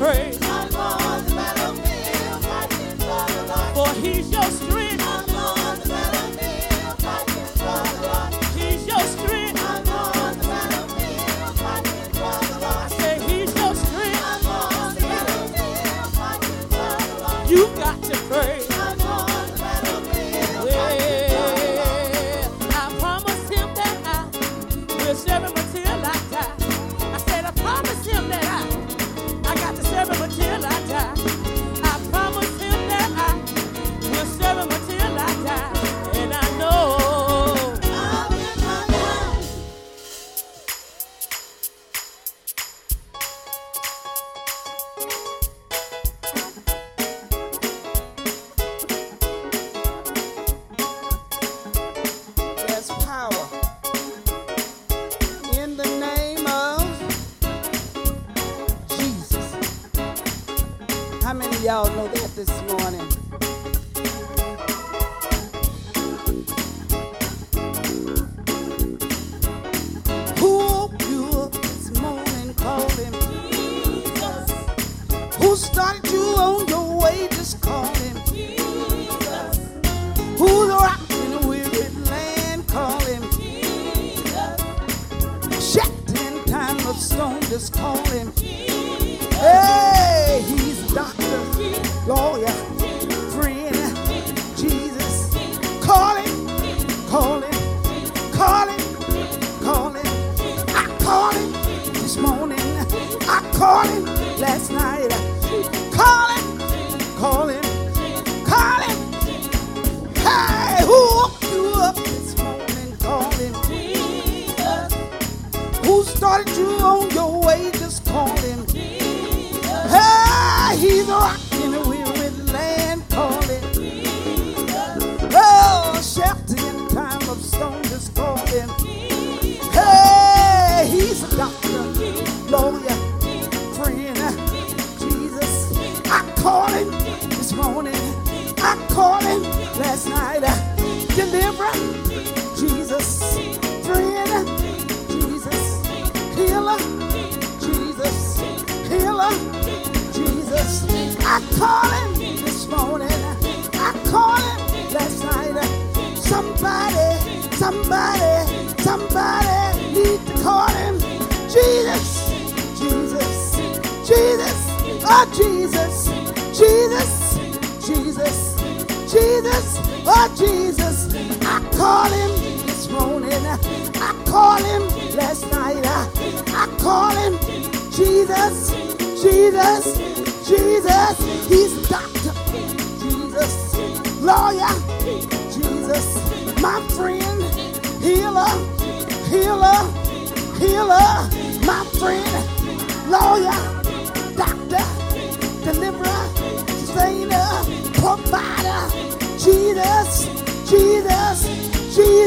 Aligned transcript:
praise. 0.00 0.29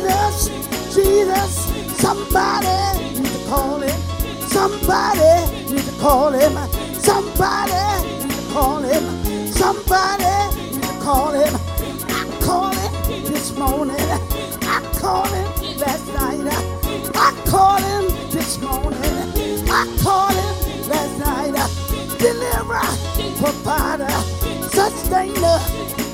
Jesus, 0.03 0.49
Jesus, 0.95 1.97
somebody 1.97 3.19
need 3.19 3.25
to 3.25 3.47
call 3.47 3.79
him. 3.79 3.99
Somebody 4.47 5.71
need 5.71 5.85
to 5.85 5.91
call 5.97 6.31
him. 6.31 6.53
Somebody 6.99 7.71
need 8.19 8.31
to 8.31 8.53
call 8.53 8.79
him. 8.79 9.47
Somebody 9.53 10.75
need 10.75 10.83
to 10.83 10.99
call 10.99 11.31
him. 11.31 11.55
I 12.09 12.37
called 12.41 12.75
him 12.75 13.23
this 13.23 13.57
morning. 13.57 13.95
I 13.95 14.81
called 14.99 15.29
him 15.29 15.77
last 15.77 16.07
night. 16.13 16.51
I 17.15 17.43
called 17.45 17.81
him 17.81 18.29
this 18.29 18.59
morning. 18.61 18.99
I 19.69 19.97
called 20.03 20.35
him 20.35 20.89
last 20.89 21.17
night. 21.19 21.53
Deliverer, 22.19 22.83
provider, 23.39 24.09
sustainer, 24.69 25.59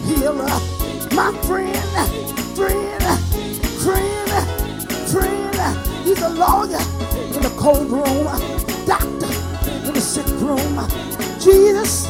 healer, 0.06 0.60
my 1.16 1.34
friend, 1.42 2.56
friend 2.56 3.29
friend, 3.84 4.92
friend. 5.10 6.06
He's 6.06 6.22
a 6.22 6.30
lawyer 6.30 6.82
in 7.36 7.42
the 7.42 7.54
cold 7.58 7.90
room, 7.90 8.26
doctor 8.86 9.32
in 9.88 9.94
the 9.94 10.02
sick 10.02 10.28
room. 10.42 10.88
Jesus, 11.40 12.08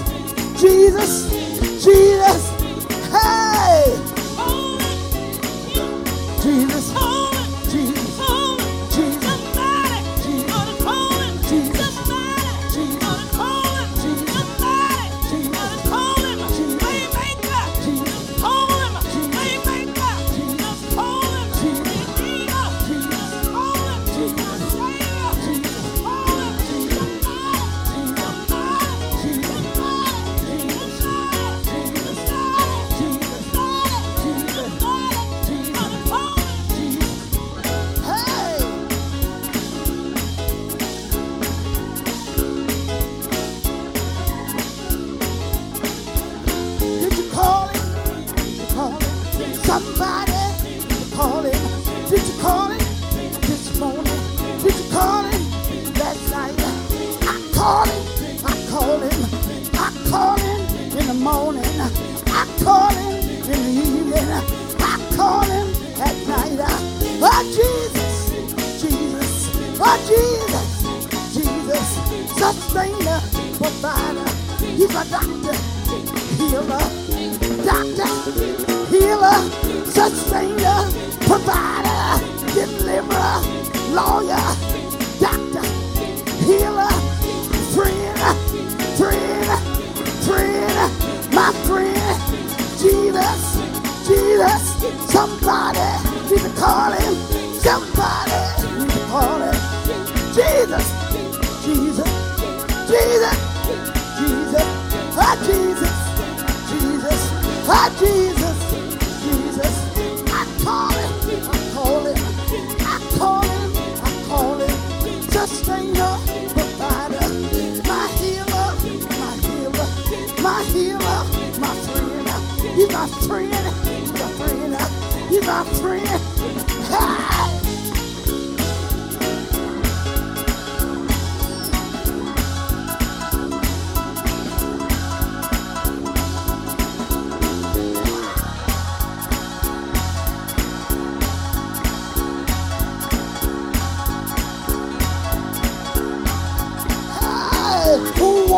Jesus, 0.60 1.30
Jesus. 1.84 2.50
Hey, 3.12 3.98
Jesus. 6.42 7.19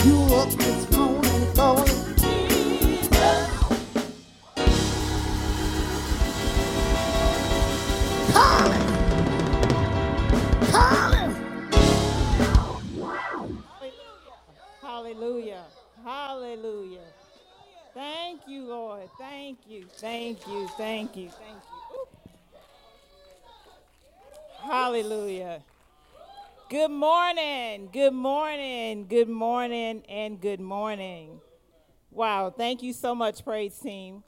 Hallelujah. 14.82 15.64
Hallelujah. 16.04 17.00
Thank 17.94 18.42
you, 18.48 18.66
Lord. 18.66 19.10
Thank 19.18 19.60
you. 19.68 19.86
Thank 19.98 20.48
you. 20.48 20.68
Thank 20.78 21.16
you. 21.18 21.30
Thank 21.30 21.64
you. 21.70 22.06
Hallelujah. 24.72 25.64
Good 26.70 26.92
morning. 26.92 27.88
Good 27.94 28.14
morning. 28.14 29.08
Good 29.08 29.30
morning 29.30 30.04
and 30.10 30.42
good 30.42 30.60
morning. 30.60 31.40
Wow. 32.12 32.50
Thank 32.50 32.84
you 32.84 32.92
so 32.92 33.16
much, 33.16 33.46
praise 33.46 33.80
team. 33.80 34.22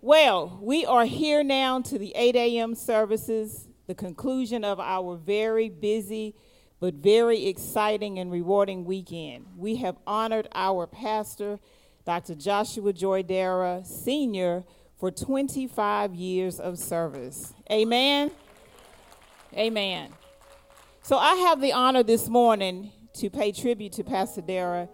Well, 0.00 0.60
we 0.62 0.86
are 0.86 1.06
here 1.06 1.42
now 1.42 1.80
to 1.80 1.98
the 1.98 2.12
8 2.14 2.36
a.m. 2.36 2.76
services, 2.76 3.66
the 3.88 3.94
conclusion 3.94 4.62
of 4.62 4.78
our 4.78 5.16
very 5.16 5.68
busy 5.68 6.36
but 6.78 6.94
very 6.94 7.46
exciting 7.46 8.20
and 8.20 8.30
rewarding 8.30 8.84
weekend. 8.84 9.46
We 9.56 9.76
have 9.76 9.96
honored 10.06 10.48
our 10.54 10.86
pastor, 10.86 11.58
Dr. 12.06 12.36
Joshua 12.36 12.92
Joy 12.92 13.24
Dara, 13.24 13.82
Sr., 13.84 14.62
for 14.96 15.10
25 15.10 16.14
years 16.14 16.60
of 16.60 16.78
service. 16.78 17.52
Amen. 17.68 18.30
Amen. 19.56 20.12
So 21.02 21.16
I 21.16 21.34
have 21.36 21.62
the 21.62 21.72
honor 21.72 22.02
this 22.02 22.28
morning 22.28 22.92
to 23.14 23.30
pay 23.30 23.52
tribute 23.52 23.92
to 23.94 24.04
Pastor 24.04 24.42
Dara 24.42 24.86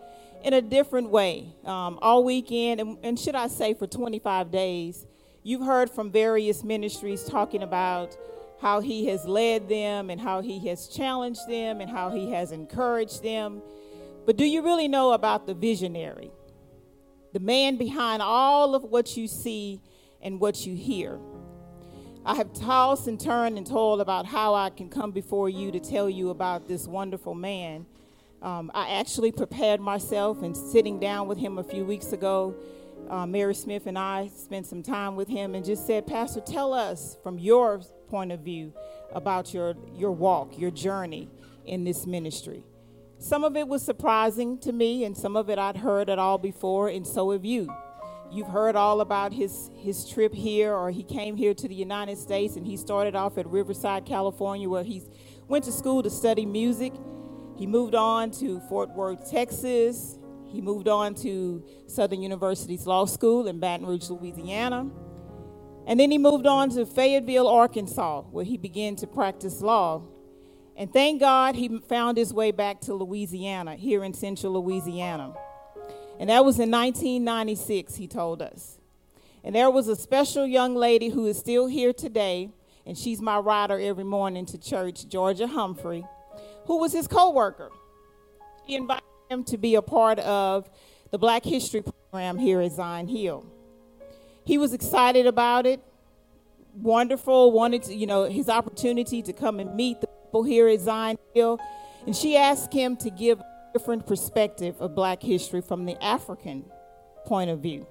in 0.45 0.55
a 0.55 0.63
different 0.63 1.11
way. 1.11 1.53
Um, 1.65 1.99
all 2.01 2.23
weekend, 2.23 2.81
and, 2.81 2.97
and 3.03 3.19
should 3.19 3.35
I 3.35 3.49
say 3.49 3.75
for 3.75 3.89
25 3.89 4.53
days, 4.53 5.05
you've 5.43 5.67
heard 5.67 5.91
from 5.91 6.13
various 6.13 6.63
ministries 6.63 7.25
talking 7.25 7.63
about 7.65 8.17
how 8.61 8.81
he 8.81 9.07
has 9.07 9.25
led 9.25 9.69
them 9.69 10.09
and 10.09 10.21
how 10.21 10.43
he 10.43 10.69
has 10.69 10.87
challenged 10.87 11.47
them 11.49 11.81
and 11.81 11.91
how 11.91 12.11
he 12.11 12.31
has 12.31 12.53
encouraged 12.53 13.25
them. 13.25 13.61
But 14.25 14.37
do 14.37 14.45
you 14.45 14.63
really 14.63 14.89
know 14.89 15.13
about 15.13 15.47
the 15.47 15.55
visionary? 15.55 16.31
The 17.33 17.41
man 17.41 17.77
behind 17.77 18.23
all 18.23 18.77
of 18.77 18.85
what 18.85 19.17
you 19.17 19.27
see 19.27 19.83
and 20.23 20.39
what 20.39 20.67
you 20.67 20.77
hear. 20.77 21.19
I 22.27 22.35
have 22.35 22.53
tossed 22.53 23.07
and 23.07 23.21
turned 23.21 23.57
and 23.57 23.65
told 23.65 24.01
about 24.01 24.27
how 24.27 24.53
I 24.53 24.71
can 24.71 24.89
come 24.89 25.13
before 25.13 25.49
you 25.49 25.71
to 25.71 25.79
tell 25.79 26.11
you 26.11 26.31
about 26.31 26.67
this 26.67 26.89
wonderful 26.89 27.37
man. 27.37 27.87
Um, 28.43 28.69
I 28.75 28.99
actually 28.99 29.31
prepared 29.31 29.81
myself 29.81 30.43
and 30.43 30.57
sitting 30.57 30.99
down 30.99 31.29
with 31.29 31.39
him 31.39 31.57
a 31.57 31.63
few 31.63 31.85
weeks 31.85 32.13
ago. 32.13 32.57
Uh, 33.09 33.27
Mary 33.27 33.55
Smith 33.55 33.87
and 33.87 33.97
I 33.97 34.29
spent 34.35 34.67
some 34.67 34.83
time 34.83 35.15
with 35.15 35.29
him 35.29 35.55
and 35.55 35.65
just 35.65 35.87
said, 35.87 36.05
Pastor, 36.09 36.41
tell 36.41 36.75
us 36.75 37.17
from 37.23 37.39
your 37.39 37.81
point 38.09 38.33
of 38.33 38.41
view 38.41 38.73
about 39.15 39.55
your, 39.55 39.77
your 39.95 40.11
walk, 40.11 40.59
your 40.59 40.73
journey 40.73 41.31
in 41.65 41.85
this 41.85 42.07
ministry. 42.07 42.65
Some 43.21 43.45
of 43.45 43.57
it 43.57 43.69
was 43.69 43.85
surprising 43.85 44.59
to 44.59 44.73
me, 44.73 45.05
and 45.05 45.17
some 45.17 45.37
of 45.37 45.49
it 45.49 45.61
I'd 45.61 45.77
heard 45.77 46.11
at 46.11 46.19
all 46.19 46.39
before, 46.39 46.89
and 46.89 47.07
so 47.07 47.31
have 47.31 47.45
you. 47.45 47.73
You've 48.31 48.49
heard 48.49 48.77
all 48.77 49.01
about 49.01 49.33
his, 49.33 49.71
his 49.77 50.09
trip 50.09 50.35
here, 50.35 50.75
or 50.75 50.91
he 50.91 51.03
came 51.03 51.37
here 51.37 51.55
to 51.55 51.69
the 51.69 51.75
United 51.75 52.19
States, 52.19 52.57
and 52.57 52.67
he 52.67 52.77
started 52.77 53.15
off 53.15 53.39
at 53.39 53.47
Riverside, 53.47 54.05
California, 54.05 54.69
where 54.69 54.83
he 54.83 55.03
went 55.49 55.65
to 55.65 55.73
school 55.73 56.03
to 56.03 56.11
study 56.11 56.45
music. 56.45 56.93
He 57.57 57.67
moved 57.67 57.95
on 57.95 58.31
to 58.33 58.61
Fort 58.69 58.91
Worth, 58.91 59.31
Texas. 59.31 60.19
He 60.47 60.61
moved 60.61 60.89
on 60.89 61.15
to 61.17 61.65
Southern 61.87 62.23
University's 62.23 62.87
Law 62.87 63.05
School 63.05 63.47
in 63.47 63.61
Baton 63.61 63.87
Rouge, 63.87 64.11
Louisiana. 64.11 64.91
And 65.87 66.01
then 66.01 66.11
he 66.11 66.19
moved 66.19 66.47
on 66.47 66.71
to 66.71 66.85
Fayetteville, 66.85 67.47
Arkansas, 67.47 68.23
where 68.23 68.45
he 68.45 68.57
began 68.57 68.97
to 68.97 69.07
practice 69.07 69.61
law. 69.61 70.03
And 70.77 70.93
thank 70.93 71.21
God 71.21 71.55
he 71.55 71.79
found 71.89 72.19
his 72.19 72.35
way 72.35 72.51
back 72.51 72.81
to 72.83 72.95
Louisiana, 72.95 73.77
here 73.77 74.05
in 74.05 74.13
central 74.13 74.61
Louisiana. 74.61 75.35
And 76.19 76.31
that 76.31 76.45
was 76.45 76.59
in 76.59 76.71
1996, 76.71 77.97
he 77.97 78.07
told 78.07 78.41
us. 78.41 78.79
And 79.45 79.55
there 79.55 79.71
was 79.71 79.87
a 79.89 79.97
special 79.97 80.47
young 80.47 80.75
lady 80.75 81.09
who 81.09 81.27
is 81.27 81.39
still 81.39 81.67
here 81.67 81.93
today, 81.93 82.51
and 82.85 82.97
she's 82.97 83.21
my 83.21 83.39
rider 83.39 83.79
every 83.79 84.05
morning 84.05 84.47
to 84.47 84.59
church, 84.59 85.09
Georgia 85.09 85.47
Humphrey, 85.47 86.05
who 86.65 86.79
was 86.79 86.93
his 86.93 87.07
co 87.07 87.31
worker. 87.31 87.71
She 88.67 88.75
invited 88.75 89.05
him 89.31 89.45
to 89.45 89.57
be 89.57 89.75
a 89.75 89.83
part 89.83 90.19
of 90.21 90.69
the 91.11 91.19
Black 91.19 91.45
History 91.45 91.83
program 91.83 92.39
here 92.39 92.61
at 92.61 92.73
Zion 92.73 93.09
Hill. 93.09 93.47
He 94.45 94.59
was 94.59 94.73
excited 94.73 95.27
about 95.27 95.67
it, 95.67 95.81
wonderful, 96.75 97.53
wanted 97.53 97.85
to, 97.85 97.95
you 97.95 98.07
know, 98.07 98.25
his 98.25 98.49
opportunity 98.49 99.23
to 99.23 99.33
come 99.33 99.61
and 99.61 99.75
meet 99.75 100.01
the 100.01 100.07
people 100.07 100.43
here 100.43 100.69
at 100.69 100.81
Zion 100.81 101.19
Hill. 101.35 101.61
And 102.07 102.17
she 102.17 102.37
asked 102.37 102.73
him 102.73 102.97
to 102.99 103.11
give 103.11 103.41
different 103.77 104.07
perspective 104.07 104.75
of 104.81 104.95
black 104.95 105.23
history 105.23 105.61
from 105.61 105.85
the 105.85 106.03
African 106.03 106.65
point 107.27 107.51
of 107.51 107.59
view. 107.59 107.87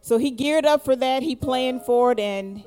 So 0.00 0.16
he 0.16 0.30
geared 0.30 0.64
up 0.64 0.82
for 0.82 0.96
that, 0.96 1.22
he 1.22 1.36
planned 1.36 1.82
for 1.82 2.12
it, 2.12 2.18
and 2.18 2.64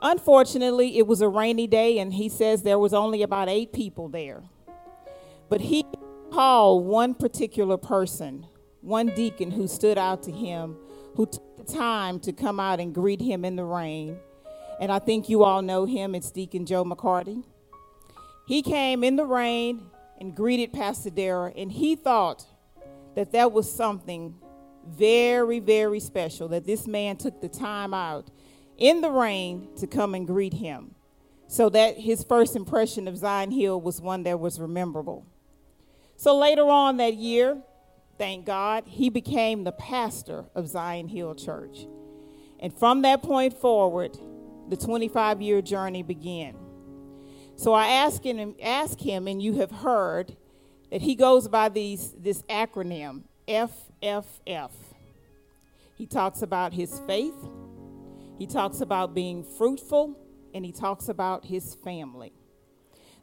unfortunately, 0.00 0.96
it 0.96 1.08
was 1.08 1.20
a 1.20 1.28
rainy 1.28 1.66
day, 1.66 1.98
and 1.98 2.14
he 2.14 2.28
says 2.28 2.62
there 2.62 2.78
was 2.78 2.94
only 2.94 3.24
about 3.24 3.48
eight 3.48 3.72
people 3.72 4.08
there. 4.08 4.44
But 5.48 5.60
he 5.60 5.84
called 6.30 6.86
one 6.86 7.14
particular 7.14 7.76
person, 7.76 8.46
one 8.80 9.08
deacon 9.08 9.50
who 9.50 9.66
stood 9.66 9.98
out 9.98 10.22
to 10.22 10.30
him, 10.30 10.76
who 11.16 11.26
took 11.26 11.56
the 11.56 11.64
time 11.64 12.20
to 12.20 12.32
come 12.32 12.60
out 12.60 12.78
and 12.78 12.94
greet 12.94 13.20
him 13.20 13.44
in 13.44 13.56
the 13.56 13.64
rain. 13.64 14.20
And 14.78 14.92
I 14.92 15.00
think 15.00 15.28
you 15.28 15.42
all 15.42 15.62
know 15.62 15.84
him, 15.84 16.14
it's 16.14 16.30
Deacon 16.30 16.64
Joe 16.64 16.84
McCarty. 16.84 17.42
He 18.46 18.62
came 18.62 19.02
in 19.02 19.16
the 19.16 19.26
rain 19.26 19.89
and 20.20 20.34
greeted 20.34 20.72
Pastor 20.72 21.10
Dara, 21.10 21.52
and 21.56 21.72
he 21.72 21.96
thought 21.96 22.44
that 23.14 23.32
that 23.32 23.52
was 23.52 23.72
something 23.72 24.34
very, 24.86 25.58
very 25.60 26.00
special 26.00 26.48
that 26.48 26.64
this 26.64 26.86
man 26.86 27.16
took 27.16 27.40
the 27.40 27.48
time 27.48 27.94
out 27.94 28.30
in 28.76 29.00
the 29.00 29.10
rain 29.10 29.68
to 29.76 29.86
come 29.86 30.14
and 30.14 30.26
greet 30.26 30.54
him. 30.54 30.94
So 31.48 31.68
that 31.70 31.98
his 31.98 32.22
first 32.22 32.54
impression 32.54 33.08
of 33.08 33.16
Zion 33.16 33.50
Hill 33.50 33.80
was 33.80 34.00
one 34.00 34.22
that 34.22 34.38
was 34.38 34.58
memorable. 34.58 35.26
So 36.16 36.36
later 36.38 36.68
on 36.68 36.98
that 36.98 37.14
year, 37.14 37.60
thank 38.18 38.46
God, 38.46 38.84
he 38.86 39.08
became 39.08 39.64
the 39.64 39.72
pastor 39.72 40.44
of 40.54 40.68
Zion 40.68 41.08
Hill 41.08 41.34
Church. 41.34 41.86
And 42.60 42.72
from 42.72 43.02
that 43.02 43.22
point 43.22 43.54
forward, 43.54 44.16
the 44.68 44.76
25 44.76 45.40
year 45.42 45.60
journey 45.60 46.02
began. 46.02 46.54
So 47.60 47.74
I 47.74 47.88
asked 47.88 48.24
him, 48.24 48.54
him, 48.58 49.28
and 49.28 49.42
you 49.42 49.58
have 49.58 49.70
heard 49.70 50.34
that 50.90 51.02
he 51.02 51.14
goes 51.14 51.46
by 51.46 51.68
these, 51.68 52.10
this 52.12 52.40
acronym 52.44 53.24
FFF. 53.46 54.70
He 55.94 56.06
talks 56.06 56.40
about 56.40 56.72
his 56.72 57.00
faith, 57.00 57.34
he 58.38 58.46
talks 58.46 58.80
about 58.80 59.12
being 59.14 59.44
fruitful, 59.44 60.16
and 60.54 60.64
he 60.64 60.72
talks 60.72 61.10
about 61.10 61.44
his 61.44 61.74
family. 61.74 62.32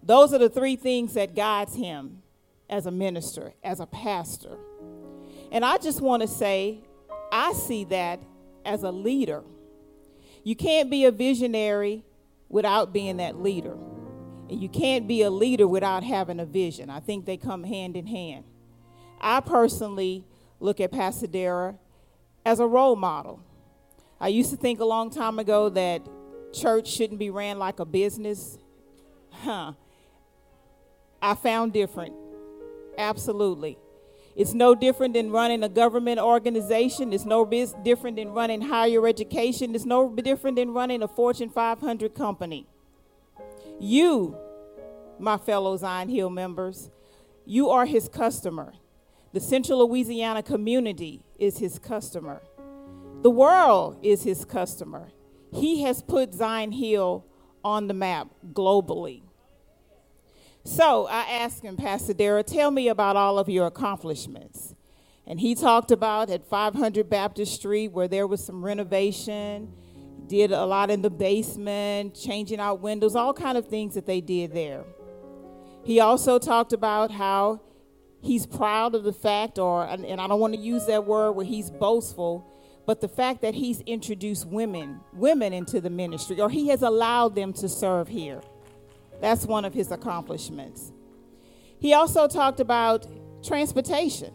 Those 0.04 0.36
are 0.36 0.38
the 0.38 0.50
three 0.50 0.76
things 0.76 1.16
that 1.16 1.34
guides 1.34 1.74
him 1.74 2.22
as 2.70 2.86
a 2.86 2.92
minister, 2.92 3.56
as 3.64 3.80
a 3.80 3.88
pastor. 3.88 4.60
And 5.52 5.66
I 5.66 5.80
just 5.80 6.00
want 6.00 6.22
to 6.22 6.28
say, 6.28 6.82
I 7.32 7.54
see 7.54 7.86
that 7.86 8.20
as 8.64 8.84
a 8.84 8.92
leader. 8.92 9.42
You 10.44 10.56
can't 10.56 10.92
be 10.92 11.06
a 11.06 11.12
visionary 11.12 12.04
without 12.50 12.94
being 12.94 13.18
that 13.18 13.42
leader. 13.42 13.76
And 14.50 14.62
you 14.62 14.70
can't 14.70 15.08
be 15.08 15.22
a 15.24 15.30
leader 15.30 15.68
without 15.68 16.04
having 16.04 16.40
a 16.40 16.46
vision. 16.46 16.90
I 16.90 17.00
think 17.00 17.26
they 17.26 17.38
come 17.38 17.64
hand 17.64 17.98
in 17.98 18.08
hand. 18.08 18.46
I 19.20 19.40
personally 19.42 20.26
look 20.60 20.80
at 20.80 20.92
Pastor 20.92 21.28
Dara 21.28 21.76
as 22.46 22.60
a 22.60 22.68
role 22.68 22.96
model. 22.96 23.42
I 24.20 24.30
used 24.30 24.50
to 24.52 24.58
think 24.58 24.80
a 24.80 24.86
long 24.86 25.10
time 25.10 25.38
ago 25.38 25.70
that 25.70 26.02
church 26.54 26.88
shouldn't 26.88 27.20
be 27.20 27.30
ran 27.30 27.60
like 27.60 27.80
a 27.80 27.86
business. 27.86 28.58
Huh. 29.32 29.74
I 31.22 31.36
found 31.36 31.74
different. 31.74 32.14
Absolutely. 32.98 33.78
It's 34.36 34.54
no 34.54 34.76
different 34.76 35.16
than 35.16 35.32
running 35.32 35.64
a 35.64 35.70
government 35.70 36.20
organization. 36.20 37.12
It's 37.12 37.26
no 37.26 37.44
different 37.44 38.16
than 38.16 38.30
running 38.30 38.62
higher 38.62 39.08
education. 39.08 39.74
It's 39.74 39.86
no 39.86 40.10
different 40.10 40.58
than 40.58 40.74
running 40.74 41.02
a 41.04 41.08
Fortune 41.08 41.50
500 41.50 42.14
company. 42.14 42.68
You, 43.80 44.38
my 45.20 45.38
fellow 45.38 45.78
Zion 45.78 46.10
Hill 46.10 46.30
members, 46.30 46.90
you 47.46 47.70
are 47.70 47.86
his 47.86 48.10
customer. 48.10 48.74
The 49.34 49.40
Central 49.40 49.88
Louisiana 49.88 50.42
community 50.42 51.24
is 51.38 51.60
his 51.60 51.78
customer. 51.80 52.42
The 53.22 53.30
world 53.30 54.00
is 54.02 54.24
his 54.24 54.46
customer. 54.46 55.10
He 55.52 55.84
has 55.84 56.02
put 56.02 56.34
Zion 56.34 56.72
Hill 56.72 57.26
on 57.64 57.88
the 57.88 57.94
map 57.94 58.30
globally. 58.54 59.24
So 60.64 61.08
I 61.08 61.22
asked 61.30 61.64
him, 61.64 61.78
Pastor 61.78 62.14
Dara, 62.14 62.44
tell 62.44 62.72
me 62.72 62.90
about 62.90 63.16
all 63.16 63.40
of 63.40 63.48
your 63.48 63.68
accomplishments. 63.68 64.76
And 65.26 65.40
he 65.40 65.56
talked 65.56 65.92
about 65.92 66.30
at 66.30 66.48
500 66.50 67.10
Baptist 67.10 67.54
Street 67.54 67.90
where 67.90 68.08
there 68.08 68.28
was 68.28 68.44
some 68.44 68.64
renovation, 68.66 69.74
did 70.28 70.52
a 70.52 70.66
lot 70.66 70.90
in 70.90 71.02
the 71.02 71.10
basement, 71.10 72.14
changing 72.14 72.60
out 72.60 72.82
windows, 72.82 73.16
all 73.16 73.34
kind 73.34 73.58
of 73.58 73.68
things 73.68 73.96
that 73.96 74.06
they 74.06 74.22
did 74.22 74.54
there. 74.54 74.84
He 75.84 76.00
also 76.00 76.38
talked 76.38 76.74
about 76.74 77.12
how 77.12 77.62
he's 78.22 78.46
proud 78.46 78.94
of 78.94 79.04
the 79.04 79.14
fact, 79.14 79.58
or 79.58 79.86
and 79.86 80.20
I 80.20 80.28
don't 80.28 80.40
want 80.40 80.54
to 80.54 80.60
use 80.60 80.86
that 80.88 81.06
word 81.06 81.32
where 81.32 81.46
he's 81.46 81.70
boastful, 81.70 82.46
but 82.86 83.00
the 83.00 83.08
fact 83.08 83.42
that 83.42 83.54
he's 83.54 83.82
introduced 83.82 84.46
women, 84.48 85.00
women 85.14 85.54
into 85.54 85.80
the 85.80 85.90
ministry, 85.90 86.42
or 86.42 86.50
he 86.50 86.68
has 86.70 86.82
allowed 86.82 87.36
them 87.36 87.54
to 87.54 87.70
serve 87.70 88.08
here. 88.08 88.42
That's 89.22 89.46
one 89.46 89.66
of 89.66 89.74
his 89.74 89.92
accomplishments. 89.92 90.92
He 91.80 91.94
also 91.94 92.28
talked 92.28 92.60
about 92.60 93.08
transportation. 93.44 94.34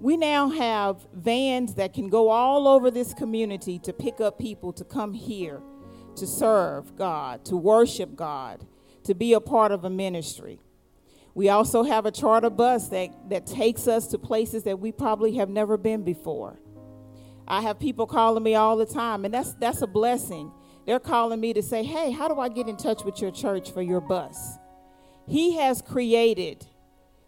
We 0.00 0.16
now 0.16 0.48
have 0.48 1.06
vans 1.12 1.74
that 1.74 1.92
can 1.92 2.08
go 2.08 2.30
all 2.30 2.66
over 2.66 2.90
this 2.90 3.12
community 3.14 3.78
to 3.80 3.92
pick 3.92 4.20
up 4.20 4.38
people 4.38 4.72
to 4.74 4.84
come 4.84 5.12
here 5.12 5.60
to 6.16 6.26
serve 6.26 6.96
God, 6.96 7.44
to 7.46 7.56
worship 7.56 8.16
God, 8.16 8.66
to 9.04 9.14
be 9.14 9.32
a 9.32 9.40
part 9.40 9.72
of 9.72 9.84
a 9.84 9.90
ministry. 9.90 10.58
We 11.34 11.48
also 11.48 11.84
have 11.84 12.06
a 12.06 12.10
charter 12.10 12.50
bus 12.50 12.88
that, 12.88 13.10
that 13.30 13.46
takes 13.46 13.86
us 13.86 14.08
to 14.08 14.18
places 14.18 14.64
that 14.64 14.80
we 14.80 14.90
probably 14.90 15.36
have 15.36 15.48
never 15.48 15.76
been 15.76 16.02
before. 16.02 16.58
I 17.46 17.62
have 17.62 17.78
people 17.78 18.06
calling 18.06 18.42
me 18.42 18.54
all 18.54 18.76
the 18.76 18.86
time, 18.86 19.24
and 19.24 19.32
that's, 19.32 19.54
that's 19.54 19.82
a 19.82 19.86
blessing 19.86 20.50
they're 20.86 20.98
calling 20.98 21.40
me 21.40 21.52
to 21.52 21.62
say, 21.62 21.84
hey, 21.84 22.10
how 22.10 22.26
do 22.26 22.40
I 22.40 22.48
get 22.48 22.68
in 22.68 22.76
touch 22.76 23.04
with 23.04 23.20
your 23.20 23.30
church 23.30 23.70
for 23.70 23.82
your 23.82 24.00
bus? 24.00 24.58
He 25.28 25.56
has 25.56 25.82
created 25.82 26.66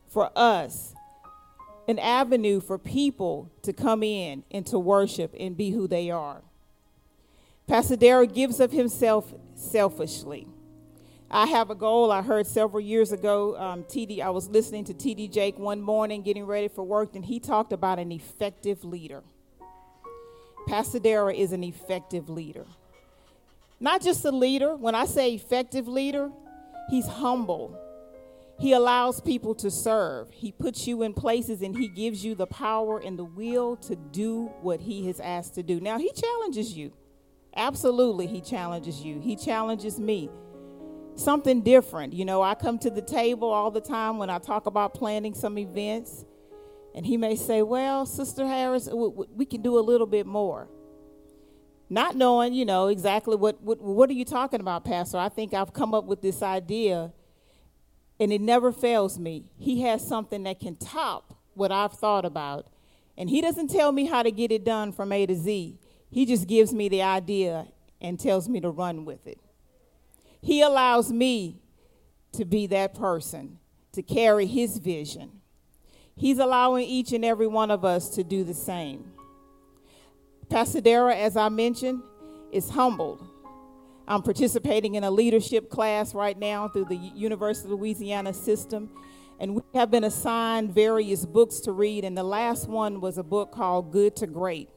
for 0.09 0.31
us 0.35 0.95
an 1.93 1.99
avenue 1.99 2.59
for 2.59 2.79
people 2.79 3.51
to 3.61 3.73
come 3.75 4.03
in 4.03 4.45
and 4.51 4.67
to 4.67 4.79
worship 4.79 5.35
and 5.39 5.55
be 5.55 5.71
who 5.73 5.87
they 5.87 6.11
are. 6.11 6.41
Darrell 7.99 8.27
gives 8.27 8.61
of 8.61 8.73
himself 8.73 9.35
selfishly. 9.55 10.49
I 11.31 11.47
have 11.47 11.69
a 11.69 11.75
goal 11.75 12.11
I 12.11 12.23
heard 12.23 12.47
several 12.47 12.81
years 12.81 13.13
ago. 13.13 13.57
Um, 13.59 13.85
TD, 13.85 14.21
I 14.21 14.31
was 14.31 14.49
listening 14.49 14.85
to 14.85 14.95
TD 14.95 15.31
Jake 15.31 15.59
one 15.59 15.83
morning 15.83 16.23
getting 16.23 16.47
ready 16.47 16.69
for 16.69 16.83
work, 16.83 17.15
and 17.15 17.25
he 17.25 17.39
talked 17.39 17.75
about 17.75 17.99
an 17.99 18.11
effective 18.11 18.85
leader. 18.85 19.23
Pastor 20.67 20.99
Dara 20.99 21.35
is 21.35 21.53
an 21.53 21.63
effective 21.63 22.31
leader. 22.31 22.65
Not 23.81 24.01
just 24.01 24.25
a 24.25 24.31
leader. 24.31 24.77
When 24.77 24.95
I 24.95 25.05
say 25.05 25.35
effective 25.35 25.89
leader, 25.89 26.31
he's 26.89 27.07
humble. 27.07 27.79
He 28.59 28.73
allows 28.73 29.21
people 29.21 29.55
to 29.57 29.71
serve. 29.71 30.31
He 30.31 30.53
puts 30.53 30.87
you 30.87 31.03
in 31.03 31.15
places 31.15 31.63
and 31.63 31.77
he 31.77 31.89
gives 31.89 32.25
you 32.25 32.35
the 32.35 32.47
power 32.47 32.99
and 32.99 33.19
the 33.19 33.25
will 33.25 33.77
to 33.79 33.97
do 33.97 34.47
what 34.61 34.81
he 34.81 35.07
has 35.07 35.19
asked 35.21 35.55
to 35.57 35.63
do. 35.63 35.81
Now, 35.81 35.99
he 35.99 36.13
challenges 36.13 36.77
you. 36.77 36.93
Absolutely, 37.57 38.27
he 38.27 38.41
challenges 38.41 39.01
you. 39.01 39.21
He 39.21 39.37
challenges 39.37 39.99
me. 39.99 40.31
Something 41.17 41.63
different. 41.63 42.13
You 42.13 42.25
know, 42.25 42.41
I 42.41 42.55
come 42.55 42.79
to 42.79 42.91
the 42.91 43.03
table 43.03 43.51
all 43.51 43.71
the 43.71 43.81
time 43.81 44.19
when 44.19 44.31
I 44.31 44.39
talk 44.39 44.67
about 44.67 44.95
planning 44.95 45.35
some 45.35 45.59
events, 45.59 46.25
and 46.95 47.05
he 47.05 47.19
may 47.19 47.37
say, 47.37 47.61
Well, 47.61 48.07
Sister 48.07 48.47
Harris, 48.47 48.89
we 48.91 49.45
can 49.45 49.61
do 49.61 49.79
a 49.79 49.81
little 49.81 50.07
bit 50.07 50.27
more 50.27 50.69
not 51.93 52.17
knowing, 52.17 52.55
you 52.55 52.65
know, 52.65 52.87
exactly 52.87 53.37
what, 53.37 53.63
what, 53.63 53.79
what 53.79 54.09
are 54.09 54.15
you 54.15 54.25
talking 54.25 54.61
about, 54.61 54.83
Pastor? 54.83 55.19
I 55.19 55.29
think 55.29 55.53
I've 55.53 55.75
come 55.75 55.93
up 55.93 56.07
with 56.07 56.23
this 56.23 56.43
idea, 56.43 57.13
and 58.21 58.33
it 58.33 58.41
never 58.41 58.73
fails 58.73 59.19
me. 59.19 59.51
He 59.59 59.83
has 59.83 60.07
something 60.07 60.43
that 60.45 60.61
can 60.61 60.77
top 60.77 61.35
what 61.55 61.73
I've 61.73 61.93
thought 61.93 62.25
about, 62.25 62.67
and 63.17 63.29
he 63.29 63.41
doesn't 63.41 63.69
tell 63.69 63.93
me 63.93 64.07
how 64.07 64.23
to 64.23 64.31
get 64.31 64.53
it 64.53 64.65
done 64.65 64.93
from 64.93 65.13
A 65.13 65.27
to 65.27 65.35
Z. 65.35 65.79
He 66.11 66.27
just 66.27 66.47
gives 66.47 66.73
me 66.73 66.89
the 66.89 67.03
idea 67.03 67.69
and 68.01 68.19
tells 68.19 68.49
me 68.49 68.61
to 68.61 68.71
run 68.71 69.05
with 69.05 69.27
it. 69.27 69.39
He 70.41 70.61
allows 70.61 71.13
me 71.13 71.61
to 72.33 72.45
be 72.45 72.67
that 72.69 72.95
person, 72.95 73.59
to 73.93 74.03
carry 74.03 74.47
his 74.47 74.79
vision. 74.79 75.41
He's 76.17 76.39
allowing 76.39 76.87
each 76.87 77.13
and 77.13 77.25
every 77.25 77.47
one 77.47 77.71
of 77.71 77.85
us 77.85 78.09
to 78.11 78.25
do 78.25 78.45
the 78.45 78.55
same. 78.55 79.13
Pastor 80.49 80.81
Dara, 80.81 81.15
as 81.15 81.37
I 81.37 81.49
mentioned, 81.49 82.03
is 82.51 82.71
humbled. 82.71 83.27
I'm 84.07 84.23
participating 84.23 84.97
in 84.97 85.05
a 85.05 85.11
leadership 85.11 85.71
class 85.71 86.15
right 86.15 86.39
now 86.39 86.69
through 86.69 86.87
the 86.87 86.97
University 86.97 87.73
of 87.73 87.79
Louisiana 87.79 88.33
system, 88.35 88.91
and 89.39 89.55
we 89.55 89.63
have 89.75 89.91
been 89.91 90.05
assigned 90.05 90.75
various 90.75 91.25
books 91.25 91.61
to 91.61 91.73
read, 91.73 92.05
and 92.05 92.17
the 92.17 92.25
last 92.25 92.69
one 92.69 93.01
was 93.01 93.19
a 93.19 93.23
book 93.23 93.53
called 93.53 93.93
Good 93.93 94.17
to 94.17 94.27
Great. 94.27 94.69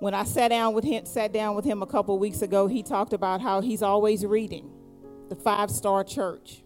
When 0.00 0.14
I 0.14 0.24
sat 0.24 0.48
down 0.48 0.72
with 0.72 0.84
him, 0.84 1.04
sat 1.04 1.32
down 1.32 1.54
with 1.54 1.64
him 1.64 1.82
a 1.82 1.86
couple 1.86 2.18
weeks 2.18 2.40
ago, 2.40 2.66
he 2.66 2.82
talked 2.82 3.12
about 3.12 3.42
how 3.42 3.60
he's 3.60 3.82
always 3.82 4.24
reading 4.24 4.70
the 5.28 5.36
five 5.36 5.70
star 5.70 6.02
church. 6.02 6.62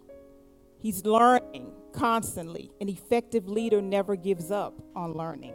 He's 0.79 1.05
learning 1.05 1.73
constantly. 1.93 2.71
An 2.81 2.89
effective 2.89 3.49
leader 3.49 3.83
never 3.83 4.17
gives 4.17 4.51
up 4.51 4.75
on 4.95 5.15
learning. 5.15 5.55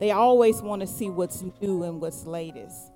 They 0.00 0.10
always 0.10 0.60
want 0.60 0.80
to 0.80 0.86
see 0.86 1.10
what's 1.10 1.44
new 1.60 1.84
and 1.84 2.00
what's 2.00 2.26
latest. 2.26 2.93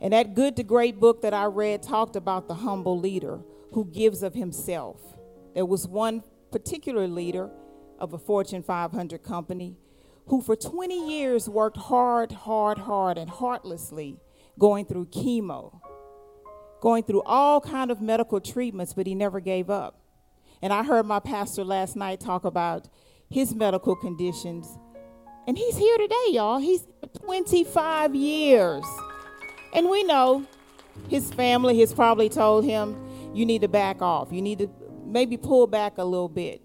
And 0.00 0.12
that 0.12 0.34
good 0.34 0.56
to 0.56 0.62
great 0.62 0.98
book 0.98 1.22
that 1.22 1.34
I 1.34 1.44
read 1.44 1.82
talked 1.82 2.16
about 2.16 2.48
the 2.48 2.54
humble 2.54 2.98
leader 2.98 3.40
who 3.72 3.84
gives 3.84 4.22
of 4.22 4.34
himself. 4.34 5.00
There 5.54 5.66
was 5.66 5.86
one 5.86 6.22
particular 6.50 7.06
leader 7.06 7.50
of 7.98 8.14
a 8.14 8.18
Fortune 8.18 8.62
500 8.62 9.22
company 9.22 9.76
who 10.26 10.40
for 10.40 10.56
20 10.56 11.10
years 11.10 11.48
worked 11.48 11.76
hard, 11.76 12.32
hard, 12.32 12.78
hard, 12.78 13.18
and 13.18 13.28
heartlessly 13.28 14.20
going 14.58 14.86
through 14.86 15.06
chemo, 15.06 15.80
going 16.80 17.02
through 17.02 17.22
all 17.22 17.60
kind 17.60 17.90
of 17.90 18.00
medical 18.00 18.40
treatments, 18.40 18.94
but 18.94 19.06
he 19.06 19.14
never 19.14 19.40
gave 19.40 19.68
up. 19.68 20.00
And 20.62 20.72
I 20.72 20.82
heard 20.82 21.06
my 21.06 21.20
pastor 21.20 21.64
last 21.64 21.96
night 21.96 22.20
talk 22.20 22.44
about 22.44 22.88
his 23.28 23.54
medical 23.54 23.94
conditions 23.96 24.78
and 25.46 25.58
he's 25.58 25.76
here 25.76 25.98
today, 25.98 26.26
y'all. 26.28 26.58
He's 26.58 26.86
25 27.24 28.14
years. 28.14 28.84
And 29.72 29.88
we 29.88 30.02
know 30.04 30.46
his 31.08 31.32
family 31.32 31.78
has 31.80 31.92
probably 31.92 32.28
told 32.28 32.64
him, 32.64 32.96
you 33.34 33.46
need 33.46 33.62
to 33.62 33.68
back 33.68 34.02
off. 34.02 34.32
You 34.32 34.42
need 34.42 34.58
to 34.58 34.70
maybe 35.04 35.36
pull 35.36 35.66
back 35.66 35.98
a 35.98 36.04
little 36.04 36.28
bit. 36.28 36.60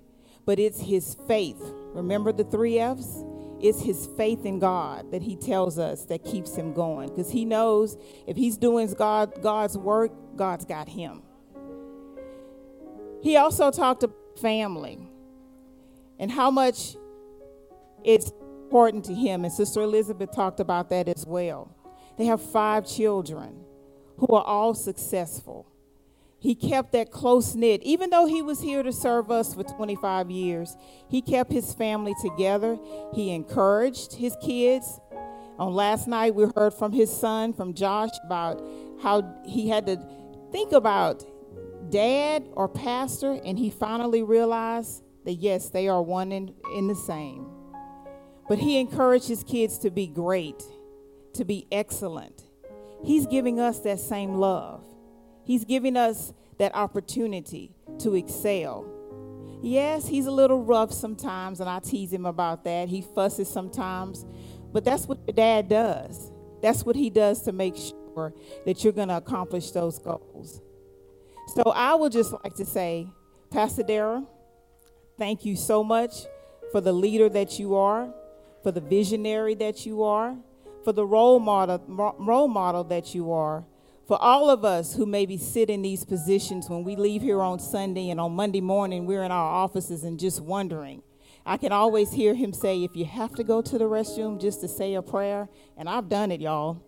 But 0.45 0.59
it's 0.59 0.79
his 0.79 1.15
faith. 1.27 1.61
Remember 1.93 2.31
the 2.31 2.43
three 2.43 2.79
F's? 2.79 3.23
it's 3.59 3.81
his 3.81 4.07
faith 4.17 4.45
in 4.45 4.59
God 4.59 5.11
that 5.11 5.21
he 5.21 5.35
tells 5.35 5.79
us 5.79 6.05
that 6.05 6.23
keeps 6.23 6.55
him 6.55 6.73
going 6.73 7.09
because 7.09 7.31
he 7.31 7.45
knows 7.45 7.97
if 8.27 8.35
he's 8.35 8.57
doing 8.57 8.91
God, 8.93 9.41
God's 9.41 9.77
work, 9.77 10.11
God's 10.35 10.65
got 10.65 10.87
him. 10.87 11.21
He 13.21 13.37
also 13.37 13.71
talked 13.71 14.03
about 14.03 14.39
family 14.39 14.99
and 16.19 16.29
how 16.29 16.51
much 16.51 16.95
it's 18.03 18.31
important 18.65 19.05
to 19.05 19.13
him. 19.13 19.45
And 19.45 19.53
Sister 19.53 19.81
Elizabeth 19.81 20.31
talked 20.31 20.59
about 20.59 20.89
that 20.89 21.07
as 21.07 21.25
well. 21.25 21.73
They 22.17 22.25
have 22.25 22.41
five 22.41 22.87
children 22.87 23.65
who 24.17 24.27
are 24.35 24.43
all 24.43 24.73
successful. 24.73 25.67
He 26.39 26.53
kept 26.53 26.91
that 26.91 27.11
close 27.11 27.55
knit. 27.55 27.81
Even 27.83 28.09
though 28.09 28.27
he 28.27 28.41
was 28.41 28.61
here 28.61 28.83
to 28.83 28.93
serve 28.93 29.31
us 29.31 29.55
for 29.55 29.63
25 29.63 30.29
years, 30.29 30.77
he 31.09 31.21
kept 31.21 31.51
his 31.51 31.73
family 31.73 32.13
together. 32.21 32.77
He 33.13 33.31
encouraged 33.31 34.13
his 34.13 34.35
kids. 34.41 34.99
On 35.57 35.73
last 35.73 36.07
night, 36.07 36.35
we 36.35 36.45
heard 36.55 36.73
from 36.73 36.91
his 36.91 37.15
son, 37.15 37.53
from 37.53 37.73
Josh, 37.73 38.11
about 38.23 38.61
how 39.01 39.41
he 39.45 39.69
had 39.69 39.85
to 39.87 39.97
think 40.51 40.71
about 40.71 41.25
dad 41.89 42.47
or 42.51 42.67
pastor, 42.67 43.39
and 43.43 43.57
he 43.57 43.69
finally 43.69 44.21
realized 44.21 45.03
that 45.23 45.33
yes, 45.33 45.69
they 45.69 45.87
are 45.87 46.01
one 46.01 46.31
in, 46.31 46.53
in 46.75 46.87
the 46.87 46.95
same. 46.95 47.47
But 48.47 48.59
he 48.59 48.79
encouraged 48.79 49.27
his 49.27 49.43
kids 49.43 49.79
to 49.79 49.89
be 49.89 50.07
great, 50.07 50.63
to 51.35 51.45
be 51.45 51.67
excellent. 51.71 52.43
He's 53.03 53.27
giving 53.27 53.59
us 53.59 53.79
that 53.79 53.99
same 53.99 54.35
love. 54.35 54.83
He's 55.43 55.63
giving 55.63 55.95
us 55.95 56.33
that 56.57 56.73
opportunity 56.73 57.71
to 57.99 58.15
excel. 58.15 58.85
Yes, 59.61 60.07
he's 60.07 60.25
a 60.25 60.31
little 60.31 60.63
rough 60.63 60.91
sometimes, 60.91 61.59
and 61.59 61.69
I 61.69 61.79
tease 61.79 62.11
him 62.11 62.25
about 62.25 62.63
that. 62.65 62.89
He 62.89 63.01
fusses 63.01 63.49
sometimes, 63.49 64.25
but 64.73 64.83
that's 64.83 65.07
what 65.07 65.19
your 65.27 65.33
dad 65.33 65.69
does. 65.69 66.31
That's 66.61 66.85
what 66.85 66.95
he 66.95 67.09
does 67.09 67.41
to 67.43 67.51
make 67.51 67.75
sure 67.75 68.33
that 68.65 68.83
you're 68.83 68.93
going 68.93 69.09
to 69.09 69.17
accomplish 69.17 69.71
those 69.71 69.99
goals. 69.99 70.61
So 71.55 71.63
I 71.75 71.95
would 71.95 72.11
just 72.11 72.31
like 72.31 72.55
to 72.55 72.65
say, 72.65 73.07
Pastor 73.51 73.83
Dara, 73.83 74.25
thank 75.17 75.45
you 75.45 75.55
so 75.55 75.83
much 75.83 76.13
for 76.71 76.81
the 76.81 76.93
leader 76.93 77.29
that 77.29 77.59
you 77.59 77.75
are, 77.75 78.13
for 78.63 78.71
the 78.71 78.81
visionary 78.81 79.53
that 79.55 79.85
you 79.85 80.03
are, 80.03 80.35
for 80.85 80.93
the 80.93 81.05
role 81.05 81.39
model, 81.39 81.83
role 81.87 82.47
model 82.47 82.83
that 82.85 83.13
you 83.13 83.31
are, 83.31 83.65
for 84.07 84.21
all 84.21 84.51
of 84.51 84.63
us 84.63 84.95
who 84.95 85.05
maybe 85.05 85.35
sit 85.35 85.69
in 85.69 85.81
these 85.81 86.05
positions 86.05 86.69
when 86.69 86.83
we 86.83 86.95
leave 86.95 87.23
here 87.23 87.41
on 87.41 87.59
Sunday 87.59 88.11
and 88.11 88.21
on 88.21 88.33
Monday 88.33 88.61
morning 88.61 89.07
we're 89.07 89.23
in 89.23 89.31
our 89.31 89.51
offices 89.51 90.03
and 90.03 90.19
just 90.19 90.39
wondering. 90.39 91.01
I 91.43 91.57
can 91.57 91.71
always 91.71 92.13
hear 92.13 92.35
him 92.35 92.53
say, 92.53 92.83
if 92.83 92.95
you 92.95 93.05
have 93.05 93.33
to 93.35 93.43
go 93.43 93.61
to 93.63 93.77
the 93.77 93.85
restroom 93.85 94.39
just 94.39 94.61
to 94.61 94.67
say 94.67 94.93
a 94.93 95.01
prayer, 95.01 95.49
and 95.75 95.89
I've 95.89 96.07
done 96.07 96.31
it, 96.31 96.39
y'all. 96.39 96.83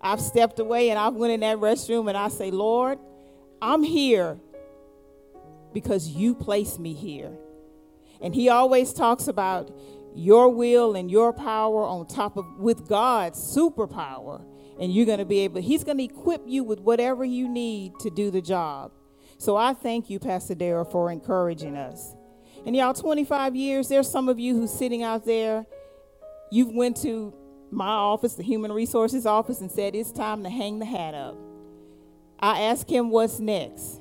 I've 0.00 0.20
stepped 0.20 0.58
away 0.58 0.90
and 0.90 0.98
I've 0.98 1.14
went 1.14 1.32
in 1.32 1.40
that 1.40 1.58
restroom 1.58 2.08
and 2.08 2.16
I 2.16 2.28
say, 2.28 2.50
Lord, 2.50 2.98
I'm 3.62 3.82
here 3.82 4.38
because 5.72 6.08
you 6.08 6.34
placed 6.34 6.78
me 6.78 6.92
here. 6.92 7.32
And 8.20 8.34
he 8.34 8.48
always 8.48 8.92
talks 8.92 9.28
about 9.28 9.70
your 10.14 10.48
will 10.48 10.94
and 10.94 11.10
your 11.10 11.32
power 11.32 11.84
on 11.84 12.06
top 12.06 12.36
of 12.36 12.46
with 12.58 12.88
God's 12.88 13.38
superpower 13.38 14.44
and 14.80 14.92
you're 14.92 15.06
going 15.06 15.18
to 15.18 15.24
be 15.24 15.40
able, 15.40 15.60
he's 15.60 15.84
going 15.84 15.98
to 15.98 16.04
equip 16.04 16.42
you 16.46 16.64
with 16.64 16.80
whatever 16.80 17.24
you 17.24 17.48
need 17.48 17.92
to 18.00 18.10
do 18.10 18.30
the 18.30 18.40
job. 18.40 18.92
So 19.38 19.56
I 19.56 19.74
thank 19.74 20.10
you, 20.10 20.18
Pastor 20.18 20.54
Dara, 20.54 20.84
for 20.84 21.10
encouraging 21.10 21.76
us. 21.76 22.14
And 22.66 22.74
y'all, 22.74 22.94
25 22.94 23.54
years, 23.56 23.88
there's 23.88 24.08
some 24.08 24.28
of 24.28 24.38
you 24.38 24.54
who's 24.54 24.72
sitting 24.72 25.02
out 25.02 25.24
there, 25.26 25.66
you've 26.50 26.72
went 26.72 26.96
to 27.02 27.34
my 27.70 27.86
office, 27.86 28.34
the 28.34 28.42
human 28.42 28.72
resources 28.72 29.26
office, 29.26 29.60
and 29.60 29.70
said, 29.70 29.94
it's 29.94 30.12
time 30.12 30.42
to 30.44 30.50
hang 30.50 30.78
the 30.78 30.86
hat 30.86 31.14
up. 31.14 31.36
I 32.38 32.62
ask 32.62 32.88
him 32.88 33.10
what's 33.10 33.38
next. 33.38 34.00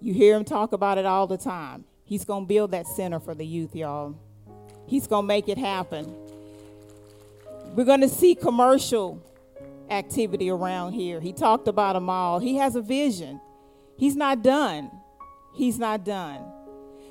You 0.00 0.14
hear 0.14 0.36
him 0.36 0.44
talk 0.44 0.72
about 0.72 0.98
it 0.98 1.06
all 1.06 1.26
the 1.26 1.36
time. 1.36 1.84
He's 2.04 2.24
going 2.24 2.44
to 2.44 2.48
build 2.48 2.70
that 2.70 2.86
center 2.86 3.20
for 3.20 3.34
the 3.34 3.46
youth, 3.46 3.74
y'all. 3.76 4.16
He's 4.90 5.06
going 5.06 5.22
to 5.22 5.28
make 5.28 5.48
it 5.48 5.56
happen. 5.56 6.12
We're 7.76 7.84
going 7.84 8.00
to 8.00 8.08
see 8.08 8.34
commercial 8.34 9.22
activity 9.88 10.50
around 10.50 10.94
here. 10.94 11.20
He 11.20 11.32
talked 11.32 11.68
about 11.68 11.92
them 11.92 12.10
all. 12.10 12.40
He 12.40 12.56
has 12.56 12.74
a 12.74 12.82
vision. 12.82 13.40
He's 13.96 14.16
not 14.16 14.42
done. 14.42 14.90
He's 15.54 15.78
not 15.78 16.04
done. 16.04 16.44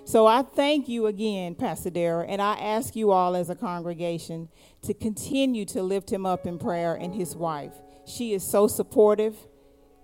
So 0.04 0.28
I 0.28 0.42
thank 0.42 0.90
you 0.90 1.06
again, 1.06 1.56
Pastor 1.56 1.90
Dara, 1.90 2.26
and 2.28 2.42
I 2.42 2.56
ask 2.56 2.98
you 2.98 3.12
all 3.12 3.34
as 3.34 3.50
a 3.50 3.56
congregation 3.56 4.50
to 4.82 4.94
continue 4.94 5.64
to 5.66 5.82
lift 5.82 6.12
him 6.12 6.26
up 6.26 6.46
in 6.46 6.60
prayer 6.60 6.96
and 6.96 7.16
his 7.16 7.34
wife. 7.34 7.74
She 8.06 8.34
is 8.34 8.44
so 8.44 8.68
supportive. 8.68 9.38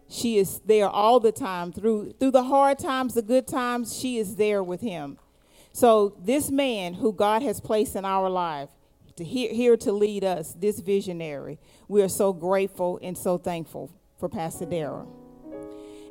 She 0.07 0.37
is 0.37 0.61
there 0.65 0.87
all 0.87 1.19
the 1.19 1.33
time 1.33 1.73
through 1.73 2.13
through 2.19 2.31
the 2.31 2.43
hard 2.43 2.79
times, 2.79 3.15
the 3.15 3.21
good 3.21 3.47
times, 3.47 3.97
she 3.97 4.17
is 4.17 4.37
there 4.37 4.63
with 4.63 4.79
him. 4.79 5.17
So 5.75 6.15
this 6.17 6.49
man 6.49 6.93
who 6.93 7.11
God 7.11 7.41
has 7.41 7.59
placed 7.59 7.97
in 7.97 8.05
our 8.05 8.29
life, 8.29 8.69
to 9.17 9.25
here, 9.25 9.53
here 9.53 9.75
to 9.75 9.91
lead 9.91 10.23
us, 10.23 10.53
this 10.53 10.79
visionary. 10.79 11.59
We 11.89 12.01
are 12.01 12.07
so 12.07 12.31
grateful 12.31 12.97
and 13.03 13.17
so 13.17 13.37
thankful 13.37 13.91
for 14.17 14.29
Pastor 14.29 14.65
Dara. 14.65 15.05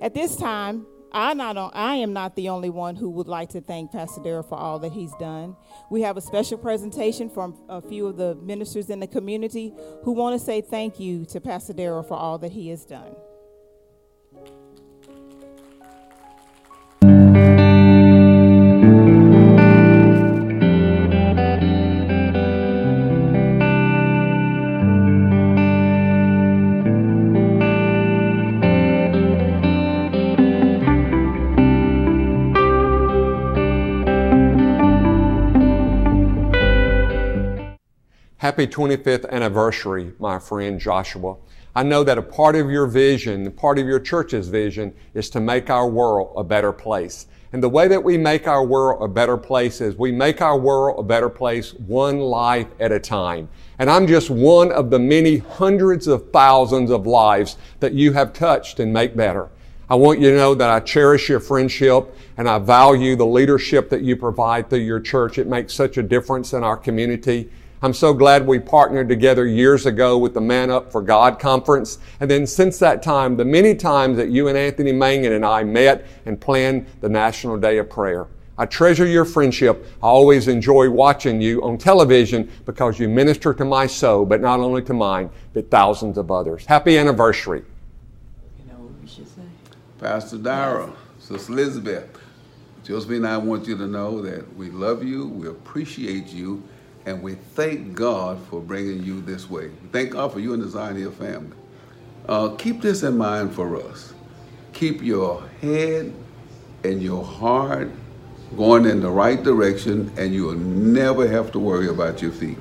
At 0.02 0.12
this 0.12 0.36
time, 0.36 0.86
I, 1.12 1.32
not, 1.32 1.56
I 1.74 1.94
am 1.94 2.12
not 2.12 2.36
the 2.36 2.50
only 2.50 2.68
one 2.68 2.94
who 2.94 3.08
would 3.08 3.26
like 3.26 3.48
to 3.50 3.62
thank 3.62 3.90
Pastor 3.90 4.20
Dara 4.22 4.44
for 4.44 4.58
all 4.58 4.78
that 4.80 4.92
he's 4.92 5.14
done. 5.18 5.56
We 5.90 6.02
have 6.02 6.18
a 6.18 6.20
special 6.20 6.58
presentation 6.58 7.30
from 7.30 7.56
a 7.66 7.80
few 7.80 8.06
of 8.06 8.18
the 8.18 8.34
ministers 8.34 8.90
in 8.90 9.00
the 9.00 9.06
community 9.06 9.72
who 10.02 10.12
want 10.12 10.38
to 10.38 10.44
say 10.44 10.60
thank 10.60 11.00
you 11.00 11.24
to 11.24 11.40
Pastor 11.40 11.72
Dara 11.72 12.04
for 12.04 12.18
all 12.18 12.36
that 12.36 12.52
he 12.52 12.68
has 12.68 12.84
done. 12.84 13.16
Happy 38.44 38.66
25th 38.66 39.26
anniversary, 39.30 40.12
my 40.18 40.38
friend 40.38 40.78
Joshua. 40.78 41.36
I 41.74 41.82
know 41.82 42.04
that 42.04 42.18
a 42.18 42.22
part 42.22 42.56
of 42.56 42.68
your 42.68 42.86
vision, 42.86 43.50
part 43.50 43.78
of 43.78 43.86
your 43.86 43.98
church's 43.98 44.48
vision, 44.48 44.94
is 45.14 45.30
to 45.30 45.40
make 45.40 45.70
our 45.70 45.88
world 45.88 46.34
a 46.36 46.44
better 46.44 46.70
place. 46.70 47.26
And 47.54 47.62
the 47.62 47.70
way 47.70 47.88
that 47.88 48.04
we 48.04 48.18
make 48.18 48.46
our 48.46 48.62
world 48.62 49.02
a 49.02 49.08
better 49.08 49.38
place 49.38 49.80
is 49.80 49.96
we 49.96 50.12
make 50.12 50.42
our 50.42 50.58
world 50.58 50.98
a 50.98 51.02
better 51.02 51.30
place 51.30 51.72
one 51.72 52.20
life 52.20 52.66
at 52.80 52.92
a 52.92 53.00
time. 53.00 53.48
And 53.78 53.88
I'm 53.88 54.06
just 54.06 54.28
one 54.28 54.70
of 54.72 54.90
the 54.90 54.98
many 54.98 55.38
hundreds 55.38 56.06
of 56.06 56.30
thousands 56.30 56.90
of 56.90 57.06
lives 57.06 57.56
that 57.80 57.94
you 57.94 58.12
have 58.12 58.34
touched 58.34 58.78
and 58.78 58.92
make 58.92 59.16
better. 59.16 59.48
I 59.88 59.94
want 59.94 60.20
you 60.20 60.28
to 60.30 60.36
know 60.36 60.54
that 60.54 60.68
I 60.68 60.80
cherish 60.80 61.30
your 61.30 61.40
friendship 61.40 62.14
and 62.36 62.46
I 62.46 62.58
value 62.58 63.16
the 63.16 63.24
leadership 63.24 63.88
that 63.88 64.02
you 64.02 64.16
provide 64.16 64.68
through 64.68 64.80
your 64.80 65.00
church. 65.00 65.38
It 65.38 65.46
makes 65.46 65.72
such 65.72 65.96
a 65.96 66.02
difference 66.02 66.52
in 66.52 66.62
our 66.62 66.76
community. 66.76 67.48
I'm 67.84 67.92
so 67.92 68.14
glad 68.14 68.46
we 68.46 68.60
partnered 68.60 69.10
together 69.10 69.46
years 69.46 69.84
ago 69.84 70.16
with 70.16 70.32
the 70.32 70.40
Man 70.40 70.70
Up 70.70 70.90
for 70.90 71.02
God 71.02 71.38
conference. 71.38 71.98
And 72.18 72.30
then 72.30 72.46
since 72.46 72.78
that 72.78 73.02
time, 73.02 73.36
the 73.36 73.44
many 73.44 73.74
times 73.74 74.16
that 74.16 74.30
you 74.30 74.48
and 74.48 74.56
Anthony 74.56 74.90
Mangan 74.90 75.34
and 75.34 75.44
I 75.44 75.64
met 75.64 76.06
and 76.24 76.40
planned 76.40 76.86
the 77.02 77.10
National 77.10 77.58
Day 77.58 77.76
of 77.76 77.90
Prayer. 77.90 78.26
I 78.56 78.64
treasure 78.64 79.04
your 79.04 79.26
friendship. 79.26 79.84
I 80.02 80.06
always 80.06 80.48
enjoy 80.48 80.88
watching 80.88 81.42
you 81.42 81.62
on 81.62 81.76
television 81.76 82.50
because 82.64 82.98
you 82.98 83.06
minister 83.06 83.52
to 83.52 83.66
my 83.66 83.86
soul, 83.86 84.24
but 84.24 84.40
not 84.40 84.60
only 84.60 84.80
to 84.80 84.94
mine, 84.94 85.28
but 85.52 85.70
thousands 85.70 86.16
of 86.16 86.30
others. 86.30 86.64
Happy 86.64 86.96
anniversary. 86.96 87.64
You 88.60 88.72
know 88.72 88.78
what 88.78 88.98
we 89.02 89.06
should 89.06 89.28
say? 89.28 89.42
Pastor 90.00 90.38
Dara, 90.38 90.90
Sister 91.18 91.52
Elizabeth, 91.52 92.08
Josephine 92.82 93.16
and 93.16 93.26
I 93.26 93.36
want 93.36 93.66
you 93.66 93.76
to 93.76 93.86
know 93.86 94.22
that 94.22 94.56
we 94.56 94.70
love 94.70 95.04
you, 95.04 95.28
we 95.28 95.48
appreciate 95.48 96.28
you, 96.28 96.62
and 97.06 97.22
we 97.22 97.34
thank 97.34 97.94
God 97.94 98.40
for 98.48 98.60
bringing 98.60 99.02
you 99.02 99.20
this 99.20 99.48
way. 99.50 99.70
Thank 99.92 100.10
God 100.12 100.32
for 100.32 100.40
you 100.40 100.54
and 100.54 100.62
the 100.62 100.68
Zion 100.68 101.12
family. 101.12 101.56
Uh, 102.28 102.50
keep 102.56 102.80
this 102.80 103.02
in 103.02 103.18
mind 103.18 103.54
for 103.54 103.76
us. 103.76 104.14
Keep 104.72 105.02
your 105.02 105.46
head 105.60 106.12
and 106.82 107.02
your 107.02 107.24
heart 107.24 107.90
going 108.56 108.86
in 108.86 109.00
the 109.00 109.10
right 109.10 109.42
direction, 109.42 110.12
and 110.16 110.32
you 110.32 110.44
will 110.44 110.54
never 110.54 111.28
have 111.28 111.52
to 111.52 111.58
worry 111.58 111.88
about 111.88 112.22
your 112.22 112.32
feet. 112.32 112.58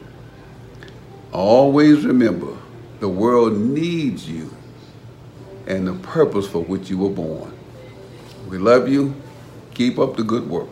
Always 1.32 2.06
remember 2.06 2.58
the 3.00 3.10
world 3.10 3.58
needs 3.58 4.30
you 4.30 4.54
and 5.68 5.88
the 5.88 5.94
purpose 5.94 6.48
for 6.48 6.64
which 6.64 6.90
you 6.90 6.98
were 6.98 7.10
born. 7.10 7.54
We 8.48 8.58
love 8.58 8.88
you. 8.88 9.16
Keep 9.74 9.98
up 9.98 10.16
the 10.16 10.24
good 10.24 10.50
work. 10.50 10.70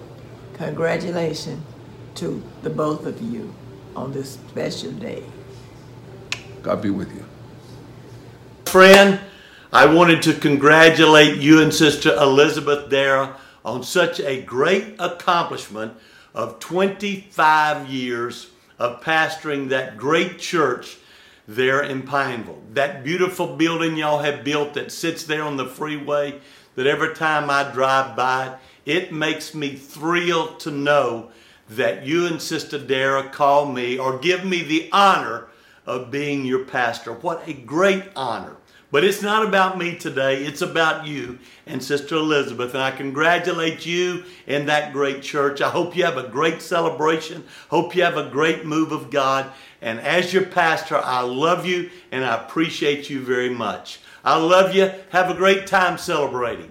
Congratulations 0.53 1.63
to 2.15 2.43
the 2.61 2.69
both 2.69 3.05
of 3.05 3.21
you. 3.21 3.53
On 3.95 4.11
this 4.11 4.33
special 4.33 4.91
day. 4.93 5.23
God 6.61 6.81
be 6.81 6.89
with 6.89 7.13
you. 7.13 7.25
Friend, 8.65 9.19
I 9.73 9.85
wanted 9.85 10.21
to 10.23 10.33
congratulate 10.33 11.37
you 11.37 11.61
and 11.61 11.73
Sister 11.73 12.13
Elizabeth 12.13 12.89
Dara 12.89 13.37
on 13.63 13.83
such 13.83 14.19
a 14.19 14.41
great 14.41 14.95
accomplishment 14.99 15.93
of 16.33 16.59
25 16.59 17.89
years 17.89 18.51
of 18.79 19.01
pastoring 19.01 19.69
that 19.69 19.97
great 19.97 20.39
church 20.39 20.97
there 21.47 21.83
in 21.83 22.03
Pineville. 22.03 22.61
That 22.73 23.03
beautiful 23.03 23.55
building 23.55 23.97
y'all 23.97 24.19
have 24.19 24.43
built 24.43 24.73
that 24.75 24.91
sits 24.91 25.23
there 25.23 25.43
on 25.43 25.57
the 25.57 25.65
freeway 25.65 26.39
that 26.75 26.87
every 26.87 27.13
time 27.13 27.49
I 27.49 27.71
drive 27.71 28.15
by 28.15 28.55
it, 28.85 29.11
makes 29.11 29.53
me 29.53 29.75
thrilled 29.75 30.59
to 30.61 30.71
know 30.71 31.31
that 31.71 32.05
you 32.05 32.27
and 32.27 32.41
Sister 32.41 32.77
Dara 32.77 33.29
call 33.29 33.65
me 33.65 33.97
or 33.97 34.17
give 34.17 34.43
me 34.43 34.61
the 34.61 34.89
honor 34.91 35.47
of 35.85 36.11
being 36.11 36.45
your 36.45 36.65
pastor. 36.65 37.13
What 37.13 37.47
a 37.47 37.53
great 37.53 38.03
honor. 38.15 38.57
But 38.91 39.05
it's 39.05 39.21
not 39.21 39.47
about 39.47 39.77
me 39.77 39.95
today. 39.95 40.43
It's 40.43 40.61
about 40.61 41.07
you 41.07 41.39
and 41.65 41.81
Sister 41.81 42.15
Elizabeth. 42.15 42.73
And 42.73 42.83
I 42.83 42.91
congratulate 42.91 43.85
you 43.85 44.25
in 44.47 44.65
that 44.65 44.91
great 44.91 45.21
church. 45.21 45.61
I 45.61 45.69
hope 45.69 45.95
you 45.95 46.03
have 46.03 46.17
a 46.17 46.27
great 46.27 46.61
celebration. 46.61 47.45
Hope 47.69 47.95
you 47.95 48.03
have 48.03 48.17
a 48.17 48.29
great 48.29 48.65
move 48.65 48.91
of 48.91 49.09
God. 49.09 49.49
And 49.81 50.01
as 50.01 50.33
your 50.33 50.45
pastor, 50.45 50.97
I 50.97 51.21
love 51.21 51.65
you 51.65 51.89
and 52.11 52.25
I 52.25 52.43
appreciate 52.43 53.09
you 53.09 53.21
very 53.21 53.49
much. 53.49 54.01
I 54.25 54.37
love 54.37 54.75
you. 54.75 54.91
Have 55.11 55.31
a 55.31 55.35
great 55.35 55.67
time 55.67 55.97
celebrating. 55.97 56.70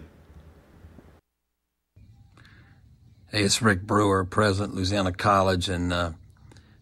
Hey, 3.33 3.45
it's 3.45 3.63
Rick 3.63 3.83
Brewer, 3.83 4.25
President, 4.25 4.75
Louisiana 4.75 5.13
College, 5.13 5.69
and 5.69 5.93
uh, 5.93 6.11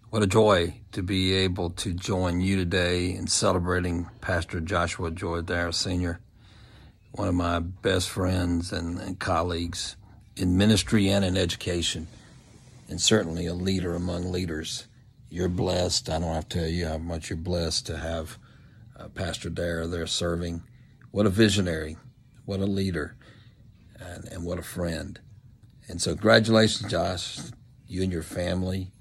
what 0.08 0.22
a 0.22 0.26
joy 0.26 0.80
to 0.92 1.02
be 1.02 1.34
able 1.34 1.68
to 1.68 1.92
join 1.92 2.40
you 2.40 2.56
today 2.56 3.12
in 3.12 3.26
celebrating 3.26 4.08
Pastor 4.22 4.58
Joshua 4.58 5.10
Joy 5.10 5.42
Dara 5.42 5.74
Sr., 5.74 6.20
one 7.12 7.28
of 7.28 7.34
my 7.34 7.58
best 7.58 8.08
friends 8.08 8.72
and, 8.72 8.98
and 8.98 9.18
colleagues 9.18 9.96
in 10.36 10.56
ministry 10.56 11.10
and 11.10 11.22
in 11.22 11.36
education, 11.36 12.06
and 12.88 12.98
certainly 12.98 13.44
a 13.44 13.52
leader 13.52 13.94
among 13.94 14.32
leaders. 14.32 14.86
You're 15.28 15.50
blessed. 15.50 16.08
I 16.08 16.18
don't 16.18 16.32
have 16.32 16.48
to 16.48 16.60
tell 16.60 16.68
you 16.68 16.86
how 16.86 16.96
much 16.96 17.28
you're 17.28 17.36
blessed 17.36 17.84
to 17.88 17.98
have 17.98 18.38
uh, 18.98 19.08
Pastor 19.08 19.50
Dara 19.50 19.86
there 19.86 20.06
serving. 20.06 20.62
What 21.10 21.26
a 21.26 21.28
visionary, 21.28 21.98
what 22.46 22.60
a 22.60 22.66
leader, 22.66 23.16
and, 24.00 24.24
and 24.28 24.44
what 24.44 24.58
a 24.58 24.62
friend. 24.62 25.20
And 25.88 26.02
so, 26.02 26.12
congratulations, 26.12 26.90
Josh, 26.90 27.38
you 27.86 28.02
and 28.02 28.12
your 28.12 28.22
family, 28.22 28.92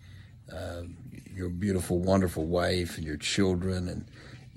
uh, 0.52 0.84
your 1.36 1.50
beautiful, 1.50 2.00
wonderful 2.00 2.45
wife, 2.45 2.97
and 2.97 3.06
your 3.06 3.17
children, 3.17 3.89
and 3.89 4.06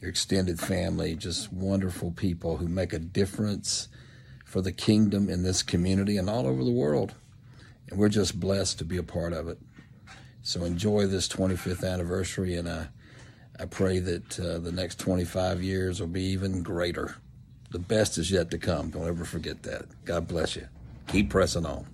your 0.01 0.11
extended 0.11 0.61
family. 0.61 1.17
Just 1.17 1.53
wonderful 1.53 2.13
people 2.13 2.59
who 2.59 2.69
make 2.69 2.93
a 2.93 3.01
difference 3.01 3.89
for 4.45 4.63
the 4.63 4.73
kingdom 4.73 5.29
in 5.29 5.43
this 5.43 5.63
community 5.63 6.17
and 6.17 6.31
all 6.31 6.47
over 6.47 6.63
the 6.63 6.71
world. 6.71 7.15
And 7.91 7.99
we're 7.99 8.09
just 8.09 8.39
blessed 8.39 8.79
to 8.79 8.85
be 8.85 8.97
a 8.97 9.03
part 9.03 9.33
of 9.33 9.49
it. 9.49 9.59
So, 10.43 10.65
enjoy 10.65 11.07
this 11.07 11.27
25th 11.27 11.85
anniversary, 11.85 12.55
and 12.55 12.69
I, 12.69 12.89
I 13.59 13.65
pray 13.65 13.99
that 13.99 14.39
uh, 14.39 14.59
the 14.59 14.73
next 14.73 15.01
25 15.01 15.65
years 15.65 15.99
will 16.01 16.07
be 16.07 16.23
even 16.23 16.63
greater. 16.63 17.17
The 17.73 17.81
best 17.81 18.19
is 18.19 18.31
yet 18.31 18.51
to 18.53 18.59
come. 18.59 18.91
Don't 18.91 19.09
ever 19.09 19.25
forget 19.25 19.65
that. 19.65 19.87
God 20.05 20.29
bless 20.29 20.55
you. 20.55 20.69
Keep 21.09 21.31
pressing 21.31 21.67
on. 21.67 21.87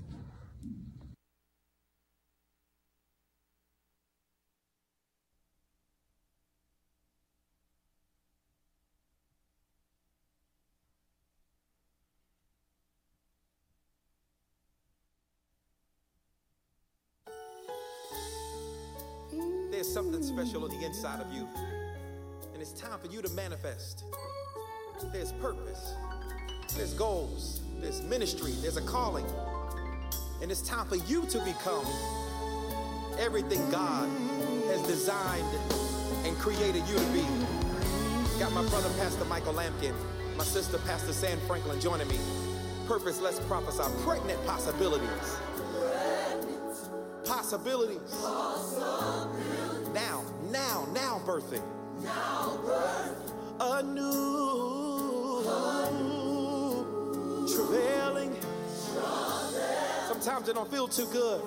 There's 19.86 19.94
something 19.94 20.22
special 20.24 20.64
on 20.64 20.70
the 20.70 20.84
inside 20.84 21.20
of 21.20 21.32
you, 21.32 21.46
and 22.52 22.60
it's 22.60 22.72
time 22.72 22.98
for 22.98 23.06
you 23.06 23.22
to 23.22 23.28
manifest. 23.30 24.02
There's 25.12 25.30
purpose, 25.30 25.94
there's 26.76 26.92
goals, 26.94 27.60
there's 27.78 28.02
ministry, 28.02 28.50
there's 28.62 28.78
a 28.78 28.82
calling, 28.82 29.24
and 30.42 30.50
it's 30.50 30.60
time 30.62 30.88
for 30.88 30.96
you 30.96 31.24
to 31.26 31.38
become 31.44 31.86
everything 33.20 33.60
God 33.70 34.08
has 34.70 34.82
designed 34.88 35.46
and 36.24 36.36
created 36.36 36.82
you 36.88 36.96
to 36.96 37.06
be. 37.12 37.24
Got 38.40 38.52
my 38.54 38.66
brother, 38.68 38.90
Pastor 38.98 39.24
Michael 39.26 39.54
Lampkin, 39.54 39.94
my 40.36 40.42
sister, 40.42 40.78
Pastor 40.78 41.12
Sam 41.12 41.38
Franklin, 41.46 41.80
joining 41.80 42.08
me. 42.08 42.18
Purpose, 42.88 43.20
let's 43.20 43.38
prophesy. 43.38 43.84
Pregnant 44.02 44.44
possibilities. 44.46 45.38
Possibilities. 47.26 48.12
Now, 49.92 50.22
now, 50.50 50.86
now 50.92 51.20
birthing. 51.26 51.62
Now 52.02 52.58
birth. 52.64 53.32
A 53.60 53.82
new. 53.82 55.42
Travailing. 57.52 58.36
Sometimes 60.08 60.48
it 60.48 60.54
don't 60.54 60.70
feel 60.70 60.86
too 60.88 61.06
good. 61.06 61.42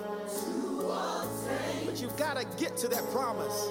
But 1.86 2.02
you've 2.02 2.18
got 2.18 2.38
to 2.38 2.46
get 2.58 2.76
to 2.78 2.88
that 2.90 3.10
promise. 3.12 3.70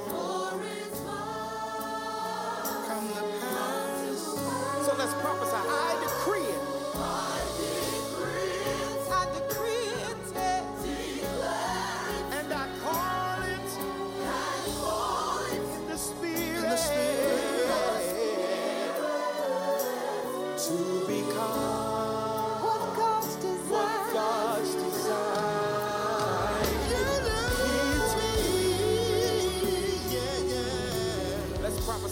So 4.85 4.95
let's 4.97 5.15
prophesy. 5.15 5.88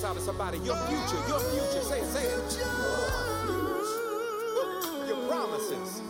Let's 0.07 0.19
to 0.21 0.25
somebody. 0.25 0.59
Your 0.59 0.77
future, 0.87 1.19
your 1.27 1.41
future. 1.41 1.83
Say 1.83 1.99
it, 1.99 2.07
say 2.07 2.23
it. 2.23 2.59
Your 5.09 5.17
promises 5.27 6.01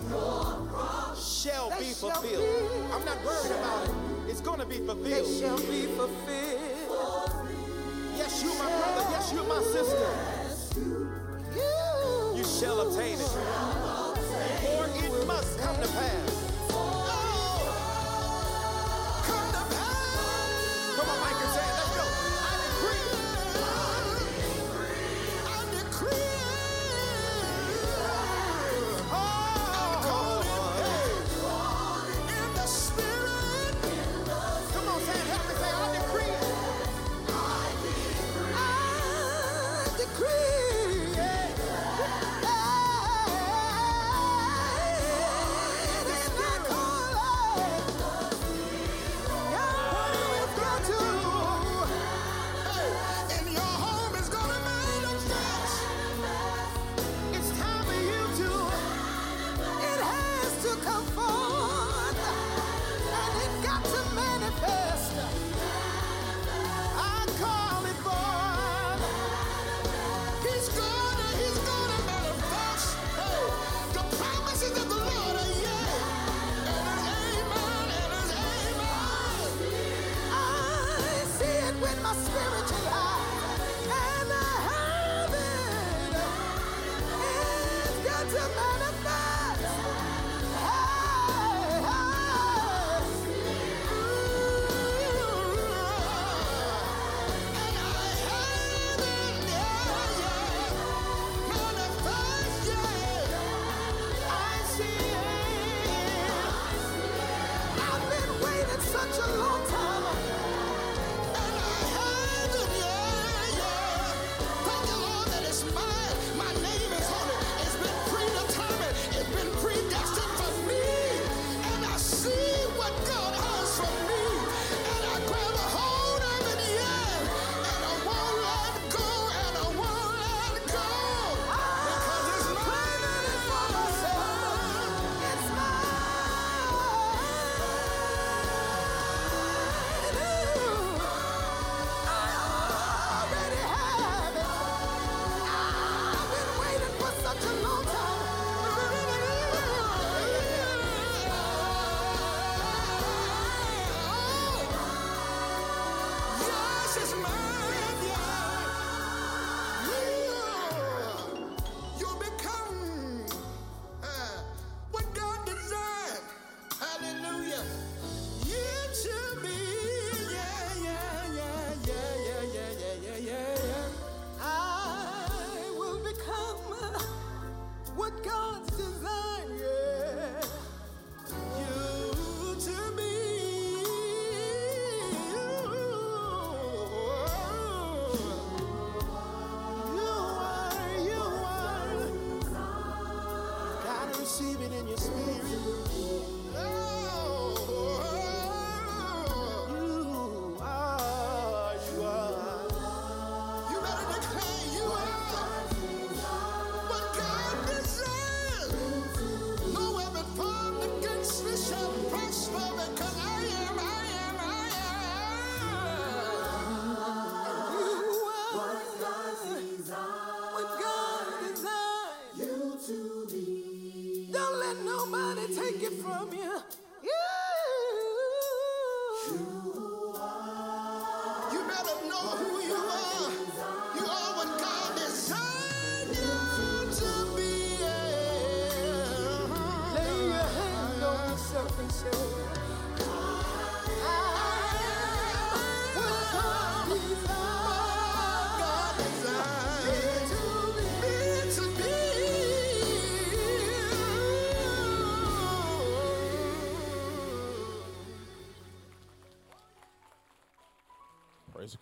shall 1.19 1.71
be 1.79 1.87
fulfilled. 1.87 2.45
I'm 2.93 3.05
not 3.07 3.25
worried 3.25 3.53
about 3.53 3.89
it. 3.89 3.95
It's 4.29 4.43
going 4.43 4.61
to 4.61 4.67
be 4.67 4.81
fulfilled. 4.81 5.27
It 5.27 5.41
shall 5.41 5.57
be 5.57 5.87
fulfilled. 5.97 7.49
Yes, 8.19 8.43
you, 8.43 8.51
my 8.59 8.69
brother. 8.69 9.07
Yes, 9.13 9.33
you, 9.33 9.43
my 9.45 9.63
sister. 9.63 10.11
You 12.37 12.45
shall 12.45 12.81
obtain 12.83 13.19
it. 13.19 13.33
For 14.61 14.89
it 15.07 15.27
must 15.27 15.59
come 15.59 15.77
to 15.77 15.89
pass. 15.89 16.46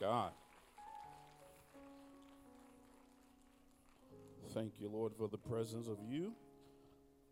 God. 0.01 0.33
Thank 4.53 4.75
you, 4.81 4.89
Lord, 4.89 5.13
for 5.19 5.27
the 5.29 5.39
presence 5.39 5.89
of 5.89 5.99
you. 6.09 6.33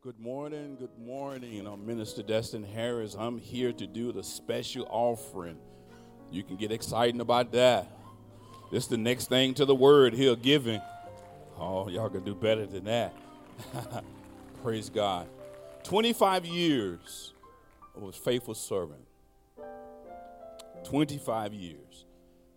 Good 0.03 0.19
morning, 0.19 0.77
good 0.77 0.99
morning. 0.99 1.67
I'm 1.67 1.87
Minister 1.87 2.23
Destin 2.23 2.65
Harris. 2.65 3.15
I'm 3.17 3.39
here 3.39 3.73
to 3.73 3.87
do 3.87 4.11
the 4.11 4.25
special 4.25 4.89
offering. 4.91 5.57
You 6.33 6.43
can 6.43 6.57
get 6.57 6.73
excited 6.73 7.21
about 7.21 7.53
that. 7.53 7.87
This 8.73 8.85
is 8.85 8.89
the 8.89 8.97
next 8.97 9.29
thing 9.29 9.55
to 9.55 9.65
the 9.65 9.75
word 9.75 10.15
here, 10.15 10.35
giving. 10.35 10.81
Oh, 11.59 11.89
y'all 11.89 12.11
can 12.11 12.25
do 12.25 12.35
better 12.35 12.67
than 12.67 12.85
that. 12.85 13.15
Praise 14.63 14.91
God. 14.91 15.29
25 15.85 16.47
years 16.47 17.33
of 17.95 18.03
a 18.03 18.13
faithful 18.13 18.55
servant. 18.55 19.07
25 20.85 21.55
years. 21.55 22.07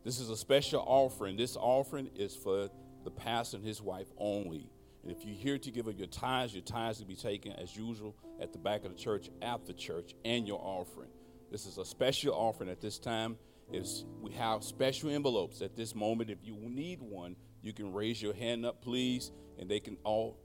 This 0.05 0.19
is 0.19 0.29
a 0.29 0.37
special 0.37 0.83
offering. 0.85 1.35
This 1.35 1.57
offering 1.59 2.11
is 2.15 2.35
for 2.35 2.69
the 3.03 3.09
pastor 3.09 3.57
and 3.57 3.65
his 3.65 3.81
wife 3.81 4.07
only. 4.19 4.69
And 5.01 5.11
if 5.11 5.25
you're 5.25 5.35
here 5.35 5.57
to 5.57 5.71
give 5.71 5.87
of 5.87 5.97
your 5.97 6.07
tithes, 6.07 6.53
your 6.53 6.61
tithes 6.61 6.99
will 6.99 7.07
be 7.07 7.15
taken 7.15 7.53
as 7.53 7.75
usual 7.75 8.15
at 8.39 8.53
the 8.53 8.59
back 8.59 8.85
of 8.85 8.91
the 8.91 8.97
church, 8.97 9.31
after 9.41 9.73
church, 9.73 10.13
and 10.23 10.47
your 10.47 10.59
offering. 10.61 11.09
This 11.51 11.65
is 11.65 11.79
a 11.79 11.85
special 11.85 12.35
offering 12.35 12.69
at 12.69 12.81
this 12.81 12.99
time. 12.99 13.37
Is 13.71 14.05
we 14.21 14.31
have 14.33 14.63
special 14.63 15.09
envelopes 15.09 15.63
at 15.63 15.75
this 15.75 15.95
moment. 15.95 16.29
If 16.29 16.37
you 16.43 16.55
need 16.55 17.01
one, 17.01 17.35
you 17.63 17.73
can 17.73 17.91
raise 17.91 18.21
your 18.21 18.35
hand 18.35 18.63
up, 18.63 18.83
please, 18.83 19.31
and 19.57 19.67
they 19.67 19.79
can 19.79 19.97
all 20.03 20.37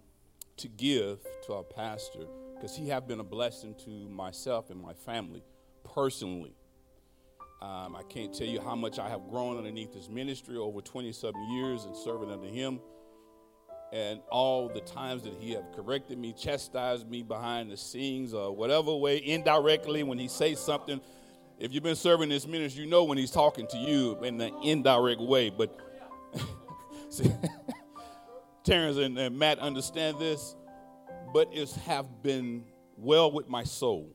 to 0.58 0.68
give 0.68 1.20
to 1.46 1.54
our 1.54 1.64
pastor, 1.64 2.26
because 2.56 2.76
he 2.76 2.90
have 2.90 3.08
been 3.08 3.20
a 3.20 3.24
blessing 3.24 3.76
to 3.86 3.90
myself 3.90 4.70
and 4.70 4.82
my 4.82 4.94
family 4.94 5.44
personally. 5.84 6.56
Um, 7.62 7.96
I 7.96 8.04
can't 8.10 8.34
tell 8.34 8.48
you 8.48 8.60
how 8.60 8.76
much 8.76 9.00
I 9.00 9.10
have 9.10 9.28
grown 9.30 9.58
underneath 9.58 9.94
his 9.94 10.10
ministry 10.10 10.58
over 10.58 10.82
27 10.82 11.52
years 11.52 11.86
and 11.86 11.96
serving 11.96 12.32
under 12.32 12.48
him. 12.48 12.80
And 13.94 14.20
all 14.30 14.68
the 14.68 14.82
times 14.82 15.24
that 15.24 15.34
he 15.40 15.52
have 15.52 15.72
corrected 15.74 16.18
me, 16.18 16.34
chastised 16.34 17.10
me 17.10 17.24
behind 17.24 17.72
the 17.72 17.78
scenes, 17.78 18.34
or 18.34 18.54
whatever 18.54 18.94
way, 18.96 19.24
indirectly, 19.24 20.04
when 20.04 20.18
he 20.18 20.28
says 20.28 20.60
something. 20.60 21.00
If 21.58 21.74
you've 21.74 21.84
been 21.84 21.96
serving 21.96 22.30
this 22.30 22.46
ministry, 22.46 22.84
you 22.84 22.90
know 22.90 23.06
when 23.06 23.18
he's 23.18 23.32
talking 23.32 23.66
to 23.68 23.78
you 23.78 24.22
in 24.24 24.38
the 24.38 24.52
indirect 24.62 25.22
way. 25.22 25.50
But 25.50 25.78
see, 27.10 27.32
Terrence 28.64 28.98
and, 28.98 29.18
and 29.18 29.40
Matt 29.40 29.60
understand 29.60 30.20
this, 30.20 30.56
but 31.34 31.48
it 31.54 31.72
have 31.86 32.22
been 32.22 32.66
well 32.98 33.32
with 33.32 33.48
my 33.48 33.64
soul. 33.64 34.14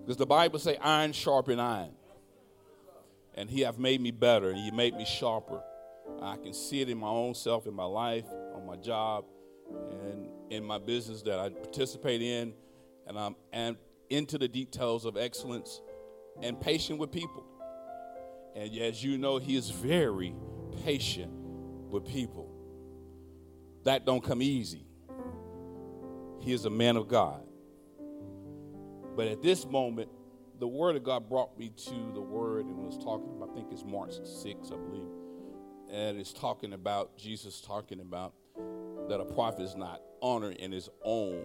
Because 0.00 0.16
the 0.16 0.26
Bible 0.26 0.58
say 0.58 0.76
iron 0.76 1.12
sharpen 1.12 1.58
iron. 1.58 1.90
And 3.34 3.50
he 3.50 3.62
have 3.62 3.78
made 3.78 4.00
me 4.00 4.10
better 4.10 4.50
and 4.50 4.58
he 4.58 4.70
made 4.70 4.94
me 4.94 5.04
sharper. 5.04 5.62
I 6.20 6.36
can 6.36 6.52
see 6.52 6.80
it 6.80 6.88
in 6.88 6.98
my 6.98 7.08
own 7.08 7.34
self, 7.34 7.66
in 7.66 7.74
my 7.74 7.84
life, 7.84 8.24
on 8.54 8.66
my 8.66 8.76
job, 8.76 9.24
and 10.02 10.28
in 10.50 10.64
my 10.64 10.78
business 10.78 11.22
that 11.22 11.38
I 11.38 11.50
participate 11.50 12.22
in. 12.22 12.52
And 13.06 13.18
I'm 13.18 13.36
and 13.52 13.76
into 14.10 14.38
the 14.38 14.48
details 14.48 15.04
of 15.04 15.16
excellence 15.16 15.80
and 16.42 16.60
patient 16.60 16.98
with 16.98 17.10
people. 17.10 17.44
And 18.54 18.76
as 18.78 19.02
you 19.02 19.18
know, 19.18 19.38
he 19.38 19.56
is 19.56 19.70
very 19.70 20.34
patient 20.84 21.32
with 21.90 22.06
people. 22.06 22.50
That 23.84 24.04
don't 24.04 24.22
come 24.22 24.42
easy. 24.42 24.84
He 26.40 26.52
is 26.52 26.64
a 26.64 26.70
man 26.70 26.96
of 26.96 27.08
God. 27.08 27.42
But 29.16 29.28
at 29.28 29.42
this 29.42 29.66
moment, 29.66 30.08
the 30.58 30.68
word 30.68 30.96
of 30.96 31.04
God 31.04 31.28
brought 31.28 31.58
me 31.58 31.70
to 31.86 32.10
the 32.14 32.20
word 32.20 32.66
and 32.66 32.84
was 32.84 32.98
talking 32.98 33.42
I 33.42 33.54
think 33.54 33.68
it's 33.70 33.84
Mark 33.84 34.10
6, 34.12 34.26
I 34.44 34.76
believe. 34.76 35.08
And 35.90 36.18
it's 36.18 36.32
talking 36.32 36.72
about, 36.72 37.16
Jesus 37.16 37.60
talking 37.60 38.00
about 38.00 38.34
that 39.08 39.20
a 39.20 39.24
prophet 39.24 39.62
is 39.62 39.74
not 39.74 40.02
honored 40.20 40.56
in 40.56 40.70
his 40.70 40.88
own 41.02 41.42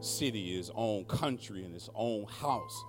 city, 0.00 0.56
his 0.56 0.70
own 0.74 1.04
country, 1.04 1.64
in 1.64 1.72
his 1.72 1.90
own 1.94 2.24
house. 2.24 2.84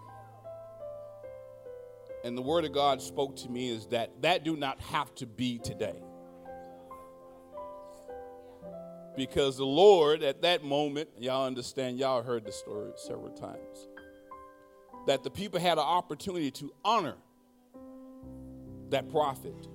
And 2.25 2.35
the 2.35 2.41
word 2.41 2.65
of 2.65 2.73
God 2.73 3.03
spoke 3.03 3.35
to 3.37 3.49
me 3.49 3.69
is 3.69 3.85
that 3.87 4.23
that 4.23 4.43
do 4.43 4.57
not 4.57 4.81
have 4.81 5.13
to 5.15 5.27
be 5.27 5.59
today. 5.59 6.01
Because 9.15 9.57
the 9.57 9.65
Lord 9.65 10.23
at 10.23 10.41
that 10.41 10.63
moment, 10.63 11.07
y'all 11.19 11.45
understand, 11.45 11.99
y'all 11.99 12.23
heard 12.23 12.43
the 12.43 12.51
story 12.51 12.89
several 12.95 13.29
times, 13.29 13.87
that 15.05 15.23
the 15.23 15.29
people 15.29 15.59
had 15.59 15.73
an 15.73 15.83
opportunity 15.85 16.49
to 16.49 16.73
honor 16.83 17.13
that 18.89 19.07
prophet. 19.11 19.67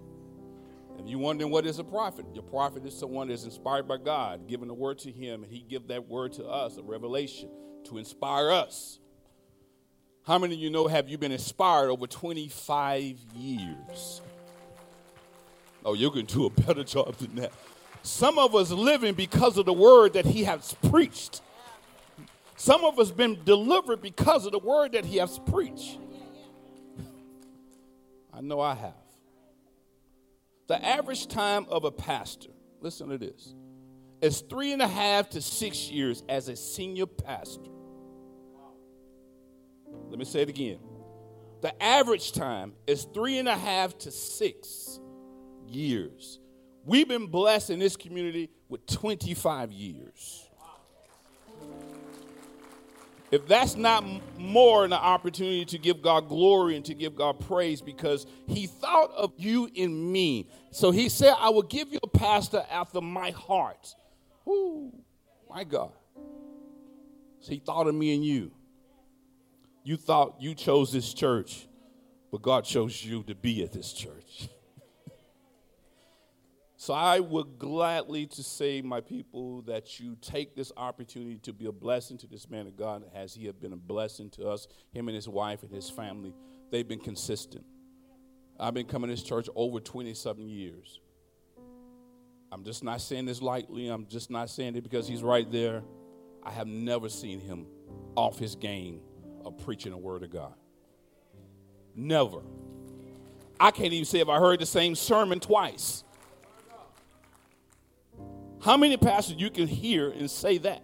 And 0.98 1.09
you 1.09 1.20
wondering 1.20 1.53
what 1.53 1.66
is 1.66 1.78
a 1.78 1.84
prophet? 1.84 2.26
Your 2.34 2.42
prophet 2.42 2.84
is 2.84 2.98
someone 2.98 3.28
that's 3.28 3.44
inspired 3.44 3.86
by 3.86 3.98
God, 3.98 4.48
given 4.48 4.68
a 4.70 4.74
word 4.74 4.98
to 4.98 5.12
him, 5.12 5.44
and 5.44 5.53
he 5.53 5.61
give 5.61 5.86
that 5.86 6.09
word 6.09 6.32
to 6.32 6.46
us, 6.46 6.78
a 6.78 6.82
revelation, 6.82 7.48
to 7.84 7.96
inspire 7.96 8.51
us. 8.51 8.98
How 10.27 10.39
many 10.39 10.55
of 10.55 10.61
you 10.61 10.71
know 10.71 10.87
have 10.87 11.09
you 11.09 11.18
been 11.18 11.33
inspired 11.33 11.91
over 11.91 12.07
25 12.07 13.18
years? 13.35 14.21
Oh, 15.85 15.95
you 15.95 16.11
can 16.11 16.27
do 16.27 16.47
a 16.47 16.51
better 16.51 16.85
job 16.85 17.14
than 17.16 17.37
that. 17.37 17.53
Some 18.03 18.39
of 18.39 18.55
us 18.55 18.71
living 18.71 19.14
because 19.14 19.57
of 19.57 19.66
the 19.66 19.73
word 19.73 20.14
that 20.14 20.27
he 20.27 20.45
has 20.45 20.75
preached. 20.89 21.41
Some 22.57 22.85
of 22.85 22.99
us 22.99 23.11
been 23.11 23.43
delivered 23.45 24.03
because 24.03 24.45
of 24.45 24.53
the 24.53 24.59
word 24.59 24.93
that 24.93 25.05
he 25.05 25.16
has 25.16 25.39
preached. 25.39 25.99
I 28.35 28.43
know 28.43 28.61
I 28.61 28.75
have. 28.75 28.95
The 30.66 30.85
average 30.85 31.27
time 31.27 31.66
of 31.68 31.85
a 31.85 31.91
pastor, 31.91 32.51
listen 32.81 33.09
to 33.09 33.18
this, 33.18 33.55
is 34.21 34.43
three 34.43 34.73
and 34.73 34.83
a 34.83 34.89
half 34.89 35.31
to 35.31 35.41
six 35.41 35.91
years 35.91 36.23
as 36.29 36.49
a 36.49 36.57
senior 36.57 37.07
pastor. 37.07 37.71
Let 40.11 40.18
me 40.18 40.24
say 40.24 40.42
it 40.42 40.48
again. 40.48 40.78
The 41.62 41.82
average 41.82 42.32
time 42.32 42.72
is 42.86 43.06
three 43.14 43.38
and 43.38 43.48
a 43.48 43.56
half 43.56 43.96
to 43.98 44.11
six 44.11 44.98
years. 45.66 46.40
We've 46.84 47.06
been 47.06 47.26
blessed 47.26 47.70
in 47.70 47.78
this 47.78 47.96
community 47.96 48.50
with 48.68 48.84
25 48.86 49.70
years. 49.70 50.46
If 53.30 53.46
that's 53.46 53.76
not 53.76 54.04
more 54.38 54.84
an 54.84 54.92
opportunity 54.92 55.64
to 55.66 55.78
give 55.78 56.02
God 56.02 56.28
glory 56.28 56.74
and 56.74 56.84
to 56.86 56.94
give 56.94 57.14
God 57.14 57.38
praise 57.38 57.80
because 57.80 58.26
he 58.48 58.66
thought 58.66 59.12
of 59.12 59.32
you 59.36 59.70
and 59.76 60.12
me. 60.12 60.48
So 60.72 60.90
he 60.90 61.08
said, 61.08 61.34
I 61.38 61.50
will 61.50 61.62
give 61.62 61.92
you 61.92 62.00
a 62.02 62.08
pastor 62.08 62.64
after 62.68 63.00
my 63.00 63.30
heart. 63.30 63.94
Ooh, 64.48 64.92
my 65.48 65.62
God. 65.62 65.92
So 67.38 67.52
he 67.52 67.61
thought 67.61 67.86
of 67.86 67.94
me 67.94 68.14
and 68.14 68.24
you. 68.24 68.50
You 69.83 69.97
thought 69.97 70.37
you 70.41 70.55
chose 70.55 70.93
this 70.93 71.12
church. 71.12 71.66
but 72.31 72.43
God 72.43 72.64
chose 72.64 73.05
you 73.05 73.24
to 73.24 73.35
be 73.35 73.62
at 73.62 73.72
this 73.72 73.93
church. 73.93 74.49
So 76.76 76.95
I 76.95 77.20
would 77.20 77.59
gladly 77.59 78.24
to 78.24 78.43
say, 78.43 78.81
my 78.81 79.03
people, 79.03 79.61
that 79.66 80.01
you 80.01 80.16
take 80.22 80.57
this 80.57 80.72
opportunity 80.78 81.37
to 81.43 81.53
be 81.53 81.66
a 81.66 81.72
blessing 81.72 82.16
to 82.16 82.26
this 82.26 82.49
man 82.49 82.66
of 82.66 82.74
God 82.74 83.05
as 83.14 83.35
he 83.35 83.51
been 83.51 83.74
a 83.74 83.76
blessing 83.76 84.31
to 84.31 84.49
us, 84.49 84.66
him 84.91 85.07
and 85.09 85.14
his 85.14 85.28
wife 85.28 85.62
and 85.62 85.70
his 85.70 85.91
family. 85.91 86.33
They've 86.70 86.89
been 86.89 86.99
consistent. 86.99 87.66
I've 88.59 88.72
been 88.72 88.87
coming 88.87 89.11
to 89.11 89.14
this 89.14 89.22
church 89.22 89.47
over 89.55 89.78
27 89.78 90.49
years. 90.49 91.01
I'm 92.51 92.64
just 92.64 92.83
not 92.83 93.03
saying 93.03 93.26
this 93.26 93.43
lightly. 93.43 93.89
I'm 93.89 94.07
just 94.07 94.31
not 94.31 94.49
saying 94.49 94.74
it 94.74 94.83
because 94.83 95.07
he's 95.07 95.22
right 95.22 95.53
there. 95.53 95.83
I 96.43 96.51
have 96.51 96.66
never 96.66 97.11
seen 97.11 97.41
him 97.41 97.66
off 98.16 98.39
his 98.39 98.57
game 98.57 99.03
of 99.45 99.59
preaching 99.64 99.93
the 99.93 99.99
word 99.99 100.22
of 100.22 100.30
God. 100.30 100.55
Never. 101.95 102.41
I 103.59 103.70
can't 103.70 103.93
even 103.93 104.05
say 104.05 104.20
if 104.20 104.28
I 104.28 104.38
heard 104.38 104.61
the 104.61 104.66
same 104.66 104.95
sermon 104.95 105.41
twice. 105.41 106.05
How 108.62 108.76
many 108.76 108.97
pastors 108.97 109.36
you 109.38 109.51
can 109.51 109.66
hear 109.66 110.11
and 110.11 110.30
say 110.30 110.59
that? 110.59 110.82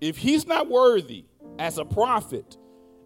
If 0.00 0.18
he's 0.18 0.46
not 0.46 0.68
worthy 0.68 1.24
as 1.58 1.78
a 1.78 1.84
prophet, 1.84 2.56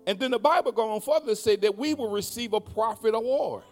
and 0.06 0.18
then 0.18 0.32
the 0.32 0.38
Bible 0.38 0.72
on 0.80 1.00
further 1.00 1.34
say 1.34 1.56
that 1.56 1.76
we 1.76 1.94
will 1.94 2.10
receive 2.10 2.52
a 2.52 2.60
prophet 2.60 3.14
award 3.14 3.62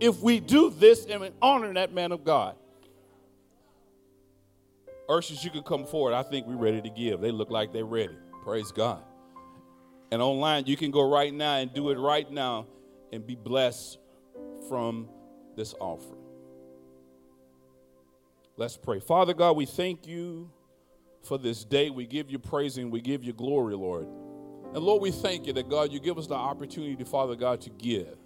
if 0.00 0.20
we 0.20 0.40
do 0.40 0.70
this 0.70 1.06
and 1.06 1.32
honor 1.40 1.72
that 1.74 1.92
man 1.92 2.12
of 2.12 2.24
God. 2.24 2.54
Ushers, 5.08 5.44
you 5.44 5.50
can 5.50 5.62
come 5.62 5.86
forward. 5.86 6.14
I 6.14 6.22
think 6.22 6.46
we're 6.46 6.56
ready 6.56 6.82
to 6.82 6.90
give. 6.90 7.20
They 7.20 7.30
look 7.30 7.50
like 7.50 7.72
they're 7.72 7.84
ready. 7.84 8.16
Praise 8.46 8.70
God. 8.70 9.02
And 10.12 10.22
online, 10.22 10.66
you 10.66 10.76
can 10.76 10.92
go 10.92 11.10
right 11.10 11.34
now 11.34 11.56
and 11.56 11.74
do 11.74 11.90
it 11.90 11.98
right 11.98 12.30
now 12.30 12.68
and 13.12 13.26
be 13.26 13.34
blessed 13.34 13.98
from 14.68 15.08
this 15.56 15.74
offering. 15.80 16.20
Let's 18.56 18.76
pray. 18.76 19.00
Father 19.00 19.34
God, 19.34 19.56
we 19.56 19.66
thank 19.66 20.06
you 20.06 20.48
for 21.24 21.38
this 21.38 21.64
day. 21.64 21.90
We 21.90 22.06
give 22.06 22.30
you 22.30 22.38
praise 22.38 22.78
and 22.78 22.92
we 22.92 23.00
give 23.00 23.24
you 23.24 23.32
glory, 23.32 23.74
Lord. 23.74 24.06
And 24.74 24.78
Lord, 24.78 25.02
we 25.02 25.10
thank 25.10 25.48
you 25.48 25.52
that 25.54 25.68
God, 25.68 25.90
you 25.90 25.98
give 25.98 26.16
us 26.16 26.28
the 26.28 26.34
opportunity, 26.34 27.02
Father 27.02 27.34
God, 27.34 27.60
to 27.62 27.70
give. 27.70 28.16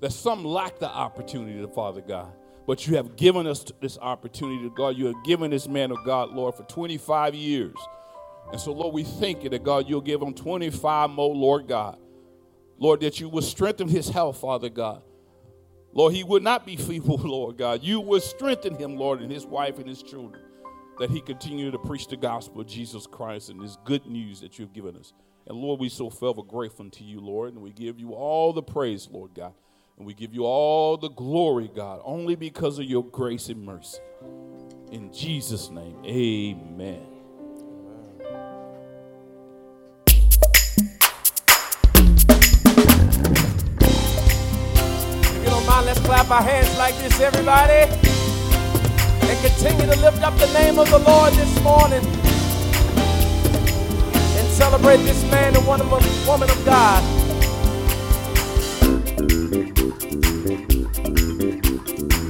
That 0.00 0.14
some 0.14 0.42
lack 0.42 0.78
the 0.78 0.88
opportunity, 0.88 1.70
Father 1.74 2.00
God. 2.00 2.32
But 2.66 2.86
you 2.86 2.96
have 2.96 3.14
given 3.14 3.46
us 3.46 3.66
this 3.82 3.98
opportunity, 3.98 4.70
God. 4.74 4.96
You 4.96 5.08
have 5.08 5.22
given 5.22 5.50
this 5.50 5.68
man 5.68 5.90
of 5.90 5.98
God, 6.06 6.30
Lord, 6.30 6.54
for 6.54 6.62
25 6.62 7.34
years. 7.34 7.76
And 8.52 8.60
so, 8.60 8.72
Lord, 8.72 8.94
we 8.94 9.04
thank 9.04 9.44
you 9.44 9.50
that, 9.50 9.62
God, 9.62 9.88
you'll 9.88 10.00
give 10.00 10.20
him 10.20 10.34
25 10.34 11.10
more, 11.10 11.34
Lord 11.34 11.68
God. 11.68 11.98
Lord, 12.78 13.00
that 13.00 13.20
you 13.20 13.28
will 13.28 13.42
strengthen 13.42 13.88
his 13.88 14.08
health, 14.08 14.40
Father 14.40 14.68
God. 14.68 15.02
Lord, 15.92 16.14
he 16.14 16.24
would 16.24 16.42
not 16.42 16.64
be 16.64 16.76
feeble, 16.76 17.16
Lord 17.24 17.58
God. 17.58 17.82
You 17.82 18.00
would 18.00 18.22
strengthen 18.22 18.74
him, 18.74 18.96
Lord, 18.96 19.20
and 19.20 19.30
his 19.30 19.46
wife 19.46 19.78
and 19.78 19.88
his 19.88 20.02
children, 20.02 20.42
that 20.98 21.10
he 21.10 21.20
continue 21.20 21.70
to 21.70 21.78
preach 21.78 22.08
the 22.08 22.16
gospel 22.16 22.62
of 22.62 22.66
Jesus 22.66 23.06
Christ 23.06 23.50
and 23.50 23.62
this 23.62 23.76
good 23.84 24.06
news 24.06 24.40
that 24.40 24.58
you've 24.58 24.72
given 24.72 24.96
us. 24.96 25.12
And 25.46 25.58
Lord, 25.58 25.80
we 25.80 25.88
so 25.88 26.10
forever 26.10 26.42
grateful 26.42 26.88
to 26.90 27.04
you, 27.04 27.20
Lord, 27.20 27.54
and 27.54 27.62
we 27.62 27.70
give 27.70 27.98
you 27.98 28.12
all 28.12 28.52
the 28.52 28.62
praise, 28.62 29.08
Lord 29.10 29.34
God. 29.34 29.52
And 29.98 30.06
we 30.06 30.14
give 30.14 30.32
you 30.32 30.44
all 30.44 30.96
the 30.96 31.10
glory, 31.10 31.70
God, 31.74 32.00
only 32.04 32.34
because 32.34 32.78
of 32.78 32.86
your 32.86 33.04
grace 33.04 33.50
and 33.50 33.62
mercy. 33.62 33.98
In 34.90 35.12
Jesus' 35.12 35.68
name, 35.70 36.02
amen. 36.06 37.19
You 45.80 45.86
let's 45.86 46.00
clap 46.00 46.30
our 46.30 46.42
hands 46.42 46.76
like 46.76 46.94
this, 46.98 47.18
everybody. 47.20 47.88
And 49.28 49.40
continue 49.40 49.86
to 49.90 49.98
lift 50.00 50.22
up 50.22 50.36
the 50.36 50.52
name 50.52 50.78
of 50.78 50.90
the 50.90 50.98
Lord 50.98 51.32
this 51.32 51.62
morning. 51.62 52.04
And 54.36 54.48
celebrate 54.48 54.98
this 54.98 55.22
man 55.30 55.56
and 55.56 55.66
woman 55.66 56.50
of 56.50 56.64
God. 56.66 57.02
I 62.12 62.29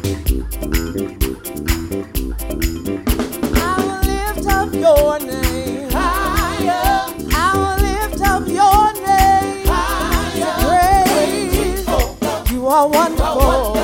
wonderful. 12.86 13.79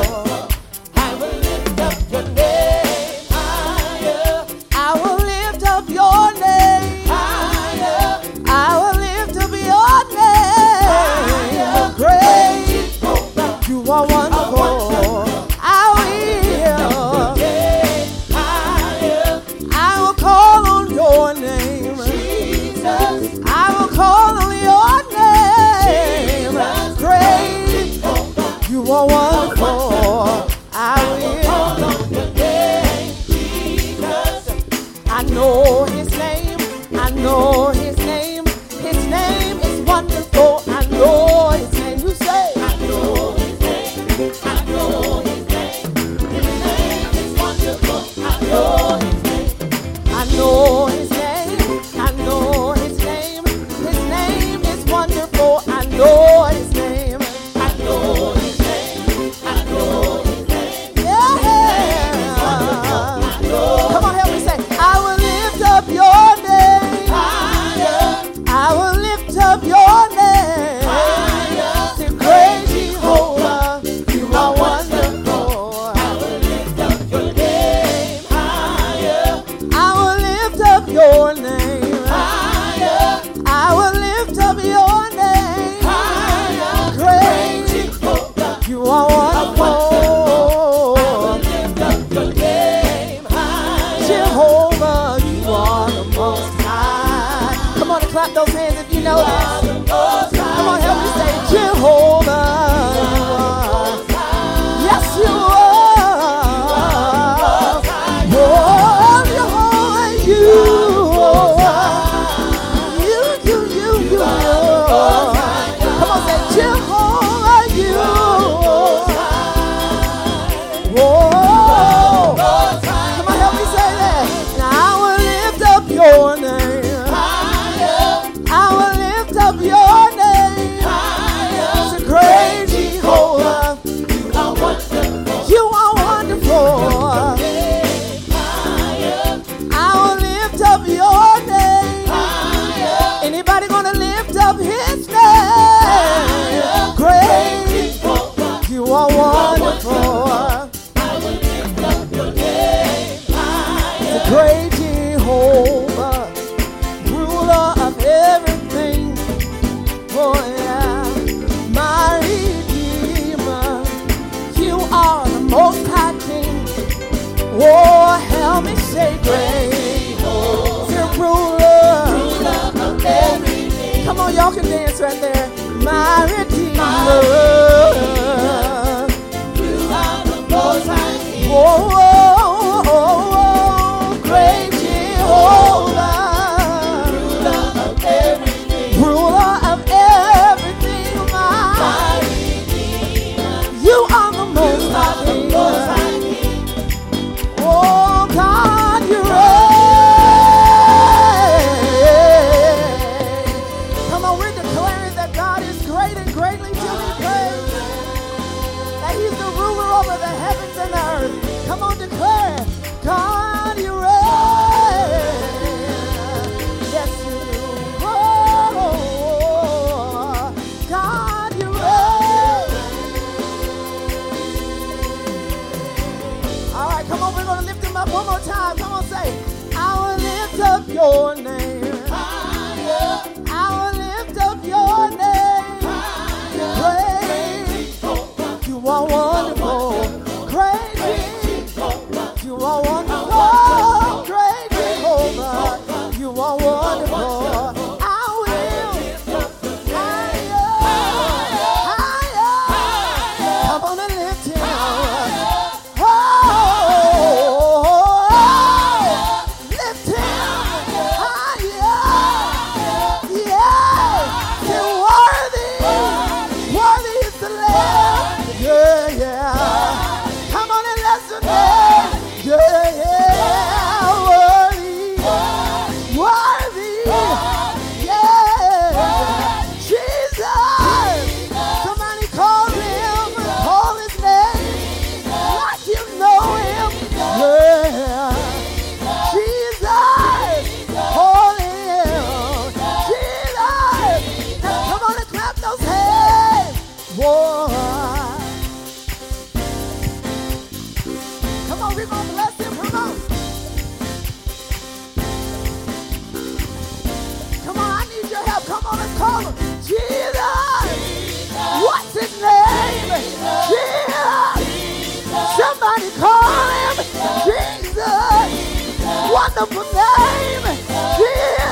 Wonderful 319.57 319.84
name. 319.94 320.76
Jesus. 321.16 321.65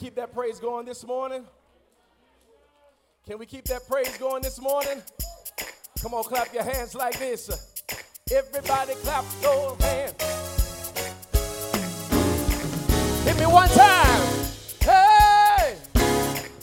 Keep 0.00 0.14
that 0.14 0.32
praise 0.32 0.58
going 0.58 0.86
this 0.86 1.06
morning? 1.06 1.44
Can 3.26 3.38
we 3.38 3.44
keep 3.44 3.66
that 3.66 3.86
praise 3.86 4.16
going 4.16 4.42
this 4.42 4.58
morning? 4.58 5.02
Come 6.00 6.14
on, 6.14 6.24
clap 6.24 6.54
your 6.54 6.62
hands 6.62 6.94
like 6.94 7.18
this. 7.18 7.50
Everybody 8.32 8.94
clap 8.94 9.26
your 9.42 9.76
hands. 9.78 10.14
Hit 13.24 13.38
me 13.38 13.44
one 13.44 13.68
time. 13.68 14.22
Hey! 14.80 15.76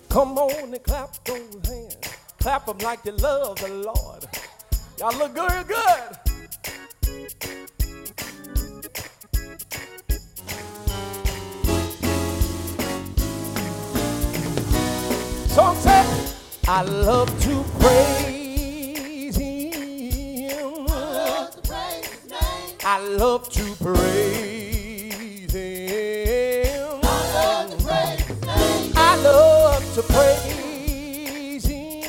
Come 0.09 0.35
on 0.39 0.73
and 0.73 0.83
clap 0.83 1.23
those 1.23 1.67
hands. 1.67 1.97
Clap 2.39 2.65
them 2.65 2.79
like 2.79 3.05
you 3.05 3.11
love 3.11 3.59
the 3.59 3.67
Lord. 3.67 4.25
Y'all 4.97 5.15
look 5.15 5.35
good, 5.35 5.67
good. 5.67 6.26
Song 15.57 15.75
said, 15.77 16.05
I 16.67 16.83
love 16.83 17.29
to 17.41 17.63
praise 17.79 19.35
him. 19.35 20.85
I 22.85 22.99
love 22.99 23.49
to 23.49 23.75
praise 23.81 25.51
him. 25.51 27.01
I 28.93 29.15
love 29.23 29.95
to 29.95 30.03
praise 30.03 31.65
him. 31.65 32.05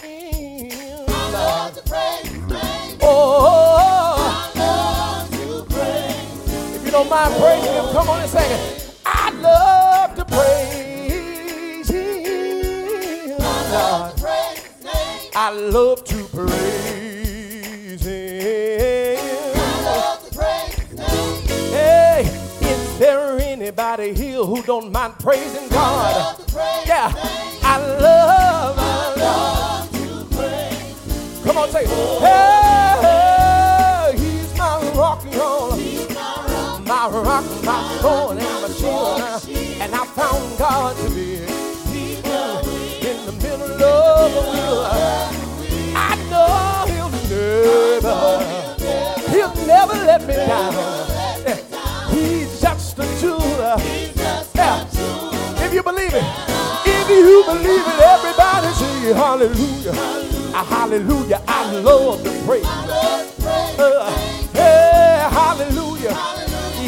I 1.09 1.30
love 1.32 1.74
to 1.74 1.82
praise 1.90 2.36
Him. 2.36 2.99
Oh, 3.01 4.14
I 4.20 4.59
love 4.59 5.30
to 5.30 5.74
praise 5.74 6.53
Him. 6.53 6.74
if 6.74 6.84
you 6.84 6.90
don't 6.90 7.09
mind 7.09 7.34
praising 7.40 7.72
him, 7.72 7.86
come 7.94 8.11
on 8.11 8.20
and 8.20 8.30
sing 8.30 8.51
it. 8.53 8.78
I 15.49 15.53
love 15.53 16.05
to 16.05 16.24
praise 16.24 18.05
him. 18.05 19.16
I 19.57 19.82
love 19.82 20.28
to 20.28 20.36
praise 20.36 20.74
Him. 20.76 20.99
Hey, 21.72 22.20
is 22.61 22.99
there 22.99 23.38
anybody 23.38 24.12
here 24.12 24.44
who 24.44 24.62
don't 24.64 24.92
mind 24.92 25.14
praising 25.18 25.70
God? 25.70 26.38
Yeah, 26.84 27.11
I 27.62 27.78
love, 27.78 28.76
I 28.78 29.14
love 29.16 29.90
to 29.92 30.26
praise. 30.36 31.42
Come 31.44 31.57
on, 31.57 31.70
say, 31.70 31.86
hey, 31.86 32.99
he's 34.18 34.55
my 34.59 34.82
rock 34.99 35.24
and 35.24 35.34
roll, 35.34 35.70
my 36.84 37.09
rock, 37.09 37.44
my 37.64 37.99
sword, 38.03 38.36
and 38.36 38.61
my 38.61 38.68
shield. 38.68 39.22
And 39.80 39.94
I 39.94 40.05
found 40.09 40.59
God 40.59 40.94
to 40.99 41.09
be 41.14 41.36
in 41.38 43.24
the 43.24 43.32
middle 43.32 43.82
of 43.82 44.36
a 44.36 44.42
wheel. 44.53 44.84
I 47.68 48.00
know 48.00 48.38
he'll 49.30 49.54
never, 49.54 49.54
he'll 49.54 49.66
never 49.66 49.94
let 50.06 50.26
me 50.26 50.34
down. 50.34 50.74
He's 52.10 52.60
just 52.60 52.98
a 52.98 53.04
tool. 53.20 53.38
Yeah. 54.54 54.86
If 55.64 55.74
you 55.74 55.82
believe 55.82 56.14
it, 56.14 56.24
if 56.86 57.08
you 57.10 57.44
believe 57.46 57.86
it, 57.86 58.00
everybody 58.00 58.68
say 58.74 59.12
hallelujah. 59.12 59.92
Ah, 60.54 60.64
Hallelujah. 60.64 61.42
I 61.46 61.72
love 61.80 62.22
to 62.24 62.30
praise. 62.46 62.64
Uh, 63.78 64.14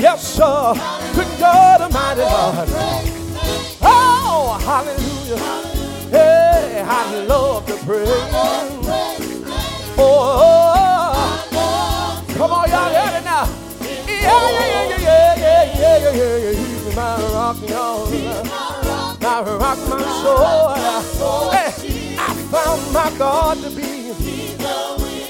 Yes, 0.01 0.35
sir. 0.35 0.73
Good 1.15 1.29
God 1.39 1.83
Almighty, 1.83 2.23
Lord. 2.23 2.69
Oh, 3.83 4.59
hallelujah. 4.65 5.39
Hey, 6.11 6.83
I 6.83 7.25
love 7.27 7.67
to 7.67 7.75
pray. 7.85 8.80
Oh, 10.03 11.45
come 12.29 12.53
on, 12.53 12.71
y'all 12.71 12.91
hear 12.91 13.19
it 13.19 13.25
now. 13.25 13.45
Yeah, 14.07 14.17
yeah, 14.17 14.67
yeah, 14.67 14.89
yeah, 14.89 14.99
yeah, 14.99 15.35
yeah, 15.37 15.65
yeah, 15.77 16.15
yeah, 16.15 16.37
yeah. 16.37 16.53
He's 16.53 16.97
my 16.97 17.21
rock, 17.33 17.59
y'all. 17.69 18.07
My 19.21 19.43
rock, 19.43 19.79
my 19.89 20.01
soul. 20.23 21.51
Hey, 21.51 22.17
I 22.19 22.19
found 22.51 22.81
my 22.95 23.11
God 23.19 23.59
to 23.59 23.71
be 23.71 24.09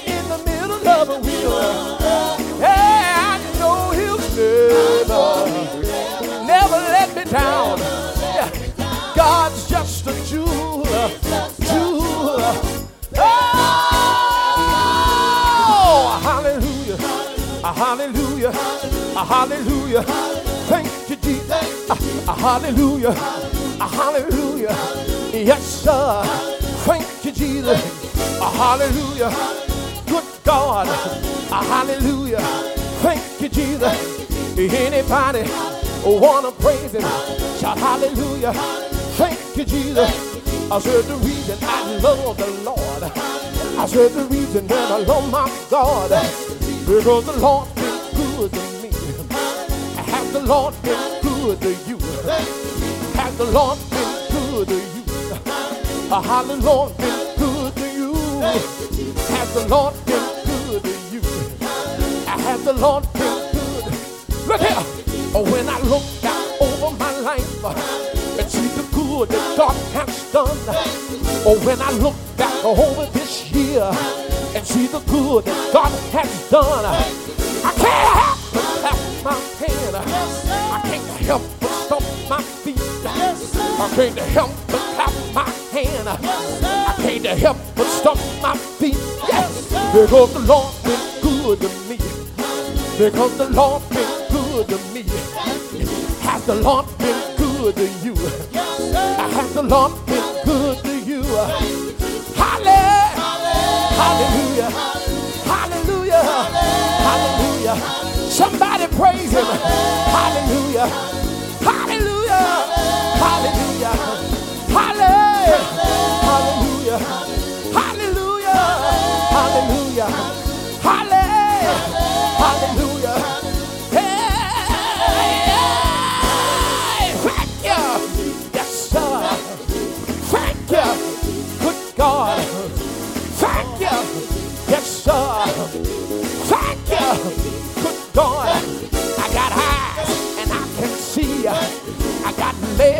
in 0.09 0.23
the 0.29 0.37
middle 0.45 0.87
of 0.87 1.09
a 1.09 1.19
wheel. 1.19 1.59
Hey, 2.59 3.01
I 3.13 3.37
know 3.59 3.91
He'll 3.91 4.19
never, 5.05 5.49
never 6.45 6.77
let 6.77 7.09
me 7.13 7.23
down. 7.29 7.77
Yeah. 7.77 8.49
God's 9.15 9.67
just 9.69 10.07
a 10.07 10.13
jewel. 10.25 10.80
Hallelujah, 17.73 18.49
a 18.49 19.25
hallelujah. 19.25 20.03
Thank 20.67 21.09
you, 21.09 21.15
Jesus. 21.17 21.89
A 22.27 22.33
hallelujah, 22.33 23.09
a 23.09 23.87
hallelujah. 23.87 24.75
Yes, 25.33 25.83
sir. 25.83 26.23
Thank 26.85 27.25
you, 27.25 27.31
Jesus. 27.31 27.81
A 28.41 28.49
hallelujah. 28.49 29.31
Good 30.07 30.25
God, 30.43 30.87
a 30.87 31.63
hallelujah. 31.63 32.41
Thank 33.01 33.41
you, 33.41 33.49
Jesus. 33.49 34.21
Anybody 34.57 35.43
wanna 36.05 36.51
praise 36.51 36.93
Him? 36.93 37.01
Shout 37.59 37.77
hallelujah. 37.77 38.53
Thank 39.17 39.57
you, 39.57 39.65
Jesus. 39.65 40.71
I 40.71 40.79
said 40.79 41.03
the 41.05 41.15
reason 41.17 41.57
I 41.61 41.97
love 41.97 42.37
the 42.37 42.47
Lord. 42.63 43.03
I 43.77 43.85
said 43.85 44.11
the 44.11 44.25
reason 44.25 44.67
that 44.67 44.91
I 44.91 44.97
love 44.99 45.31
my 45.31 45.49
God. 45.69 46.60
Because 46.91 47.25
the 47.25 47.39
Lord 47.39 47.73
been 47.73 48.15
good 48.15 48.51
to 48.51 48.59
me. 48.83 48.89
Has 50.11 50.33
the 50.33 50.41
Lord 50.41 50.75
been 50.83 51.21
good 51.21 51.61
to 51.61 51.69
you? 51.87 51.97
Has 53.15 53.37
the 53.37 53.45
Lord 53.45 53.79
been 53.89 54.27
good 54.29 54.67
to 54.67 54.75
you? 54.75 55.03
Has 56.09 56.47
the 56.49 56.57
Lord 56.57 56.97
been 56.97 57.37
good 57.37 57.75
to 57.75 57.87
you? 57.93 58.13
Has 58.43 59.53
the 59.53 59.67
Lord 59.69 59.93
been 60.05 60.43
good 60.43 60.83
to 60.83 60.89
you? 61.13 61.21
Has 62.27 62.63
the 62.65 62.73
Lord 62.73 63.03
been 63.13 63.51
good? 63.53 63.85
Look 64.49 64.59
here. 64.59 64.83
When 65.49 65.69
I 65.69 65.79
look 65.83 66.03
back 66.21 66.61
over 66.61 66.97
my 66.97 67.19
life 67.21 67.63
and 68.37 68.51
see 68.51 68.67
the 68.67 68.83
good 68.93 69.29
that 69.29 69.57
God 69.57 69.77
has 69.93 70.31
done. 70.33 70.57
Oh, 71.45 71.57
when 71.63 71.81
I 71.81 71.91
look 72.03 72.15
back 72.35 72.65
over 72.65 73.05
this 73.13 73.49
year 73.49 73.89
and 74.55 74.65
see 74.65 74.87
the 74.87 74.99
good 75.01 75.45
that 75.45 75.73
God 75.73 75.91
has 76.11 76.49
done, 76.49 76.85
I 76.85 77.71
can't 77.77 78.17
help 78.19 78.39
but 78.53 78.63
clap 78.81 78.99
my 79.23 79.35
hand. 79.61 79.95
I 79.95 80.81
can't 80.83 81.07
help 81.25 81.41
but 81.59 81.69
stomp 81.69 82.05
my 82.29 82.41
feet. 82.41 82.79
I 83.05 83.89
can't 83.95 84.19
help 84.19 84.51
but 84.67 84.81
clap 84.95 85.13
my 85.33 85.49
hand. 85.71 86.09
I 86.09 86.95
can't 86.97 87.25
help 87.39 87.57
but 87.75 87.87
stomp 87.87 88.19
my 88.41 88.55
feet. 88.57 88.97
Yes, 89.27 89.69
because 89.93 90.33
the 90.33 90.39
Lord 90.39 90.73
been 90.83 91.21
good 91.21 91.59
to 91.61 91.69
me. 91.89 91.97
Because 92.97 93.37
the 93.37 93.49
Lord 93.49 93.83
been 93.89 94.27
good 94.31 94.67
to 94.67 94.77
me. 94.93 95.03
Has 96.21 96.45
the 96.45 96.55
Lord 96.55 96.85
been 96.97 97.37
good 97.37 97.75
to 97.75 97.87
you? 98.03 98.15
Has 98.15 99.53
the 99.53 99.63
Lord 99.63 99.93
been 100.05 100.45
good 100.45 100.77
to 100.83 100.99
you? 100.99 101.23
Hallelujah. 102.35 102.81
Hallelujah. 104.01 104.40
Praise 109.01 109.31
him. 109.31 109.43
Hallelujah. 109.43 111.20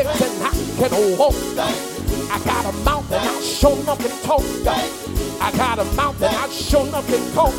Legs 0.04 0.22
and 0.22 0.44
I 0.44 0.52
can 0.78 1.18
walk. 1.18 1.36
I 2.30 2.40
got 2.46 2.66
a 2.66 2.78
mouth 2.84 3.12
I 3.12 3.42
show 3.42 3.74
up 3.90 4.00
and 4.00 4.24
talk. 4.24 4.44
I 5.42 5.52
got 5.58 5.80
a 5.80 5.86
mouth 5.96 6.22
I 6.22 6.50
show 6.50 6.84
up 6.94 7.08
and 7.10 7.34
talk. 7.34 7.54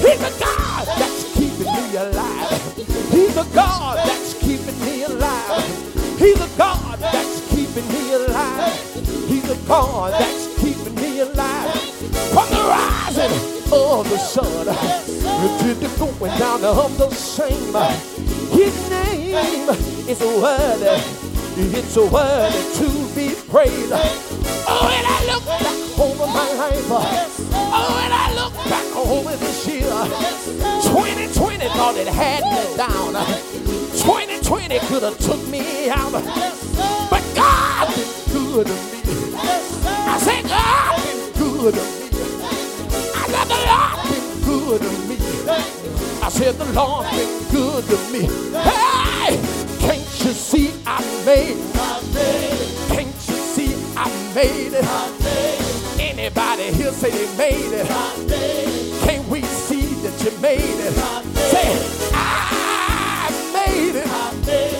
He's 0.00 0.22
a 0.22 0.40
God 0.40 0.86
that's 0.86 1.34
keeping 1.34 1.66
me 1.66 1.96
alive. 1.96 2.76
He's 3.10 3.36
a 3.36 3.44
God 3.54 3.98
that's 3.98 4.34
keeping 4.34 4.80
me 4.80 5.04
alive. 5.04 6.18
He's 6.18 6.40
a 6.40 6.58
God 6.58 6.98
that's 6.98 7.48
keeping 7.50 7.86
me 7.88 8.14
alive. 8.14 9.28
He's 9.28 9.50
a 9.50 9.56
God 9.68 10.12
that's 10.12 10.60
keeping 10.60 10.94
me 10.94 11.20
alive. 11.20 11.74
From 12.32 12.48
the 12.50 12.62
rising 12.68 13.32
of 13.72 14.08
the 14.08 14.18
sun 14.18 14.44
to 14.64 15.74
the 15.74 15.88
going 15.98 16.38
down 16.38 16.64
of 16.64 16.96
the 16.98 17.10
same. 17.10 17.74
His 18.50 18.90
name 18.90 19.68
is 20.08 20.20
worthy. 20.20 21.29
It's 21.62 21.96
a 21.96 22.06
worthy 22.06 22.58
to 22.78 22.88
be 23.14 23.34
praised. 23.50 23.92
Oh, 23.92 24.88
and 24.96 25.06
I 25.06 25.20
look 25.28 25.44
back 25.44 25.98
over 26.00 26.26
my 26.26 26.52
life. 26.54 26.90
Oh, 27.52 28.00
and 28.02 28.14
I 28.14 28.32
look 28.34 28.54
back 28.64 28.96
over 28.96 29.36
this 29.36 29.66
year. 29.66 29.90
2020 30.88 31.68
thought 31.76 31.96
it 31.96 32.08
had 32.08 32.44
me 32.44 32.76
down. 32.78 33.12
2020 33.92 34.78
could 34.88 35.02
have 35.02 35.18
took 35.18 35.46
me 35.48 35.90
out. 35.90 36.12
But 37.10 37.22
God 37.34 37.94
been 37.94 38.08
good 38.32 38.66
to 38.66 38.72
me. 38.72 39.36
I 39.36 40.18
said 40.18 40.44
God 40.48 40.96
been 41.04 41.32
good 41.38 41.74
to 41.74 41.80
me. 41.80 42.08
I 43.14 43.28
said 43.28 43.46
the 43.52 43.56
Lord 43.68 44.00
been 44.08 44.26
good 44.48 44.80
to 44.80 44.90
me. 45.08 45.16
I 46.22 46.28
said 46.30 46.54
the 46.54 46.64
Lord 46.72 47.04
been 47.10 47.28
good 47.52 47.84
to 47.84 47.96
me. 48.12 48.22
Hey, 48.62 49.69
you 50.24 50.32
see 50.32 50.72
I 50.86 51.00
made 51.24 51.56
it? 51.56 52.88
Can't 52.88 53.06
you 53.06 53.36
see 53.54 53.74
I 53.96 54.08
made 54.34 54.72
it? 54.72 56.00
Anybody 56.00 56.72
here 56.72 56.92
say 56.92 57.10
they 57.10 57.36
made 57.36 57.72
it? 57.72 57.86
Can't 59.04 59.26
we 59.28 59.42
see 59.42 59.94
that 60.02 60.24
you 60.24 60.38
made 60.40 60.60
it? 60.60 60.92
Say, 61.36 62.10
I 62.12 63.30
made 63.52 63.96
it. 63.96 64.06
I 64.06 64.34
made 64.46 64.74
it. 64.74 64.79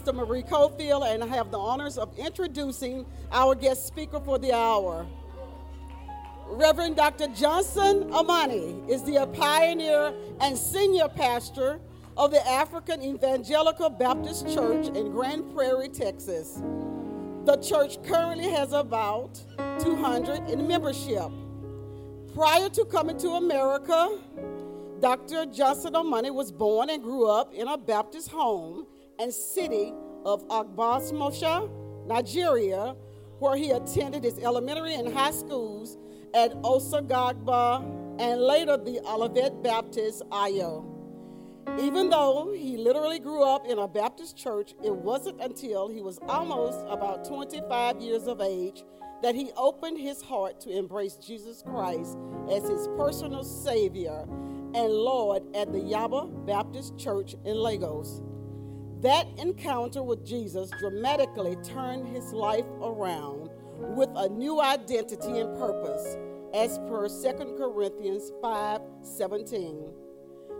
Minister 0.00 0.24
Marie 0.24 0.42
Cofield, 0.42 1.12
and 1.12 1.22
I 1.22 1.26
have 1.26 1.50
the 1.50 1.58
honors 1.58 1.98
of 1.98 2.18
introducing 2.18 3.04
our 3.30 3.54
guest 3.54 3.86
speaker 3.86 4.18
for 4.18 4.38
the 4.38 4.50
hour. 4.50 5.06
Reverend 6.46 6.96
Dr. 6.96 7.26
Johnson 7.28 8.10
Amani 8.10 8.82
is 8.88 9.02
the 9.02 9.26
pioneer 9.34 10.14
and 10.40 10.56
senior 10.56 11.06
pastor 11.08 11.80
of 12.16 12.30
the 12.30 12.40
African 12.48 13.02
Evangelical 13.02 13.90
Baptist 13.90 14.48
Church 14.48 14.86
in 14.86 15.10
Grand 15.12 15.54
Prairie, 15.54 15.90
Texas. 15.90 16.62
The 17.44 17.58
church 17.58 18.02
currently 18.02 18.48
has 18.48 18.72
about 18.72 19.38
200 19.80 20.48
in 20.48 20.66
membership. 20.66 21.30
Prior 22.32 22.70
to 22.70 22.86
coming 22.86 23.18
to 23.18 23.32
America, 23.32 24.18
Dr. 25.00 25.44
Johnson 25.44 25.94
Amani 25.94 26.30
was 26.30 26.50
born 26.50 26.88
and 26.88 27.02
grew 27.02 27.28
up 27.28 27.52
in 27.52 27.68
a 27.68 27.76
Baptist 27.76 28.30
home 28.30 28.86
and 29.20 29.32
city 29.32 29.92
of 30.24 30.46
Ogbomosho, 30.48 31.70
Nigeria, 32.06 32.96
where 33.38 33.56
he 33.56 33.70
attended 33.70 34.24
his 34.24 34.38
elementary 34.38 34.94
and 34.94 35.12
high 35.12 35.30
schools 35.30 35.98
at 36.34 36.52
Osagagba 36.62 37.84
and 38.18 38.40
later 38.40 38.76
the 38.76 39.00
Olivet 39.06 39.62
Baptist 39.62 40.22
Oyo. 40.30 40.86
Even 41.78 42.10
though 42.10 42.52
he 42.56 42.76
literally 42.76 43.18
grew 43.18 43.42
up 43.42 43.66
in 43.66 43.78
a 43.78 43.86
Baptist 43.86 44.36
church, 44.36 44.74
it 44.82 44.94
wasn't 44.94 45.40
until 45.40 45.88
he 45.88 46.02
was 46.02 46.18
almost 46.22 46.80
about 46.88 47.24
25 47.26 48.00
years 48.00 48.26
of 48.26 48.40
age 48.40 48.82
that 49.22 49.34
he 49.34 49.50
opened 49.56 49.98
his 49.98 50.22
heart 50.22 50.60
to 50.62 50.70
embrace 50.70 51.16
Jesus 51.16 51.62
Christ 51.62 52.16
as 52.50 52.68
his 52.68 52.88
personal 52.96 53.44
Savior 53.44 54.24
and 54.74 54.92
Lord 54.92 55.42
at 55.54 55.72
the 55.72 55.78
Yaba 55.78 56.46
Baptist 56.46 56.98
Church 56.98 57.34
in 57.44 57.56
Lagos. 57.56 58.22
That 59.02 59.26
encounter 59.38 60.02
with 60.02 60.26
Jesus 60.26 60.70
dramatically 60.78 61.56
turned 61.64 62.06
his 62.08 62.34
life 62.34 62.66
around 62.82 63.48
with 63.96 64.10
a 64.14 64.28
new 64.28 64.60
identity 64.60 65.38
and 65.38 65.56
purpose, 65.56 66.18
as 66.52 66.78
per 66.80 67.08
2 67.08 67.56
Corinthians 67.56 68.30
5 68.42 68.80
17. 69.02 69.92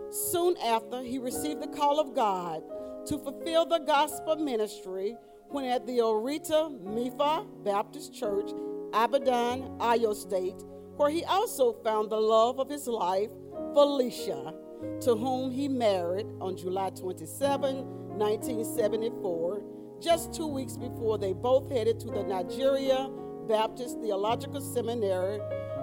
Soon 0.09 0.57
after, 0.57 1.03
he 1.03 1.19
received 1.19 1.61
the 1.61 1.67
call 1.67 1.99
of 1.99 2.15
God 2.15 2.63
to 3.05 3.19
fulfill 3.19 3.65
the 3.67 3.79
gospel 3.79 4.35
ministry 4.35 5.15
when 5.49 5.65
at 5.65 5.85
the 5.85 5.99
Orita 5.99 6.81
Mefa 6.83 7.45
Baptist 7.63 8.11
Church, 8.11 8.49
Ibadan, 8.93 9.77
Oyo 9.77 10.15
State, 10.15 10.63
where 10.97 11.11
he 11.11 11.23
also 11.25 11.73
found 11.73 12.09
the 12.09 12.19
love 12.19 12.59
of 12.59 12.69
his 12.69 12.87
life, 12.87 13.29
Felicia, 13.73 14.53
to 15.01 15.15
whom 15.15 15.51
he 15.51 15.67
married 15.67 16.27
on 16.39 16.55
July 16.57 16.89
27, 16.91 17.75
1974, 18.17 19.61
just 20.01 20.33
two 20.33 20.47
weeks 20.47 20.77
before 20.77 21.17
they 21.17 21.33
both 21.33 21.71
headed 21.71 21.99
to 21.99 22.07
the 22.07 22.23
Nigeria 22.23 23.09
Baptist 23.47 23.99
Theological 23.99 24.61
Seminary, 24.61 25.39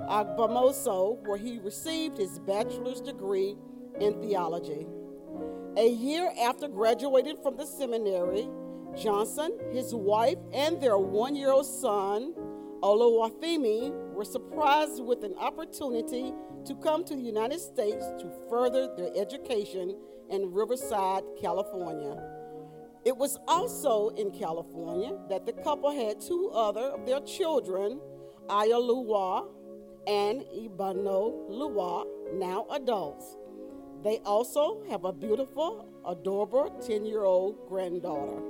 Ogbomoso, 0.09 1.18
where 1.26 1.36
he 1.38 1.59
received 1.59 2.16
his 2.18 2.38
bachelor's 2.40 3.01
degree 3.01 3.57
in 4.01 4.20
theology. 4.20 4.86
A 5.76 5.88
year 5.88 6.32
after 6.42 6.66
graduating 6.66 7.36
from 7.42 7.57
the 7.57 7.66
seminary, 7.66 8.49
Johnson, 8.96 9.57
his 9.72 9.94
wife, 9.94 10.38
and 10.53 10.80
their 10.80 10.99
one 10.99 11.36
year 11.36 11.51
old 11.51 11.66
son, 11.66 12.34
Oluwafemi, 12.82 13.92
were 14.19 14.25
surprised 14.25 15.01
with 15.05 15.23
an 15.23 15.33
opportunity 15.39 16.35
to 16.64 16.75
come 16.83 17.05
to 17.05 17.14
the 17.14 17.23
United 17.23 17.61
States 17.61 18.05
to 18.19 18.29
further 18.51 18.93
their 18.97 19.12
education 19.14 19.97
in 20.29 20.53
Riverside, 20.53 21.23
California. 21.41 22.21
It 23.05 23.16
was 23.16 23.39
also 23.47 24.09
in 24.09 24.33
California 24.33 25.16
that 25.29 25.47
the 25.47 25.53
couple 25.53 25.93
had 25.93 26.21
two 26.21 26.51
other 26.53 26.81
of 26.81 27.07
their 27.07 27.21
children, 27.21 28.01
Ayaluwa 28.49 29.47
and 30.09 30.41
Ibano 30.51 31.49
Luwa, 31.49 32.05
now 32.35 32.66
adults. 32.73 33.37
They 34.03 34.19
also 34.27 34.83
have 34.91 35.05
a 35.05 35.12
beautiful, 35.12 35.87
adorable 36.05 36.71
10 36.85 37.07
year 37.07 37.23
old 37.23 37.69
granddaughter. 37.69 38.43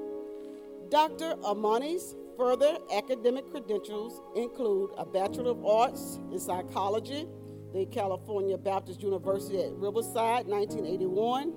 Dr. 0.88 1.34
Amani's 1.44 2.14
further 2.38 2.78
academic 2.94 3.50
credentials 3.50 4.22
include 4.36 4.90
a 4.96 5.04
Bachelor 5.04 5.50
of 5.50 5.66
Arts 5.66 6.20
in 6.30 6.38
Psychology, 6.38 7.26
the 7.74 7.84
California 7.86 8.56
Baptist 8.56 9.02
University 9.02 9.60
at 9.64 9.72
Riverside, 9.72 10.46
1981, 10.46 11.52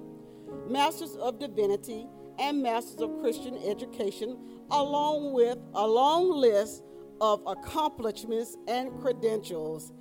Masters 0.68 1.16
of 1.18 1.40
Divinity, 1.40 2.08
and 2.40 2.64
Masters 2.64 3.00
of 3.00 3.20
Christian 3.22 3.58
Education, 3.64 4.38
along 4.72 5.34
with 5.34 5.60
a 5.76 5.88
long 5.88 6.32
list 6.32 6.84
of 7.22 7.42
accomplishments 7.46 8.58
and 8.68 8.92
credentials. 9.00 9.94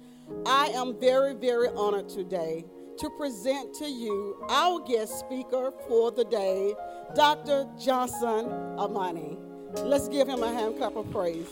I 0.46 0.68
am 0.68 0.98
very, 0.98 1.34
very 1.34 1.68
honored 1.68 2.08
today 2.08 2.64
to 2.98 3.10
present 3.18 3.74
to 3.74 3.86
you 3.86 4.42
our 4.48 4.80
guest 4.80 5.18
speaker 5.18 5.72
for 5.86 6.10
the 6.10 6.24
day, 6.24 6.74
Dr. 7.14 7.68
Johnson 7.78 8.46
Amani. 8.78 9.49
Let's 9.78 10.08
give 10.08 10.28
him 10.28 10.42
a 10.42 10.48
hand 10.48 10.76
clap 10.78 10.96
of 10.96 11.10
praise. 11.12 11.46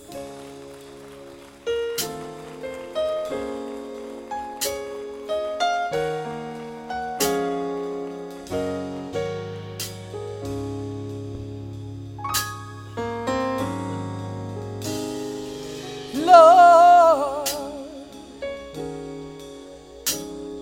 Lord, 16.14 17.48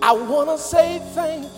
I 0.02 0.12
want 0.12 0.50
to 0.50 0.59
say 0.59 1.00
thank 1.14 1.50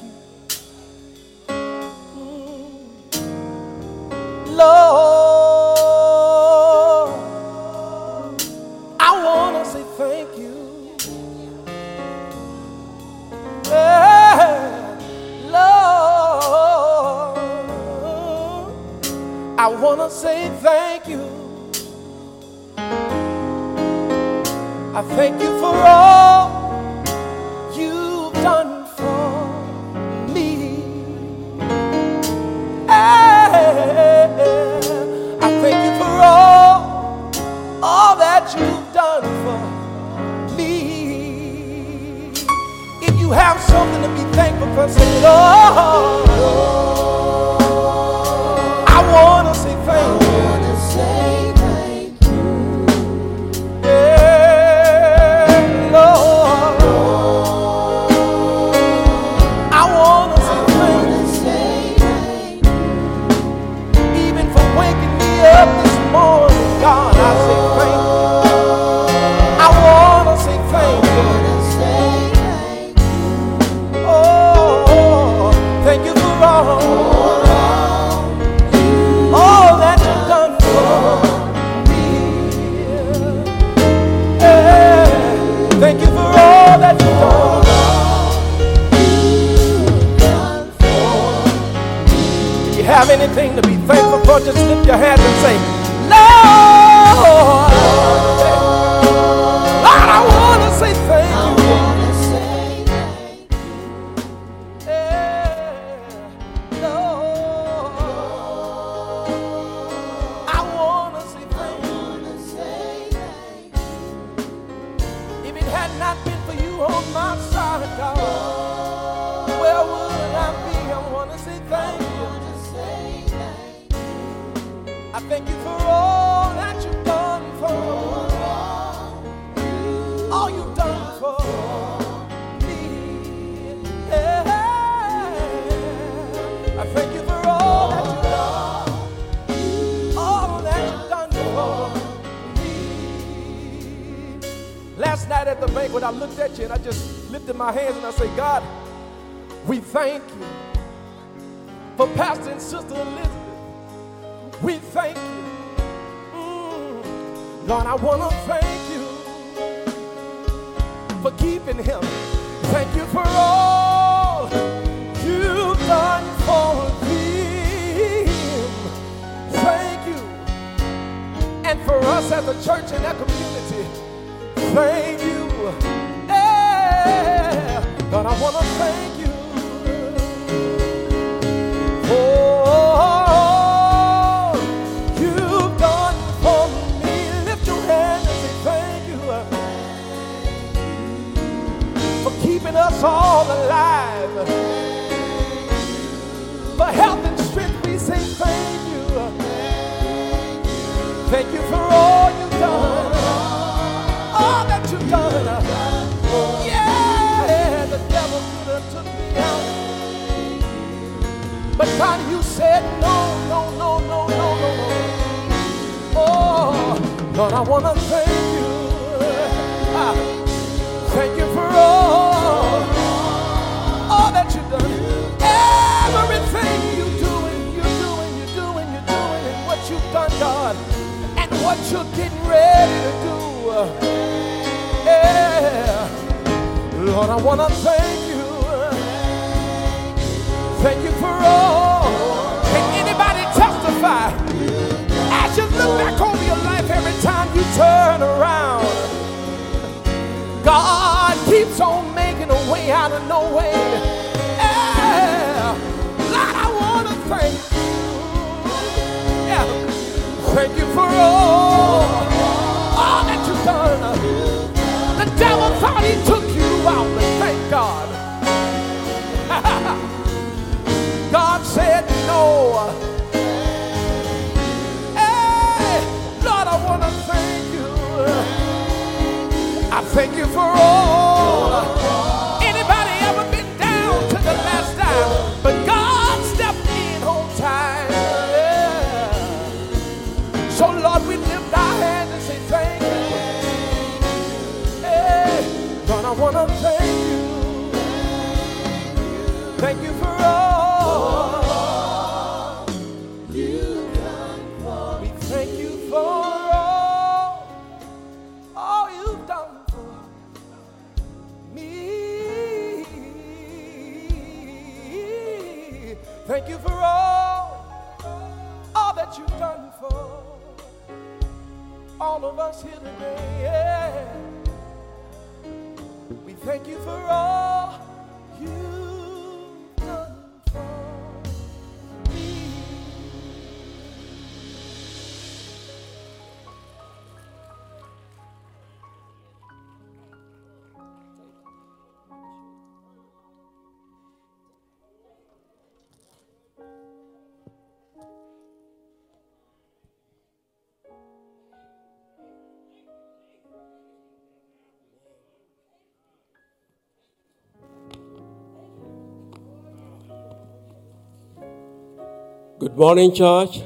Good 362.78 362.96
morning, 362.96 363.34
church. 363.34 363.80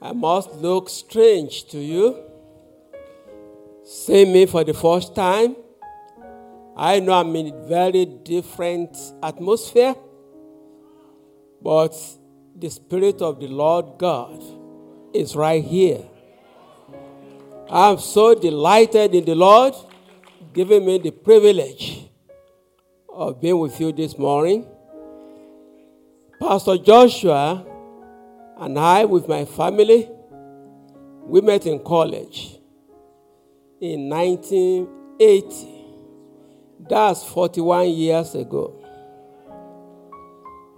I 0.00 0.12
must 0.14 0.54
look 0.54 0.88
strange 0.88 1.66
to 1.66 1.78
you. 1.78 2.16
See 3.84 4.24
me 4.24 4.46
for 4.46 4.64
the 4.64 4.72
first 4.72 5.14
time. 5.14 5.54
I 6.74 7.00
know 7.00 7.12
I'm 7.12 7.36
in 7.36 7.48
a 7.48 7.66
very 7.68 8.06
different 8.06 8.96
atmosphere, 9.22 9.94
but 11.60 11.94
the 12.56 12.70
Spirit 12.70 13.20
of 13.20 13.38
the 13.38 13.48
Lord 13.48 13.98
God 13.98 14.42
is 15.12 15.36
right 15.36 15.62
here. 15.62 16.02
I'm 17.68 17.98
so 17.98 18.34
delighted 18.34 19.14
in 19.14 19.26
the 19.26 19.34
Lord 19.34 19.74
giving 20.54 20.86
me 20.86 20.96
the 21.00 21.10
privilege 21.10 22.08
of 23.12 23.42
being 23.42 23.58
with 23.58 23.78
you 23.78 23.92
this 23.92 24.16
morning. 24.16 24.64
Pastor 26.40 26.78
Joshua 26.78 27.66
and 28.56 28.78
I, 28.78 29.04
with 29.04 29.28
my 29.28 29.44
family, 29.44 30.08
we 31.26 31.42
met 31.42 31.66
in 31.66 31.80
college 31.80 32.56
in 33.78 34.08
1980. 34.08 35.68
That's 36.88 37.24
41 37.24 37.90
years 37.90 38.34
ago. 38.34 38.74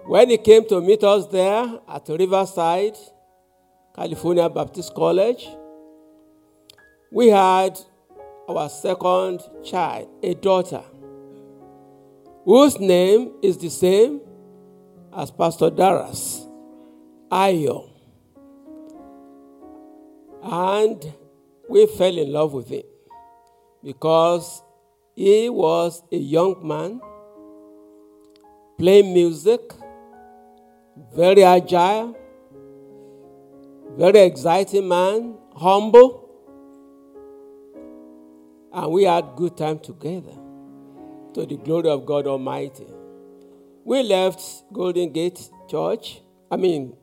When 0.05 0.31
he 0.31 0.39
came 0.39 0.67
to 0.67 0.81
meet 0.81 1.05
us 1.05 1.29
there 1.29 1.79
at 1.89 2.09
Riverside, 2.09 2.97
California 3.95 4.49
Baptist 4.49 4.93
College, 4.95 5.47
we 7.13 7.29
had 7.29 7.79
our 8.49 8.69
second 8.69 9.43
child, 9.65 10.09
a 10.25 10.35
daughter, 10.35 10.83
whose 12.45 12.81
name 12.81 13.31
is 13.43 13.59
the 13.59 13.71
same 13.71 14.21
as 15.15 15.31
Pastor 15.31 15.71
Daras, 15.71 16.47
Ayo, 17.31 17.91
and 20.43 21.13
we 21.69 21.87
fell 21.87 22.17
in 22.17 22.33
love 22.33 22.53
with 22.53 22.69
him 22.69 22.83
because 23.85 24.63
he 25.15 25.49
was 25.49 26.03
a 26.11 26.17
young 26.17 26.67
man 26.67 27.01
playing 28.79 29.13
music, 29.13 29.61
very 31.15 31.45
agile, 31.45 32.17
very 33.97 34.21
exciting 34.21 34.89
man, 34.89 35.37
humble, 35.55 36.29
and 38.73 38.91
we 38.91 39.05
had 39.05 39.37
good 39.37 39.57
time 39.57 39.79
together. 39.79 40.33
To 41.35 41.47
the 41.47 41.57
glory 41.57 41.89
of 41.89 42.05
God 42.05 42.27
Almighty. 42.27 42.87
We 43.85 44.03
left 44.05 44.41
Golden 44.73 45.13
Gate 45.13 45.51
Church. 45.69 46.23
I 46.51 46.57
mean, 46.57 46.95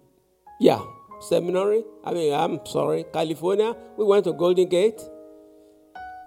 yeah, 0.61 0.81
seminary. 1.19 1.83
I 2.05 2.13
mean, 2.13 2.33
I'm 2.33 2.65
sorry, 2.65 3.05
California. 3.11 3.75
We 3.97 4.05
went 4.05 4.23
to 4.25 4.33
Golden 4.33 4.69
Gate. 4.69 5.01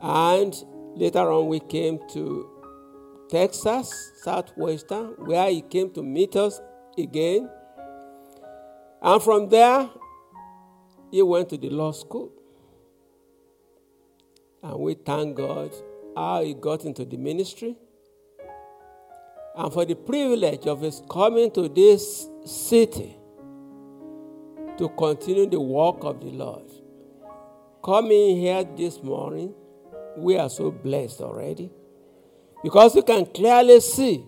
And 0.03 0.55
later 0.95 1.33
on, 1.33 1.49
we 1.49 1.61
came 1.61 2.01
to 2.13 2.51
Texas, 3.31 4.13
Southwestern, 4.23 5.15
where 5.25 5.49
he 5.49 5.63
came 5.63 5.91
to 5.93 6.03
meet 6.03 6.37
us 6.37 6.61
again. 6.99 7.49
And 9.01 9.23
from 9.23 9.49
there, 9.49 9.89
he 11.11 11.23
went 11.23 11.49
to 11.49 11.57
the 11.57 11.71
law 11.71 11.93
school. 11.93 12.31
And 14.63 14.79
we 14.79 14.95
thank 14.95 15.35
God 15.35 15.73
how 16.15 16.43
he 16.43 16.53
got 16.53 16.85
into 16.85 17.07
the 17.07 17.17
ministry 17.17 17.77
and 19.57 19.73
for 19.73 19.85
the 19.85 19.95
privilege 19.95 20.67
of 20.67 20.81
his 20.81 21.03
coming 21.11 21.51
to 21.53 21.69
this 21.69 22.27
city 22.45 23.17
to 24.79 24.89
continue 24.97 25.47
the 25.49 25.61
work 25.61 25.99
of 26.03 26.21
the 26.21 26.31
Lord. 26.31 26.71
Coming 27.85 28.39
here 28.39 28.65
this 28.65 29.03
morning, 29.03 29.55
we 30.17 30.37
are 30.39 30.49
so 30.49 30.71
blessed 30.71 31.21
already. 31.21 31.71
Because 32.63 32.95
we 32.95 33.03
can 33.03 33.27
clearly 33.27 33.81
see 33.81 34.25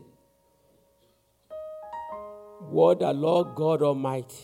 what 2.68 2.98
the 2.98 3.12
Lord 3.12 3.54
God 3.54 3.82
Almighty 3.82 4.34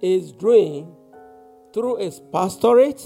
is 0.00 0.32
doing 0.32 0.94
through 1.74 1.96
his 1.96 2.20
pastorate 2.32 3.04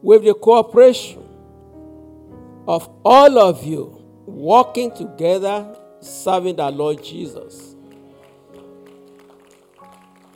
with 0.00 0.24
the 0.24 0.34
cooperation 0.34 1.22
of 2.66 2.88
all 3.04 3.38
of 3.38 3.64
you 3.64 3.97
working 4.28 4.90
together 4.94 5.76
serving 6.00 6.56
the 6.56 6.70
Lord 6.70 7.02
Jesus. 7.02 7.74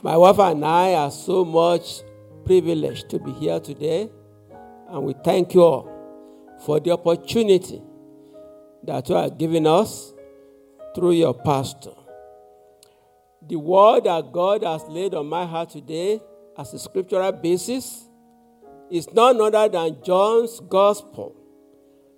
My 0.01 0.17
wife 0.17 0.39
and 0.39 0.65
I 0.65 0.95
are 0.95 1.11
so 1.11 1.45
much 1.45 2.01
privileged 2.45 3.09
to 3.09 3.19
be 3.19 3.31
here 3.31 3.59
today, 3.59 4.09
and 4.89 5.03
we 5.03 5.13
thank 5.23 5.53
you 5.53 5.61
all 5.61 6.57
for 6.65 6.79
the 6.79 6.91
opportunity 6.91 7.81
that 8.83 9.07
you 9.07 9.15
are 9.15 9.29
giving 9.29 9.65
us 9.65 10.13
through 10.93 11.11
your 11.11 11.33
pastor. 11.33 11.93
The 13.47 13.55
word 13.55 14.05
that 14.05 14.31
God 14.31 14.63
has 14.63 14.83
laid 14.89 15.13
on 15.13 15.27
my 15.27 15.45
heart 15.45 15.69
today 15.69 16.21
as 16.57 16.73
a 16.73 16.79
scriptural 16.79 17.31
basis 17.31 18.07
is 18.89 19.11
none 19.13 19.39
other 19.39 19.69
than 19.69 19.97
John's 20.03 20.59
Gospel, 20.61 21.35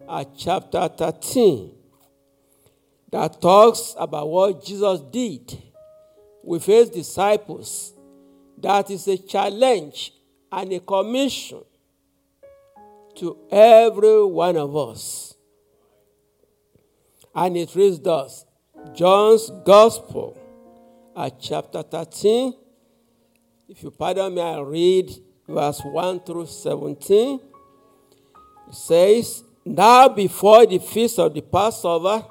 at 0.10 0.38
chapter 0.38 0.88
13, 0.88 1.72
that 3.12 3.42
talks 3.42 3.96
about 3.98 4.30
what 4.30 4.66
Jesus 4.66 5.00
did 5.12 5.58
with 6.44 6.66
his 6.66 6.90
disciples. 6.90 7.94
That 8.58 8.90
is 8.90 9.08
a 9.08 9.18
challenge 9.18 10.14
and 10.52 10.72
a 10.74 10.80
commission 10.80 11.64
to 13.16 13.38
every 13.50 14.26
one 14.26 14.58
of 14.58 14.76
us. 14.76 15.36
And 17.34 17.58
it 17.58 17.74
reads 17.76 18.00
thus 18.00 18.46
John's 18.94 19.50
Gospel 19.66 20.38
at 21.16 21.40
chapter 21.40 21.82
13. 21.84 22.54
If 23.68 23.82
you 23.84 23.92
pardon 23.92 24.36
me, 24.36 24.42
I 24.42 24.60
read 24.60 25.12
verse 25.48 25.82
1 25.82 26.20
through 26.22 26.48
17. 26.48 27.40
It 28.68 28.76
says, 28.76 29.45
Now 29.66 30.10
before 30.10 30.68
the 30.68 30.78
feast 30.78 31.18
of 31.18 31.34
the 31.34 31.42
Passover, 31.42 32.24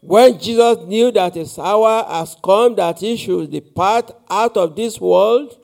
when 0.00 0.38
Jesus 0.40 0.78
knew 0.86 1.12
that 1.12 1.34
his 1.34 1.58
hour 1.58 2.04
has 2.08 2.36
come 2.42 2.74
that 2.76 2.98
he 2.98 3.16
should 3.16 3.50
depart 3.50 4.10
out 4.28 4.56
of 4.56 4.74
this 4.74 5.00
world 5.00 5.56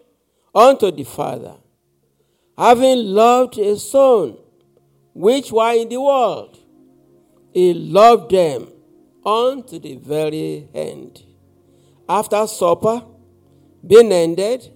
unto 0.55 0.93
the 0.93 1.03
Father, 1.03 1.55
having 2.57 2.99
loved 2.99 3.57
his 3.57 3.91
Son, 3.91 4.37
which 5.15 5.51
were 5.51 5.73
in 5.73 5.89
the 5.89 6.01
world, 6.01 6.59
he 7.53 7.75
loved 7.75 8.31
them 8.31 8.69
unto 9.25 9.79
the 9.81 9.97
very 9.97 10.69
end. 10.73 11.25
After 12.09 12.47
supper 12.47 13.03
being 13.85 14.13
ended, 14.13 14.71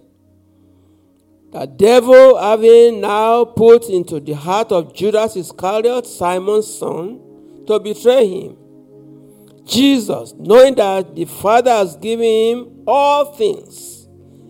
the 1.51 1.65
devil 1.65 2.37
having 2.37 3.01
now 3.01 3.43
put 3.43 3.89
into 3.89 4.21
the 4.21 4.33
heart 4.33 4.71
of 4.71 4.93
Judas 4.93 5.35
Iscariot, 5.35 6.07
Simon's 6.07 6.73
son, 6.73 7.19
to 7.67 7.77
betray 7.79 8.25
him. 8.25 8.57
Jesus, 9.65 10.33
knowing 10.37 10.75
that 10.75 11.13
the 11.13 11.25
Father 11.25 11.71
has 11.71 11.97
given 11.97 12.25
him 12.25 12.83
all 12.87 13.33
things 13.33 14.07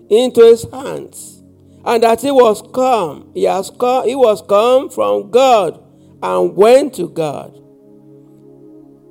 into 0.10 0.42
his 0.42 0.64
hands, 0.72 1.42
and 1.86 2.04
that 2.04 2.22
he 2.22 2.30
was 2.30 2.62
come, 2.72 3.32
he 3.34 3.44
has 3.44 3.72
come, 3.72 4.08
he 4.08 4.16
was 4.16 4.44
come 4.44 4.90
from 4.90 5.32
God 5.32 5.84
and 6.22 6.56
went 6.56 6.94
to 6.96 7.10
God. 7.10 7.54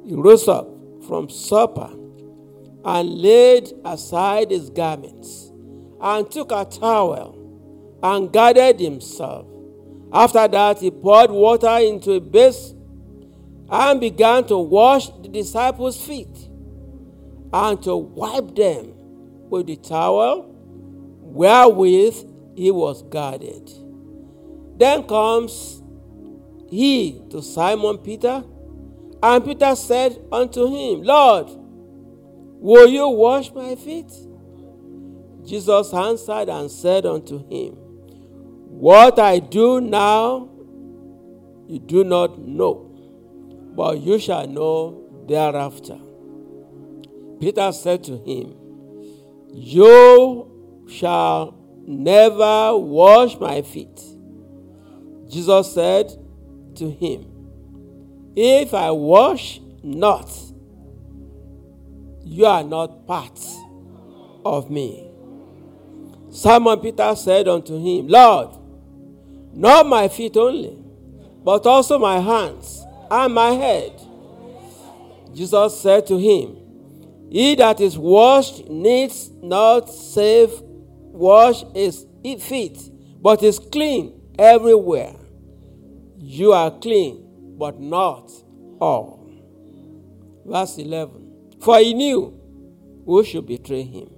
He 0.07 0.15
rose 0.15 0.47
up 0.47 0.69
from 1.09 1.29
supper 1.29 1.91
and 2.85 3.21
laid 3.21 3.73
aside 3.85 4.53
his 4.53 4.71
garments 4.71 5.51
and 6.01 6.31
took 6.31 6.53
a 6.53 6.65
towel 6.65 7.40
and 8.03 8.33
gathered 8.33 8.81
himself. 8.81 9.47
After 10.13 10.49
that, 10.49 10.79
he 10.79 10.91
poured 10.91 11.31
water 11.31 11.79
into 11.79 12.13
a 12.13 12.21
basin 12.21 12.77
and 13.71 14.01
began 14.01 14.45
to 14.47 14.59
wash 14.59 15.09
the 15.23 15.29
disciples' 15.29 16.05
feet 16.05 16.49
and 17.53 17.83
to 17.83 17.97
wipe 17.97 18.55
them 18.55 18.93
with 19.49 19.67
the 19.67 19.77
towel 19.77 20.47
wherewith 21.21 22.25
he 22.57 22.71
was 22.71 23.03
guarded. 23.05 23.71
Then 24.77 25.05
comes 25.05 25.83
he 26.69 27.21
to 27.31 27.43
Simon 27.43 27.99
Peter, 27.99 28.45
and 29.23 29.45
Peter 29.45 29.75
said 29.77 30.19
unto 30.33 30.67
him, 30.67 31.03
Lord, 31.03 31.49
will 31.51 32.89
you 32.89 33.09
wash 33.09 33.53
my 33.53 33.75
feet? 33.75 34.11
Jesus 35.45 35.93
answered 35.93 36.49
and 36.49 36.71
said 36.71 37.07
unto 37.07 37.47
him, 37.49 37.77
What 38.71 39.19
I 39.19 39.39
do 39.39 39.81
now, 39.81 40.49
you 41.69 41.79
do 41.79 42.05
not 42.05 42.39
know 42.39 42.91
but 43.81 44.01
you 44.01 44.19
shall 44.19 44.47
know 44.47 45.25
thereafter. 45.27 45.99
Peter 47.41 47.73
said 47.73 48.05
to 48.05 48.19
him, 48.19 48.55
You 49.55 50.85
shall 50.89 51.57
never 51.87 52.77
wash 52.77 53.39
my 53.39 53.63
feet. 53.63 54.01
Jesus 55.29 55.73
said 55.73 56.13
to 56.75 56.91
him, 56.91 57.25
If 58.37 58.75
I 58.75 58.91
wash 58.91 59.61
not, 59.83 60.31
you 62.23 62.45
are 62.45 62.65
not 62.65 63.07
part 63.07 63.41
of 64.45 64.71
me. 64.71 65.09
Simon 66.29 66.79
Peter 66.81 67.15
said 67.17 67.49
unto 67.49 67.79
him, 67.83 68.09
Lord, 68.09 68.60
not 69.53 69.87
my 69.87 70.09
feet 70.09 70.37
only, 70.37 70.77
but 71.45 71.67
also 71.67 71.99
my 71.99 72.21
hands 72.21 72.85
and 73.11 73.35
my 73.35 73.51
head. 73.51 73.93
Jesus 75.35 75.81
said 75.81 76.07
to 76.09 76.19
him, 76.19 76.57
He 77.31 77.55
that 77.57 77.81
is 77.81 77.97
washed 77.97 78.69
needs 78.69 79.31
not 79.43 79.89
save 79.89 80.51
wash 81.13 81.65
his 81.75 82.07
feet, 82.41 82.79
but 83.21 83.43
is 83.43 83.59
clean 83.59 84.21
everywhere. 84.39 85.15
You 86.19 86.53
are 86.53 86.71
clean, 86.71 87.57
but 87.59 87.81
not 87.81 88.31
all. 88.81 89.31
Verse 90.47 90.79
11. 90.79 91.57
For 91.61 91.79
he 91.79 91.95
knew 91.95 92.39
who 93.05 93.25
should 93.25 93.47
betray 93.47 93.83
him. 93.83 94.11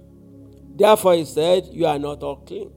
Therefore 0.75 1.15
he 1.15 1.25
said, 1.25 1.67
You 1.71 1.85
are 1.85 1.99
not 1.99 2.23
all 2.23 2.37
clean. 2.37 2.71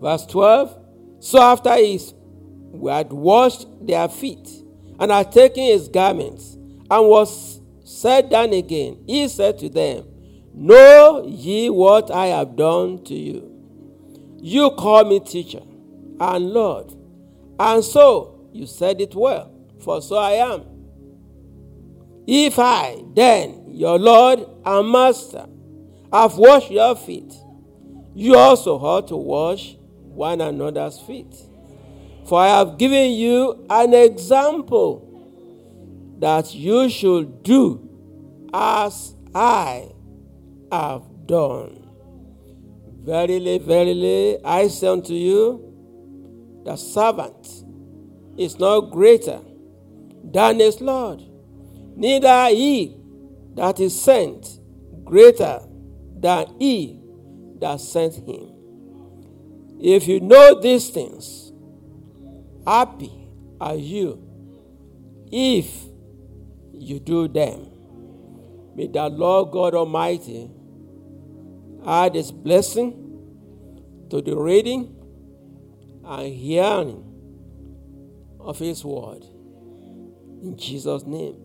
Verse 0.00 0.26
12. 0.26 0.78
So 1.20 1.40
after 1.40 1.74
who 1.74 2.88
had 2.88 3.12
washed 3.12 3.66
their 3.80 4.08
feet 4.08 4.48
and 4.98 5.10
had 5.10 5.32
taken 5.32 5.64
his 5.64 5.88
garments 5.88 6.54
and 6.90 7.08
was 7.08 7.60
set 7.84 8.30
down 8.30 8.52
again, 8.52 9.02
he 9.06 9.28
said 9.28 9.58
to 9.58 9.68
them, 9.68 10.04
Know 10.54 11.24
ye 11.26 11.70
what 11.70 12.10
I 12.10 12.26
have 12.26 12.56
done 12.56 13.04
to 13.04 13.14
you? 13.14 13.52
You 14.38 14.70
call 14.70 15.04
me 15.04 15.20
teacher 15.20 15.62
and 16.20 16.50
Lord. 16.50 16.94
And 17.58 17.82
so 17.84 18.48
you 18.52 18.66
said 18.66 19.00
it 19.00 19.14
well, 19.14 19.52
for 19.80 20.00
so 20.00 20.16
I 20.16 20.32
am. 20.32 20.64
If 22.26 22.58
I, 22.58 23.02
then, 23.14 23.66
your 23.68 23.98
Lord 23.98 24.46
and 24.64 24.90
Master, 24.90 25.46
have 26.12 26.36
washed 26.36 26.70
your 26.70 26.96
feet, 26.96 27.32
you 28.14 28.36
also 28.36 28.76
ought 28.78 29.08
to 29.08 29.16
wash 29.16 29.76
one 30.16 30.40
another's 30.40 30.98
feet. 31.00 31.34
For 32.26 32.40
I 32.40 32.48
have 32.48 32.78
given 32.78 33.12
you 33.12 33.64
an 33.70 33.94
example 33.94 35.02
that 36.18 36.54
you 36.54 36.88
should 36.88 37.42
do 37.42 37.88
as 38.52 39.14
I 39.34 39.92
have 40.72 41.02
done. 41.26 41.86
Verily, 43.04 43.58
verily, 43.58 44.38
I 44.44 44.66
say 44.66 44.88
unto 44.88 45.12
you, 45.14 46.62
the 46.64 46.76
servant 46.76 47.64
is 48.36 48.58
not 48.58 48.90
greater 48.90 49.40
than 50.24 50.58
his 50.58 50.80
Lord, 50.80 51.22
neither 51.94 52.48
he 52.48 52.96
that 53.54 53.78
is 53.78 53.98
sent 54.00 54.58
greater 55.04 55.60
than 56.18 56.48
he 56.58 57.00
that 57.60 57.80
sent 57.80 58.14
him. 58.16 58.55
If 59.80 60.08
you 60.08 60.20
know 60.20 60.60
these 60.60 60.90
things, 60.90 61.52
happy 62.66 63.12
are 63.60 63.76
you 63.76 64.22
if 65.30 65.84
you 66.72 67.00
do 67.00 67.28
them. 67.28 67.68
May 68.74 68.88
the 68.88 69.08
Lord 69.08 69.52
God 69.52 69.74
Almighty 69.74 70.50
add 71.86 72.14
his 72.14 72.30
blessing 72.32 73.02
to 74.10 74.20
the 74.20 74.36
reading 74.36 74.94
and 76.04 76.32
hearing 76.32 77.02
of 78.40 78.58
his 78.58 78.84
word. 78.84 79.24
In 80.42 80.56
Jesus' 80.56 81.04
name. 81.04 81.36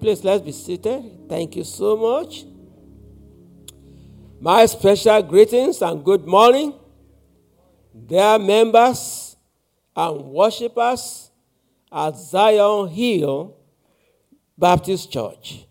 Please 0.00 0.24
let's 0.24 0.42
be 0.42 0.52
seated. 0.52 1.28
Thank 1.28 1.56
you 1.56 1.64
so 1.64 1.96
much. 1.96 2.44
My 4.40 4.64
special 4.64 5.22
greetings 5.22 5.82
and 5.82 6.02
good 6.02 6.26
morning, 6.26 6.72
dear 7.94 8.38
members 8.38 9.36
and 9.96 10.24
worshippers 10.24 11.30
at 11.92 12.16
Zion 12.16 12.88
Hill 12.88 13.56
Baptist 14.56 15.10
Church. 15.10 15.66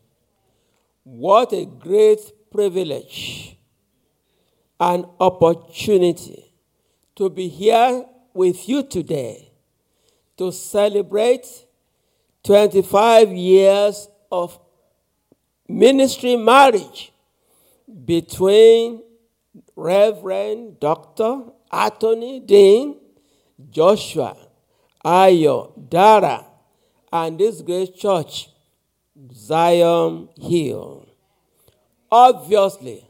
What 1.03 1.53
a 1.53 1.65
great 1.65 2.19
privilege 2.51 3.57
and 4.79 5.05
opportunity 5.19 6.53
to 7.15 7.29
be 7.29 7.47
here 7.47 8.05
with 8.33 8.67
you 8.67 8.83
today 8.83 9.51
to 10.37 10.51
celebrate 10.51 11.45
25 12.43 13.29
years 13.31 14.07
of 14.31 14.59
ministry 15.67 16.35
marriage 16.35 17.11
between 18.05 19.03
Reverend 19.75 20.79
Dr. 20.79 21.51
Anthony 21.71 22.39
Dean, 22.39 22.95
Joshua, 23.69 24.35
Ayo, 25.05 25.71
Dara, 25.89 26.45
and 27.11 27.39
this 27.39 27.61
great 27.61 27.95
church, 27.95 28.49
Zion 29.33 30.29
Hill. 30.39 31.07
Obviously, 32.11 33.05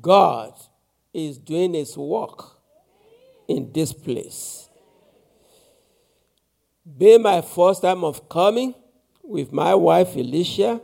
God 0.00 0.54
is 1.12 1.36
doing 1.38 1.74
his 1.74 1.96
work 1.96 2.56
in 3.48 3.70
this 3.72 3.92
place. 3.92 4.68
Being 6.96 7.22
my 7.22 7.42
first 7.42 7.82
time 7.82 8.04
of 8.04 8.28
coming 8.28 8.74
with 9.22 9.52
my 9.52 9.74
wife 9.74 10.14
Alicia, 10.16 10.80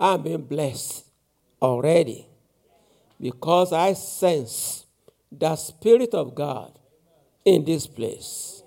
I'm 0.00 0.22
being 0.22 0.42
blessed 0.42 1.06
already 1.62 2.26
because 3.24 3.72
I 3.72 3.94
sense 3.94 4.84
the 5.32 5.56
Spirit 5.56 6.12
of 6.12 6.34
God 6.34 6.78
in 7.42 7.64
this 7.64 7.86
place. 7.86 8.62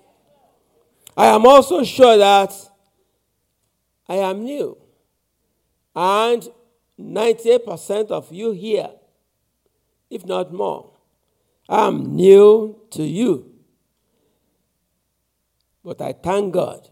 I 1.16 1.26
am 1.26 1.46
also 1.46 1.84
sure 1.84 2.18
that 2.18 2.52
I 4.08 4.16
am 4.16 4.42
new, 4.42 4.76
and 5.94 6.48
98% 6.98 8.10
of 8.10 8.32
you 8.32 8.50
here, 8.50 8.90
if 10.10 10.26
not 10.26 10.52
more, 10.52 10.90
I'm 11.68 12.16
new 12.16 12.80
to 12.90 13.04
you. 13.04 13.52
But 15.84 16.00
I 16.00 16.14
thank 16.14 16.52
God 16.52 16.88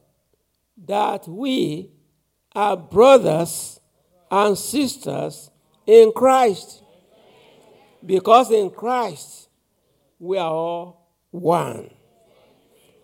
that 0.86 1.26
we 1.26 1.90
are 2.54 2.76
brothers 2.76 3.80
and 4.30 4.56
sisters 4.56 5.50
in 5.84 6.12
Christ. 6.14 6.84
Because 8.06 8.52
in 8.52 8.70
Christ, 8.70 9.48
we 10.18 10.38
are 10.38 10.50
all 10.50 11.10
one. 11.30 11.90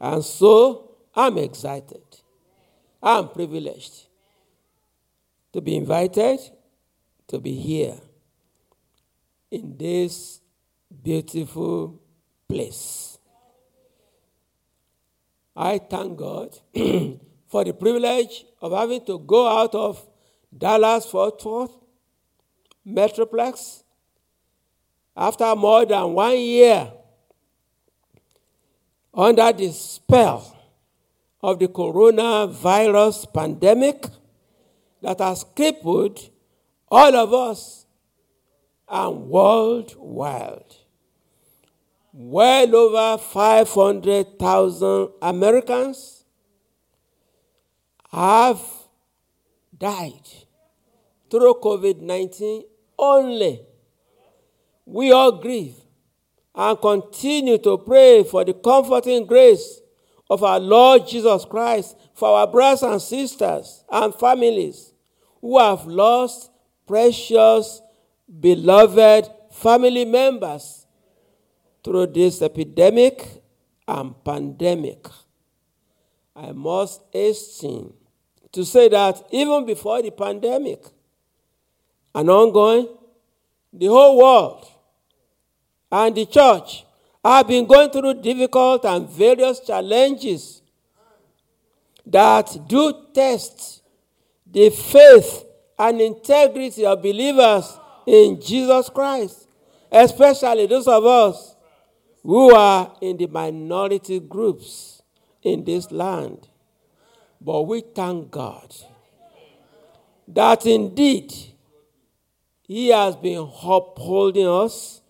And 0.00 0.24
so 0.24 0.96
I'm 1.14 1.36
excited. 1.38 2.02
I'm 3.02 3.28
privileged 3.28 4.06
to 5.52 5.60
be 5.60 5.76
invited 5.76 6.38
to 7.28 7.38
be 7.38 7.54
here 7.54 7.98
in 9.50 9.76
this 9.76 10.40
beautiful 11.02 12.00
place. 12.48 13.18
I 15.54 15.78
thank 15.78 16.16
God 16.16 16.56
for 17.48 17.64
the 17.64 17.74
privilege 17.74 18.44
of 18.60 18.72
having 18.72 19.04
to 19.06 19.18
go 19.18 19.46
out 19.48 19.74
of 19.74 20.06
Dallas 20.56 21.06
Fort 21.06 21.44
Worth 21.44 21.76
Metroplex 22.86 23.81
after 25.16 25.54
more 25.54 25.84
than 25.84 26.12
one 26.14 26.38
year 26.38 26.90
under 29.14 29.52
the 29.52 29.70
spell 29.72 30.56
of 31.42 31.58
the 31.58 31.68
coronavirus 31.68 33.32
pandemic 33.32 34.06
that 35.02 35.18
has 35.18 35.44
crippled 35.56 36.30
all 36.90 37.14
of 37.16 37.34
us 37.34 37.86
and 38.88 39.28
worldwide. 39.28 40.76
Well 42.12 42.76
over 42.76 43.22
500,000 43.22 45.08
Americans 45.22 46.24
have 48.10 48.60
died 49.76 50.28
through 51.30 51.54
COVID 51.54 52.00
19 52.02 52.64
only. 52.98 53.71
We 54.92 55.10
all 55.10 55.32
grieve 55.32 55.76
and 56.54 56.78
continue 56.78 57.56
to 57.56 57.78
pray 57.78 58.24
for 58.24 58.44
the 58.44 58.52
comforting 58.52 59.24
grace 59.24 59.80
of 60.28 60.44
our 60.44 60.60
Lord 60.60 61.08
Jesus 61.08 61.46
Christ 61.46 61.96
for 62.12 62.28
our 62.36 62.46
brothers 62.46 62.82
and 62.82 63.00
sisters 63.00 63.84
and 63.90 64.14
families 64.14 64.92
who 65.40 65.58
have 65.58 65.86
lost 65.86 66.50
precious, 66.86 67.80
beloved 68.38 69.30
family 69.50 70.04
members 70.04 70.86
through 71.82 72.08
this 72.08 72.42
epidemic 72.42 73.42
and 73.88 74.22
pandemic. 74.22 75.06
I 76.36 76.52
must 76.52 77.00
hasten 77.10 77.94
to 78.52 78.62
say 78.62 78.90
that 78.90 79.22
even 79.30 79.64
before 79.64 80.02
the 80.02 80.10
pandemic 80.10 80.84
and 82.14 82.28
ongoing, 82.28 82.88
the 83.72 83.86
whole 83.86 84.18
world 84.18 84.68
and 85.92 86.16
the 86.16 86.24
church 86.24 86.84
have 87.22 87.46
been 87.46 87.66
going 87.66 87.90
through 87.90 88.14
difficult 88.14 88.84
and 88.86 89.08
various 89.08 89.60
challenges 89.60 90.62
that 92.06 92.56
do 92.66 93.06
test 93.14 93.82
the 94.50 94.70
faith 94.70 95.44
and 95.78 96.00
integrity 96.00 96.84
of 96.86 97.02
believers 97.02 97.78
in 98.06 98.40
Jesus 98.40 98.88
Christ, 98.88 99.46
especially 99.90 100.66
those 100.66 100.88
of 100.88 101.04
us 101.04 101.54
who 102.22 102.54
are 102.54 102.96
in 103.00 103.16
the 103.16 103.26
minority 103.26 104.18
groups 104.18 105.02
in 105.42 105.64
this 105.64 105.90
land. 105.90 106.48
But 107.40 107.62
we 107.62 107.82
thank 107.82 108.30
God 108.30 108.74
that 110.28 110.64
indeed 110.64 111.32
He 112.62 112.88
has 112.88 113.14
been 113.16 113.40
upholding 113.62 114.46
us, 114.46 115.01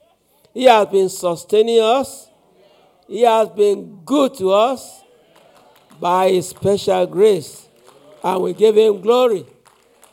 He 0.55 0.65
has 0.65 0.87
been 0.89 1.09
sustaining 1.09 1.81
us, 1.81 2.29
He 3.07 3.23
has 3.23 3.49
been 3.51 4.01
good 4.05 4.35
to 4.35 4.51
us 4.51 5.03
by 6.01 6.31
His 6.31 6.49
special 6.49 7.07
grace. 7.07 7.69
And 8.23 8.43
we 8.43 8.53
give 8.53 8.77
Him 8.77 9.01
glory, 9.01 9.47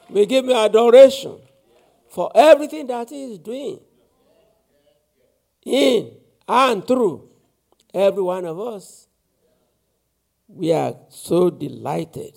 we 0.09 0.25
give 0.25 0.45
Him 0.45 0.55
adoration 0.55 1.37
for 2.09 2.31
everything 2.35 2.87
that 2.87 3.09
He 3.09 3.33
is 3.33 3.39
doing. 3.39 3.79
in 5.65 6.11
and 6.47 6.87
through 6.87 7.29
every 7.93 8.23
one 8.23 8.45
of 8.45 8.59
us. 8.59 9.07
We 10.47 10.71
are 10.73 10.95
so 11.09 11.49
delighted 11.49 12.33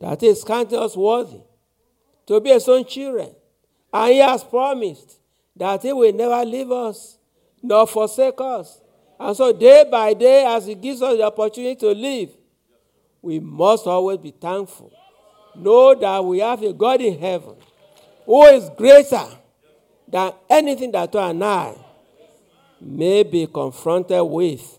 that 0.00 0.20
He 0.20 0.28
is 0.28 0.44
counting 0.44 0.78
us 0.78 0.96
worthy 0.96 1.40
to 2.26 2.40
be 2.40 2.50
His 2.50 2.68
own 2.68 2.84
children. 2.84 3.34
And 3.92 4.12
He 4.12 4.18
has 4.18 4.44
promised 4.44 5.18
that 5.56 5.82
He 5.82 5.92
will 5.92 6.12
never 6.12 6.44
leave 6.44 6.70
us 6.70 7.18
nor 7.62 7.86
forsake 7.86 8.40
us. 8.40 8.80
And 9.18 9.36
so, 9.36 9.52
day 9.52 9.84
by 9.90 10.12
day, 10.14 10.44
as 10.46 10.66
He 10.66 10.74
gives 10.74 11.00
us 11.00 11.16
the 11.16 11.22
opportunity 11.22 11.76
to 11.76 11.92
live, 11.92 12.30
we 13.22 13.40
must 13.40 13.86
always 13.86 14.18
be 14.18 14.32
thankful. 14.32 14.92
Know 15.56 15.94
that 15.94 16.24
we 16.24 16.40
have 16.40 16.62
a 16.62 16.72
God 16.72 17.00
in 17.00 17.18
heaven 17.18 17.54
who 18.26 18.44
is 18.46 18.68
greater 18.76 19.26
than 20.08 20.32
anything 20.50 20.92
that 20.92 21.14
you 21.14 21.20
and 21.20 21.42
I 21.42 21.74
may 22.80 23.22
be 23.22 23.46
confronted 23.46 24.22
with 24.22 24.78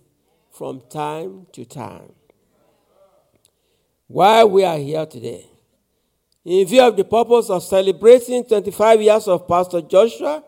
from 0.52 0.82
time 0.90 1.48
to 1.54 1.66
time. 1.66 2.12
Why 4.08 4.44
we 4.44 4.64
are 4.64 4.78
here 4.78 5.06
today, 5.06 5.48
in 6.44 6.68
view 6.68 6.82
of 6.84 6.96
the 6.96 7.04
purpose 7.04 7.50
of 7.50 7.64
celebrating 7.64 8.46
25 8.46 9.02
years 9.02 9.28
of 9.28 9.48
Pastor 9.48 9.82
Joshua 9.82 10.44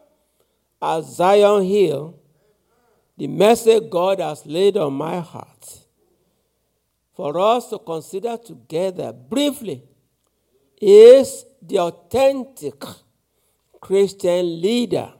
at 0.82 1.04
Zion 1.04 1.64
Hill, 1.64 2.20
the 3.18 3.28
message 3.28 3.90
God 3.90 4.20
has 4.20 4.45
laid 4.45 4.78
on 4.78 4.94
my 4.94 5.20
heart 5.20 5.80
for 7.16 7.40
us 7.40 7.70
to 7.70 7.80
consider 7.80 8.38
together 8.38 9.12
briefly 9.12 9.84
is 10.80 11.45
the 11.62 11.80
authentic 11.80 12.84
Christian 13.82 14.62
leader. 14.62 15.12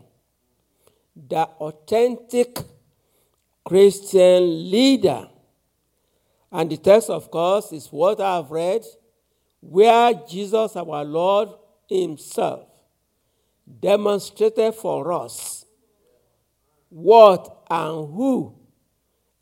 The 1.16 1.46
authentic 1.60 2.60
Christian 3.66 4.70
leader. 4.70 5.28
And 6.52 6.70
the 6.70 6.78
text, 6.78 7.10
of 7.10 7.32
course, 7.32 7.72
is 7.72 7.88
what 7.88 8.22
I 8.22 8.36
have 8.36 8.52
read, 8.52 8.86
where 9.60 10.14
Jesus, 10.30 10.76
our 10.76 11.04
Lord 11.04 11.50
Himself, 11.90 12.66
demonstrated 13.80 14.73
for 14.73 15.11
us 15.11 15.65
what 16.89 17.64
and 17.69 18.14
who 18.14 18.56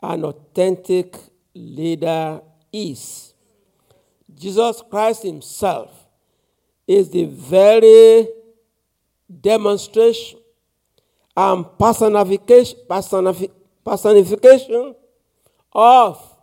an 0.01 0.25
authentic 0.25 1.15
leader 1.53 2.41
is. 2.71 3.33
Jesus 4.33 4.81
Christ 4.89 5.23
Himself 5.23 6.07
is 6.87 7.09
the 7.09 7.25
very 7.25 8.27
demonstration 9.41 10.39
and 11.37 11.65
personification, 11.77 12.79
personification 13.83 14.95
of 15.71 16.37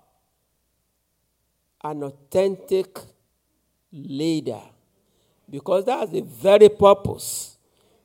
an 1.82 2.02
authentic 2.02 2.98
leader. 3.92 4.60
Because 5.48 5.84
that's 5.84 6.10
the 6.10 6.22
very 6.22 6.68
purpose 6.68 7.51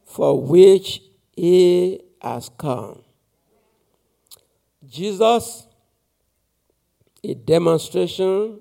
for 0.08 0.42
which 0.42 1.02
he 1.36 2.02
has 2.22 2.50
come. 2.58 3.04
Jesus, 4.88 5.68
a 7.24 7.34
demonstration, 7.36 8.60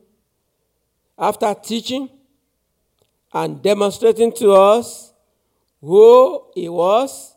after 1.16 1.54
teaching 1.54 2.10
and 3.32 3.62
demonstrating 3.62 4.32
to 4.32 4.50
us 4.50 5.12
who 5.80 6.44
he 6.54 6.68
was 6.68 7.34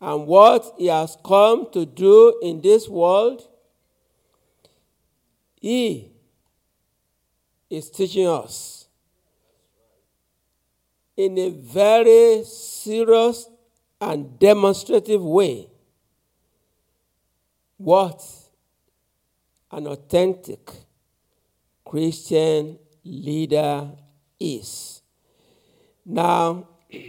and 0.00 0.26
what 0.26 0.74
he 0.76 0.86
has 0.86 1.16
come 1.24 1.70
to 1.72 1.86
do 1.86 2.38
in 2.42 2.60
this 2.60 2.88
world, 2.88 3.48
he 5.60 6.10
is 7.70 7.90
teaching 7.90 8.26
us 8.26 8.77
in 11.18 11.36
a 11.36 11.50
very 11.50 12.44
serious 12.44 13.50
and 14.00 14.38
demonstrative 14.38 15.20
way 15.20 15.68
what 17.76 18.24
an 19.72 19.88
authentic 19.88 20.70
Christian 21.84 22.78
leader 23.04 23.90
is. 24.38 25.02
Now, 26.06 26.68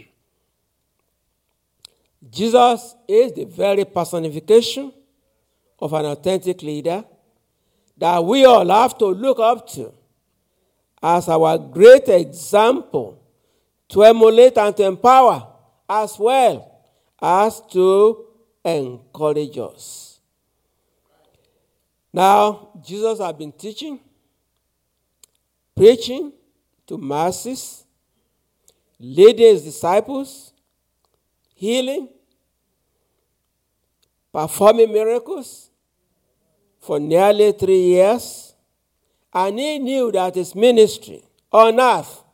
Jesus 2.30 2.96
is 3.06 3.32
the 3.32 3.44
very 3.44 3.84
personification 3.84 4.92
of 5.78 5.92
an 5.92 6.06
authentic 6.06 6.62
leader 6.62 7.04
that 7.96 8.24
we 8.24 8.44
all 8.44 8.68
have 8.68 8.98
to 8.98 9.06
look 9.06 9.38
up 9.38 9.68
to 9.68 9.92
as 11.00 11.28
our 11.28 11.56
great 11.58 12.08
example 12.08 13.19
to 13.90 14.04
emulate 14.04 14.56
and 14.56 14.76
to 14.76 14.84
empower 14.84 15.46
as 15.88 16.18
well 16.18 16.82
as 17.20 17.60
to 17.72 18.24
encourage 18.64 19.58
us. 19.58 20.20
Now, 22.12 22.70
Jesus 22.84 23.18
has 23.18 23.32
been 23.34 23.52
teaching, 23.52 24.00
preaching 25.76 26.32
to 26.86 26.98
masses, 26.98 27.84
leading 28.98 29.54
his 29.54 29.64
disciples, 29.64 30.52
healing, 31.54 32.08
performing 34.32 34.92
miracles 34.92 35.70
for 36.80 36.98
nearly 36.98 37.52
three 37.52 37.82
years. 37.82 38.54
And 39.32 39.58
he 39.58 39.78
knew 39.78 40.10
that 40.12 40.34
his 40.34 40.54
ministry 40.54 41.22
on 41.52 41.78
earth 41.78 42.24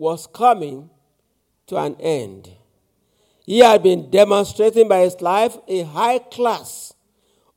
was 0.00 0.26
coming 0.26 0.88
to 1.66 1.76
an 1.76 1.94
end. 2.00 2.50
He 3.44 3.58
had 3.58 3.82
been 3.82 4.10
demonstrating 4.10 4.88
by 4.88 5.00
his 5.00 5.20
life 5.20 5.58
a 5.68 5.82
high 5.82 6.20
class 6.20 6.94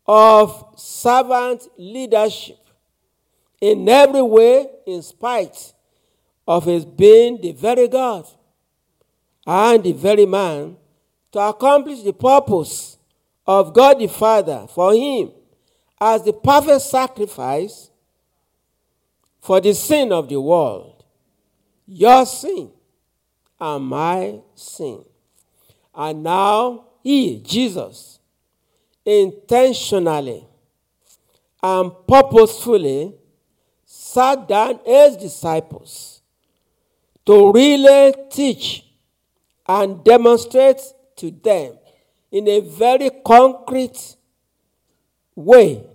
of 0.06 0.74
servant 0.76 1.70
leadership 1.78 2.57
in 3.61 3.88
every 3.88 4.22
way, 4.22 4.68
in 4.86 5.02
spite 5.02 5.74
of 6.45 6.65
his 6.65 6.84
being 6.84 7.40
the 7.40 7.53
very 7.53 7.88
God 7.88 8.28
and 9.48 9.82
the 9.82 9.94
very 9.94 10.26
man 10.26 10.76
to 11.32 11.40
accomplish 11.40 12.02
the 12.02 12.11
purpose 12.11 12.98
of 13.48 13.74
God 13.74 13.99
the 13.99 14.07
Father 14.07 14.68
for 14.68 14.94
him 14.94 15.32
as 16.02 16.24
the 16.26 16.34
perfect 16.34 16.82
sacrifice 16.82 17.90
for 19.40 19.61
the 19.61 19.74
sin 19.74 20.11
of 20.11 20.28
the 20.28 20.41
world. 20.41 20.93
Your 21.95 22.26
sin 22.26 22.72
and 23.60 23.86
my 23.86 24.40
sin. 24.56 25.06
And 25.94 26.24
now 26.24 26.86
he, 27.03 27.40
Jesus, 27.40 28.20
intentionally 29.06 30.48
and 31.61 31.91
purposefully 32.07 33.14
sat 33.86 34.48
down 34.48 34.80
as 34.88 35.18
disciples 35.18 36.24
to 37.28 37.52
really 37.52 38.15
teach 38.32 38.86
and 39.68 40.03
demonstrate 40.03 40.82
to 41.18 41.30
them 41.30 41.78
in 42.32 42.48
a 42.48 42.60
very 42.61 43.11
concrete 43.24 44.15
way 45.36 45.86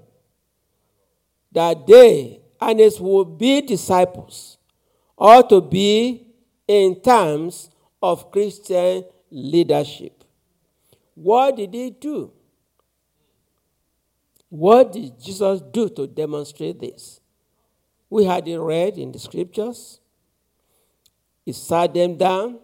that 1.50 1.84
they 1.88 2.40
and 2.60 2.78
his 2.78 3.00
would 3.00 3.36
be 3.36 3.62
disciples 3.62 4.57
ought 5.18 5.48
to 5.50 5.60
be 5.60 6.26
in 6.66 7.00
terms 7.00 7.70
of 8.02 8.30
Christian 8.30 9.04
leadership. 9.30 10.24
What 11.14 11.56
did 11.56 11.74
he 11.74 11.90
do? 11.90 12.32
What 14.48 14.92
did 14.92 15.20
Jesus 15.20 15.60
do 15.60 15.88
to 15.90 16.06
demonstrate 16.06 16.80
this? 16.80 17.20
We 18.08 18.24
had 18.24 18.48
it 18.48 18.58
read 18.58 18.96
in 18.96 19.12
the 19.12 19.18
scriptures. 19.18 20.00
He 21.44 21.52
sat 21.52 21.92
them 21.92 22.16
down 22.16 22.58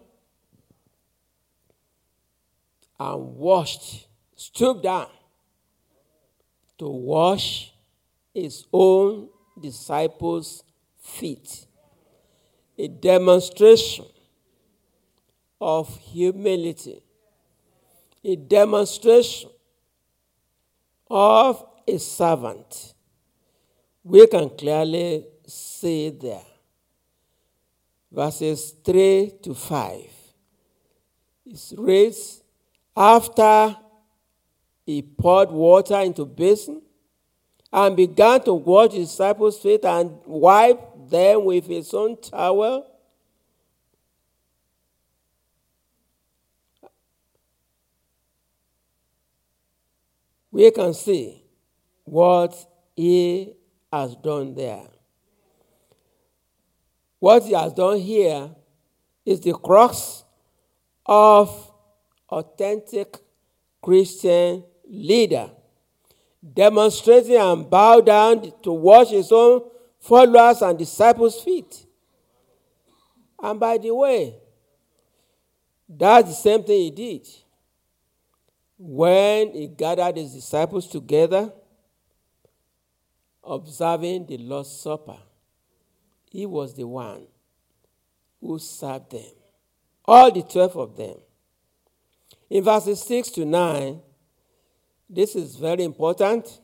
and 2.99 3.35
washed, 3.35 4.07
stooped 4.35 4.83
down 4.83 5.09
to 6.77 6.87
wash 6.87 7.73
his 8.33 8.65
own 8.71 9.29
disciples' 9.59 10.63
feet. 10.99 11.64
A 12.77 12.87
demonstration 12.87 14.05
of 15.61 15.97
humility, 15.99 17.01
a 18.23 18.35
demonstration 18.35 19.49
of 21.09 21.65
a 21.87 21.97
servant. 21.97 22.93
We 24.03 24.27
can 24.27 24.49
clearly 24.49 25.25
see 25.47 26.09
there. 26.09 26.45
Verses 28.11 28.75
3 28.83 29.31
to 29.43 29.53
5. 29.53 30.01
It's 31.45 31.73
raised 31.77 32.43
after 32.95 33.77
He 34.85 35.01
poured 35.01 35.49
water 35.49 35.99
into 36.01 36.25
basin 36.25 36.81
and 37.73 37.95
began 37.95 38.41
to 38.43 38.53
wash 38.53 38.93
his 38.93 39.09
disciples' 39.09 39.57
feet 39.57 39.83
and 39.83 40.19
wipe 40.25 40.94
them 41.09 41.45
with 41.45 41.67
his 41.67 41.93
own 41.93 42.19
towel. 42.21 42.91
We 50.51 50.71
can 50.71 50.93
see 50.93 51.43
what 52.05 52.55
he 52.95 53.53
has 53.91 54.15
done 54.15 54.55
there. 54.55 54.87
What 57.19 57.43
he 57.43 57.53
has 57.53 57.73
done 57.73 57.99
here 57.99 58.51
is 59.25 59.41
the 59.41 59.53
crux 59.53 60.23
of 61.05 61.71
authentic 62.29 63.17
Christian 63.81 64.63
leader, 64.87 65.49
demonstrating 66.53 67.37
and 67.37 67.69
bow 67.69 68.01
down 68.01 68.51
to 68.63 68.71
wash 68.71 69.09
his 69.09 69.31
own 69.31 69.61
followers 70.07 70.61
and 70.61 70.77
disciples' 70.77 71.41
feet. 71.41 71.85
And 73.41 73.59
by 73.59 73.77
the 73.77 73.93
way, 73.93 74.35
that's 75.89 76.29
the 76.29 76.35
same 76.35 76.63
thing 76.63 76.81
he 76.81 76.91
did 76.91 77.27
when 78.77 79.51
he 79.51 79.67
gathered 79.67 80.17
his 80.17 80.33
disciples 80.33 80.87
together, 80.87 81.51
observing 83.43 84.27
the 84.27 84.37
Lord's 84.37 84.71
Supper. 84.71 85.17
He 86.29 86.45
was 86.45 86.75
the 86.75 86.85
one 86.85 87.25
who 88.41 88.59
served 88.59 89.11
them, 89.11 89.31
all 90.03 90.31
the 90.31 90.43
12 90.43 90.75
of 90.75 90.97
them. 90.97 91.15
In 92.49 92.63
verses 92.63 93.01
6 93.01 93.29
to 93.31 93.45
9, 93.45 94.01
this 95.09 95.35
is 95.35 95.55
very 95.55 95.83
important. 95.83 96.59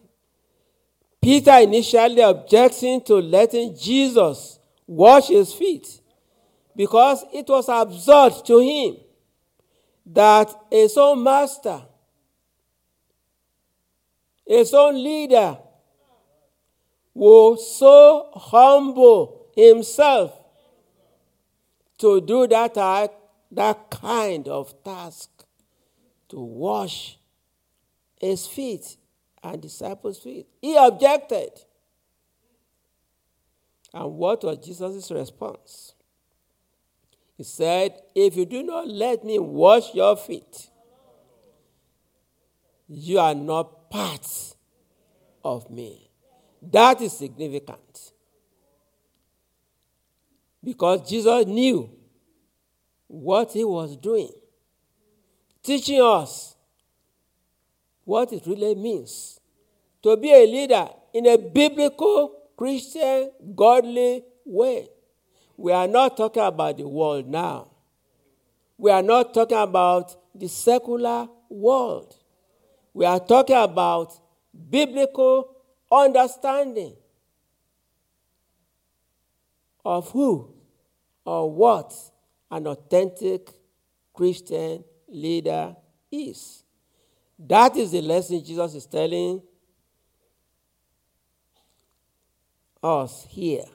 Peter 1.21 1.59
initially 1.59 2.21
objecting 2.21 2.99
to 3.01 3.15
letting 3.15 3.75
Jesus 3.77 4.59
wash 4.87 5.27
his 5.27 5.53
feet 5.53 6.01
because 6.75 7.23
it 7.31 7.47
was 7.47 7.69
absurd 7.69 8.43
to 8.45 8.59
him 8.59 8.97
that 10.05 10.51
his 10.71 10.97
own 10.97 11.23
master, 11.23 11.81
his 14.47 14.73
own 14.73 14.95
leader, 14.95 15.57
will 17.13 17.55
so 17.55 18.29
humble 18.33 19.47
himself 19.55 20.33
to 21.99 22.19
do 22.21 22.47
that, 22.47 22.73
that 23.51 23.89
kind 23.91 24.47
of 24.47 24.83
task 24.83 25.29
to 26.29 26.39
wash 26.39 27.19
his 28.19 28.47
feet 28.47 28.97
and 29.43 29.61
disciples' 29.61 30.19
feet. 30.19 30.47
He 30.61 30.75
objected. 30.75 31.51
And 33.93 34.13
what 34.13 34.43
was 34.43 34.57
Jesus' 34.57 35.11
response? 35.11 35.93
He 37.37 37.43
said, 37.43 37.99
If 38.15 38.35
you 38.35 38.45
do 38.45 38.63
not 38.63 38.87
let 38.87 39.23
me 39.23 39.39
wash 39.39 39.93
your 39.93 40.15
feet, 40.15 40.69
you 42.87 43.19
are 43.19 43.35
not 43.35 43.89
part 43.89 44.27
of 45.43 45.69
me. 45.69 46.09
That 46.61 47.01
is 47.01 47.13
significant. 47.13 48.11
Because 50.63 51.09
Jesus 51.09 51.47
knew 51.47 51.89
what 53.07 53.51
he 53.53 53.63
was 53.63 53.97
doing, 53.97 54.31
teaching 55.63 56.01
us 56.01 56.55
what 58.11 58.33
it 58.33 58.45
really 58.45 58.75
means 58.75 59.39
to 60.03 60.17
be 60.17 60.33
a 60.33 60.45
leader 60.45 60.85
in 61.13 61.25
a 61.27 61.37
biblical, 61.37 62.35
Christian, 62.57 63.31
godly 63.55 64.21
way. 64.43 64.89
We 65.55 65.71
are 65.71 65.87
not 65.87 66.17
talking 66.17 66.43
about 66.43 66.77
the 66.77 66.89
world 66.89 67.25
now. 67.25 67.69
We 68.77 68.91
are 68.91 69.01
not 69.01 69.33
talking 69.33 69.57
about 69.57 70.13
the 70.35 70.49
secular 70.49 71.29
world. 71.49 72.13
We 72.93 73.05
are 73.05 73.21
talking 73.21 73.55
about 73.55 74.19
biblical 74.69 75.55
understanding 75.89 76.95
of 79.85 80.11
who 80.11 80.53
or 81.23 81.49
what 81.49 81.93
an 82.49 82.67
authentic 82.67 83.51
Christian 84.13 84.83
leader 85.07 85.77
is. 86.11 86.60
That 87.47 87.75
is 87.75 87.91
the 87.91 88.01
lesson 88.01 88.43
Jesus 88.43 88.75
is 88.75 88.85
telling 88.85 89.41
us 92.83 93.25
here. 93.29 93.65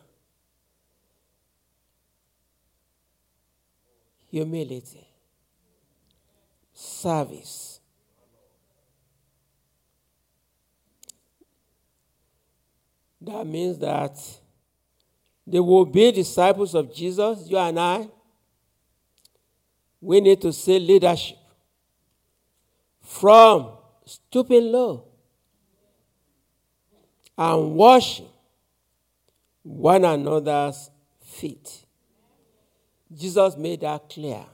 Humility, 4.31 5.09
service. 6.73 7.81
That 13.21 13.45
means 13.47 13.79
that 13.79 14.17
they 15.45 15.59
will 15.59 15.87
be 15.87 16.13
disciples 16.13 16.75
of 16.77 16.95
Jesus, 16.95 17.49
you 17.49 17.59
and 17.59 17.81
I. 17.81 18.09
We 20.01 20.21
need 20.21 20.41
to 20.43 20.53
see 20.53 20.79
leadership 20.79 21.39
from 23.07 23.71
stooping 24.05 24.73
low 24.73 25.05
and 27.39 27.75
washing 27.75 28.29
one 29.63 30.05
another's 30.05 30.91
feet. 31.25 31.85
Jesus 33.17 33.57
made 33.57 33.81
that 33.83 34.09
clear 34.11 34.45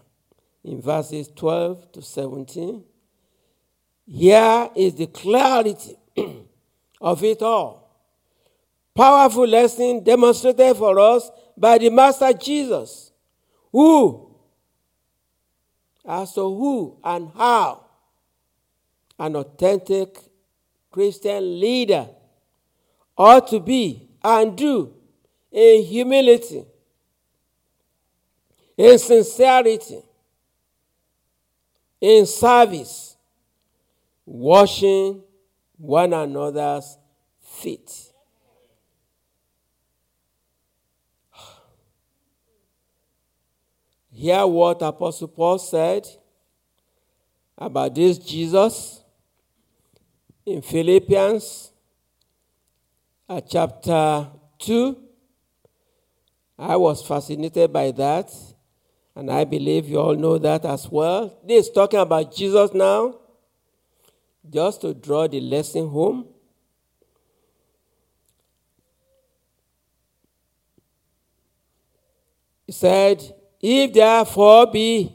in 0.62 0.82
verses 0.82 1.28
12 1.34 1.92
to 1.92 2.02
17. 2.02 2.84
Here 4.06 4.68
is 4.76 4.94
the 4.96 5.06
clarity 5.06 5.96
of 7.00 7.24
it 7.24 7.40
all. 7.40 7.82
Powerful 8.94 9.46
lesson 9.46 10.04
demonstrated 10.04 10.76
for 10.76 10.98
us 11.00 11.30
by 11.56 11.78
the 11.78 11.88
Master 11.88 12.32
Jesus, 12.34 13.12
who, 13.70 14.36
as 16.06 16.34
to 16.34 16.42
who 16.42 16.98
and 17.02 17.30
how 17.34 17.86
an 19.18 19.36
authentic 19.36 20.18
Christian 20.90 21.60
leader 21.60 22.08
ought 23.16 23.48
to 23.48 23.60
be 23.60 24.08
and 24.22 24.56
do 24.56 24.94
in 25.50 25.84
humility, 25.84 26.64
in 28.76 28.98
sincerity, 28.98 30.02
in 32.00 32.26
service, 32.26 33.16
washing 34.24 35.22
one 35.76 36.12
another's 36.12 36.96
feet. 37.40 38.12
Hear 44.10 44.46
what 44.46 44.80
Apostle 44.82 45.28
Paul 45.28 45.58
said 45.58 46.06
about 47.58 47.94
this 47.94 48.18
Jesus 48.18 49.01
in 50.44 50.62
Philippians 50.62 51.72
uh, 53.28 53.40
chapter 53.40 54.28
2. 54.58 54.96
I 56.58 56.76
was 56.76 57.06
fascinated 57.06 57.72
by 57.72 57.90
that, 57.92 58.32
and 59.14 59.30
I 59.30 59.44
believe 59.44 59.88
you 59.88 59.98
all 59.98 60.14
know 60.14 60.38
that 60.38 60.64
as 60.64 60.88
well. 60.90 61.38
This 61.46 61.66
is 61.66 61.72
talking 61.72 62.00
about 62.00 62.34
Jesus 62.34 62.72
now, 62.72 63.18
just 64.48 64.80
to 64.82 64.94
draw 64.94 65.26
the 65.26 65.40
lesson 65.40 65.88
home. 65.88 66.26
He 72.66 72.72
said, 72.72 73.22
If 73.60 73.92
therefore 73.92 74.66
be 74.66 75.12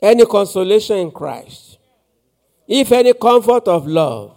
any 0.00 0.24
consolation 0.26 0.98
in 0.98 1.10
Christ, 1.10 1.78
if 2.66 2.92
any 2.92 3.12
comfort 3.14 3.68
of 3.68 3.86
love, 3.86 4.36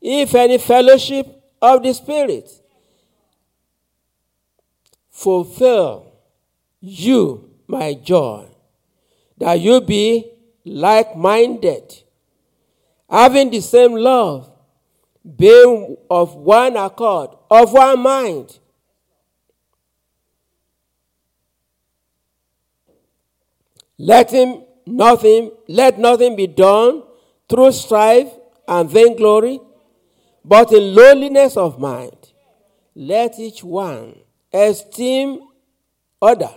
if 0.00 0.34
any 0.34 0.58
fellowship 0.58 1.42
of 1.60 1.82
the 1.82 1.92
Spirit, 1.92 2.50
fulfill 5.10 6.12
you 6.80 7.50
my 7.66 7.94
joy, 7.94 8.46
that 9.38 9.60
you 9.60 9.80
be 9.80 10.30
like 10.64 11.16
minded, 11.16 12.02
having 13.08 13.50
the 13.50 13.60
same 13.60 13.94
love, 13.94 14.50
being 15.36 15.96
of 16.10 16.34
one 16.34 16.76
accord, 16.76 17.30
of 17.50 17.72
one 17.72 18.00
mind. 18.00 18.58
Let 23.98 24.30
him 24.30 24.62
nothing, 24.84 25.50
let 25.68 25.98
nothing 25.98 26.36
be 26.36 26.46
done 26.46 27.02
through 27.48 27.72
strife 27.72 28.32
and 28.66 28.90
vainglory, 28.90 29.60
but 30.44 30.72
in 30.72 30.94
lowliness 30.94 31.56
of 31.56 31.78
mind. 31.78 32.32
Let 32.94 33.38
each 33.38 33.62
one 33.62 34.14
esteem 34.52 35.40
other 36.20 36.50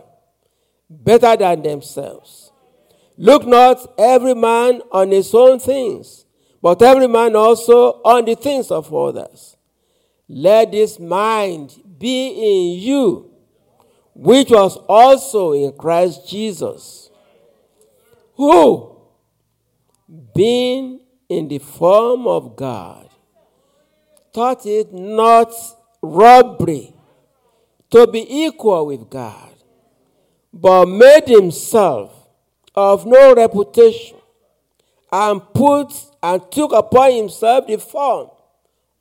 better 0.90 1.36
than 1.36 1.61
themselves. 1.61 2.52
Look 3.18 3.45
not 3.45 3.94
every 3.98 4.34
man 4.34 4.82
on 4.91 5.11
his 5.11 5.34
own 5.36 5.60
things, 5.60 6.26
but 6.61 6.82
every 6.82 7.07
man 7.07 7.36
also 7.36 8.02
on 8.03 8.26
the 8.26 8.36
things 8.36 8.72
of 8.72 8.94
others. 8.94 9.57
Let 10.30 10.72
this 10.72 10.99
mind 10.99 11.76
be 11.98 12.30
in 12.30 12.80
you, 12.80 13.32
which 14.14 14.52
was 14.52 14.78
also 14.88 15.53
in 15.53 15.74
Christ 15.74 16.28
Jesus, 16.30 17.10
who, 18.36 18.99
being 20.34 21.02
in 21.27 21.48
the 21.48 21.60
form 21.60 22.27
of 22.27 22.56
God, 22.56 23.10
thought 24.34 24.65
it 24.65 24.94
not 24.94 25.53
robbery 26.02 26.94
to 27.91 28.07
be 28.07 28.26
equal 28.45 28.88
with 28.88 29.10
God, 29.10 29.53
but 30.53 30.86
made 30.88 31.27
himself 31.27 32.27
of 32.76 33.06
no 33.06 33.36
reputation 33.36 34.18
and 35.11 35.41
put 35.53 35.91
and 36.22 36.52
took 36.52 36.72
upon 36.72 37.11
himself 37.11 37.68
the 37.68 37.77
form 37.77 38.30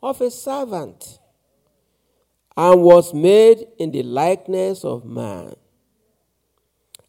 of 0.02 0.20
a 0.20 0.30
servant 0.30 1.18
and 2.56 2.82
was 2.82 3.14
made 3.14 3.66
in 3.78 3.90
the 3.90 4.02
likeness 4.02 4.84
of 4.84 5.04
man. 5.04 5.54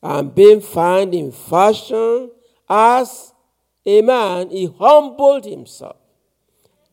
And 0.01 0.33
being 0.33 0.61
found 0.61 1.13
in 1.13 1.31
fashion 1.31 2.31
as 2.69 3.33
a 3.85 4.01
man, 4.01 4.49
he 4.49 4.65
humbled 4.79 5.45
himself 5.45 5.95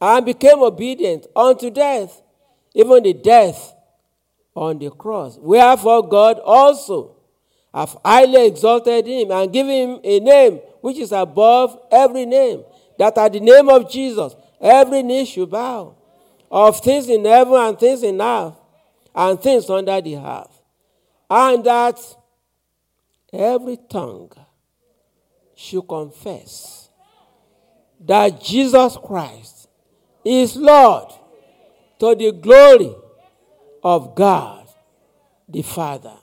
and 0.00 0.24
became 0.26 0.62
obedient 0.62 1.26
unto 1.34 1.70
death, 1.70 2.22
even 2.74 3.02
the 3.02 3.12
death 3.12 3.74
on 4.54 4.78
the 4.78 4.90
cross. 4.90 5.38
Wherefore 5.38 6.08
God 6.08 6.38
also 6.40 7.16
hath 7.72 7.96
highly 8.04 8.46
exalted 8.46 9.06
him 9.06 9.30
and 9.30 9.52
given 9.52 9.72
him 9.72 10.00
a 10.02 10.20
name 10.20 10.60
which 10.80 10.98
is 10.98 11.12
above 11.12 11.78
every 11.90 12.24
name, 12.26 12.64
that 12.98 13.18
at 13.18 13.32
the 13.32 13.40
name 13.40 13.68
of 13.68 13.90
Jesus 13.90 14.34
every 14.60 15.02
knee 15.02 15.24
should 15.24 15.50
bow, 15.50 15.94
of 16.50 16.80
things 16.80 17.08
in 17.08 17.24
heaven 17.24 17.54
and 17.54 17.78
things 17.78 18.02
in 18.02 18.20
earth, 18.20 18.54
and 19.14 19.40
things 19.40 19.68
under 19.68 20.00
the 20.00 20.16
earth, 20.16 20.62
and 21.28 21.64
that 21.64 21.98
every 23.32 23.78
tongue 23.88 24.30
should 25.56 25.88
confess 25.88 26.90
that 27.98 28.40
Jesus 28.40 28.96
Christ 29.02 29.68
is 30.24 30.54
Lord 30.54 31.10
to 31.98 32.14
the 32.14 32.30
glory 32.30 32.94
of 33.82 34.14
God 34.14 34.68
the 35.48 35.62
Father. 35.62 36.16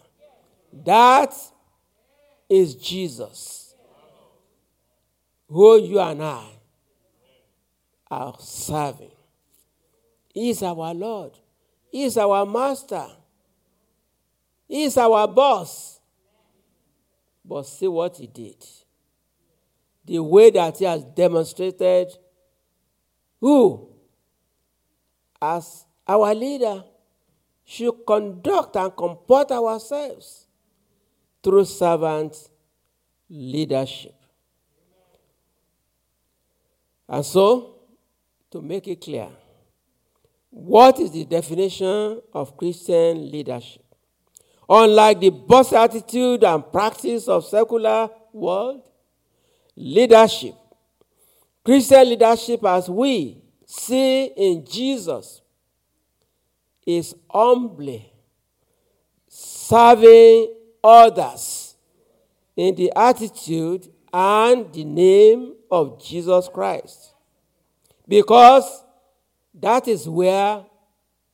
That 0.85 1.33
is 2.49 2.75
Jesus, 2.75 3.75
who 5.47 5.81
you 5.81 5.99
and 5.99 6.23
I 6.23 6.45
are 8.11 8.35
serving. 8.39 9.11
He 10.33 10.49
is 10.49 10.61
our 10.61 10.93
Lord. 10.93 11.31
He 11.91 12.03
is 12.03 12.17
our 12.17 12.45
Master. 12.45 13.07
He 14.67 14.83
is 14.83 14.97
our 14.97 15.27
boss. 15.27 15.99
But 17.45 17.63
see 17.63 17.87
what 17.87 18.17
He 18.17 18.27
did. 18.27 18.65
The 20.05 20.19
way 20.19 20.49
that 20.51 20.77
He 20.77 20.85
has 20.85 21.03
demonstrated 21.03 22.11
who, 23.39 23.89
as 25.41 25.85
our 26.07 26.33
leader, 26.33 26.83
should 27.65 28.05
conduct 28.05 28.75
and 28.75 28.95
comport 28.95 29.51
ourselves 29.51 30.47
through 31.41 31.65
servant 31.65 32.35
leadership. 33.29 34.15
And 37.07 37.25
so, 37.25 37.75
to 38.51 38.61
make 38.61 38.87
it 38.87 39.01
clear, 39.01 39.29
what 40.49 40.99
is 40.99 41.11
the 41.11 41.25
definition 41.25 42.21
of 42.33 42.55
Christian 42.55 43.29
leadership? 43.31 43.83
Unlike 44.69 45.19
the 45.19 45.29
boss 45.29 45.73
attitude 45.73 46.43
and 46.43 46.71
practice 46.71 47.27
of 47.27 47.45
secular 47.45 48.09
world, 48.31 48.81
leadership, 49.75 50.55
Christian 51.63 52.09
leadership 52.09 52.63
as 52.65 52.89
we 52.89 53.41
see 53.65 54.25
in 54.25 54.65
Jesus 54.65 55.41
is 56.85 57.15
humbly 57.29 58.11
serving 59.27 60.53
others 60.83 61.75
in 62.55 62.75
the 62.75 62.91
attitude 62.95 63.87
and 64.13 64.71
the 64.73 64.83
name 64.83 65.55
of 65.71 66.03
Jesus 66.03 66.47
Christ. 66.53 67.13
Because 68.07 68.83
that 69.55 69.87
is 69.87 70.07
where 70.07 70.65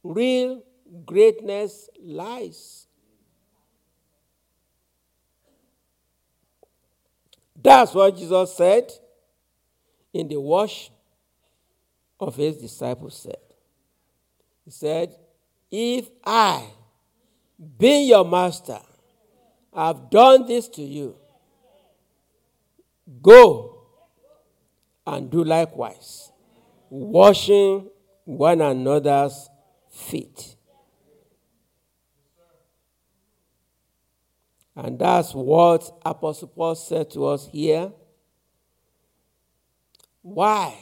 real 0.03 0.63
greatness 1.05 1.89
lies. 2.01 2.87
That's 7.61 7.93
what 7.93 8.15
Jesus 8.15 8.55
said 8.55 8.91
in 10.13 10.27
the 10.27 10.39
wash 10.39 10.89
of 12.19 12.35
his 12.35 12.57
disciples 12.57 13.17
said. 13.17 13.37
He 14.65 14.71
said, 14.71 15.15
If 15.71 16.09
I, 16.23 16.67
being 17.77 18.07
your 18.07 18.25
master, 18.25 18.79
have 19.75 20.09
done 20.09 20.45
this 20.45 20.67
to 20.69 20.81
you, 20.81 21.15
go 23.21 23.83
and 25.05 25.29
do 25.29 25.43
likewise, 25.43 26.31
washing 26.89 27.89
one 28.25 28.61
another's 28.61 29.49
feet. 29.89 30.55
And 34.81 34.97
that's 34.97 35.33
what 35.33 35.91
Apostle 36.05 36.47
Paul 36.47 36.73
said 36.73 37.11
to 37.11 37.25
us 37.25 37.49
here. 37.51 37.91
Why 40.21 40.73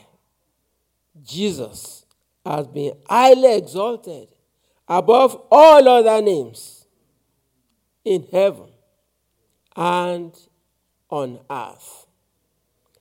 Jesus 1.24 2.06
has 2.45 2.68
been 2.68 2.94
highly 3.10 3.57
exalted 3.57 4.28
above 4.88 5.41
all 5.52 5.90
other 5.90 6.22
names 6.22 6.86
in 8.06 8.28
heaven 8.32 8.68
and 9.76 10.32
on 11.10 11.40
earth. 11.49 12.06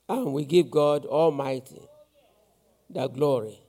And 0.09 0.33
we 0.33 0.45
give 0.45 0.71
God 0.71 1.05
Almighty 1.05 1.87
the 2.89 3.07
glory. 3.07 3.59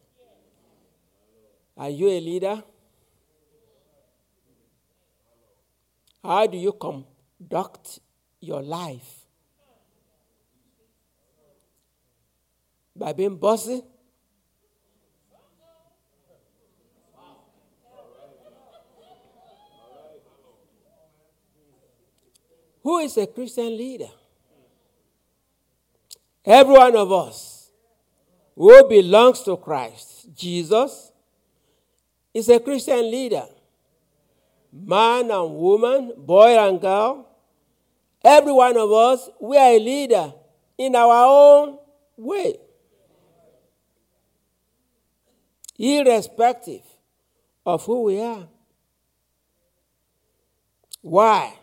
Are 1.77 1.91
you 1.91 2.09
a 2.09 2.21
leader? 2.21 2.63
How 6.25 6.47
do 6.47 6.57
you 6.57 6.73
conduct 7.39 8.01
your 8.41 8.63
life? 8.63 9.27
By 12.95 13.13
being 13.13 13.37
bossy? 13.37 13.83
Who 22.83 22.99
is 23.01 23.17
a 23.19 23.27
Christian 23.27 23.77
leader? 23.77 24.09
Every 26.45 26.73
one 26.73 26.97
of 26.97 27.13
us 27.13 27.71
who 28.57 28.89
belongs 28.89 29.43
to 29.43 29.57
Christ, 29.59 30.35
Jesus, 30.35 31.13
is 32.33 32.49
a 32.49 32.59
Christian 32.59 33.11
leader. 33.11 33.45
Man 34.73 35.31
and 35.31 35.55
woman, 35.55 36.15
boy 36.17 36.57
and 36.59 36.81
girl, 36.81 37.28
every 38.25 38.53
one 38.53 38.77
of 38.77 38.91
us, 38.93 39.29
we 39.41 39.57
are 39.57 39.71
a 39.71 39.79
leader 39.79 40.33
in 40.77 40.95
our 40.95 41.27
own 41.27 41.79
way. 42.17 42.57
Irrespective 45.79 46.83
of 47.65 47.85
who 47.85 48.03
we 48.05 48.21
are. 48.21 48.49
Why? 51.01 51.55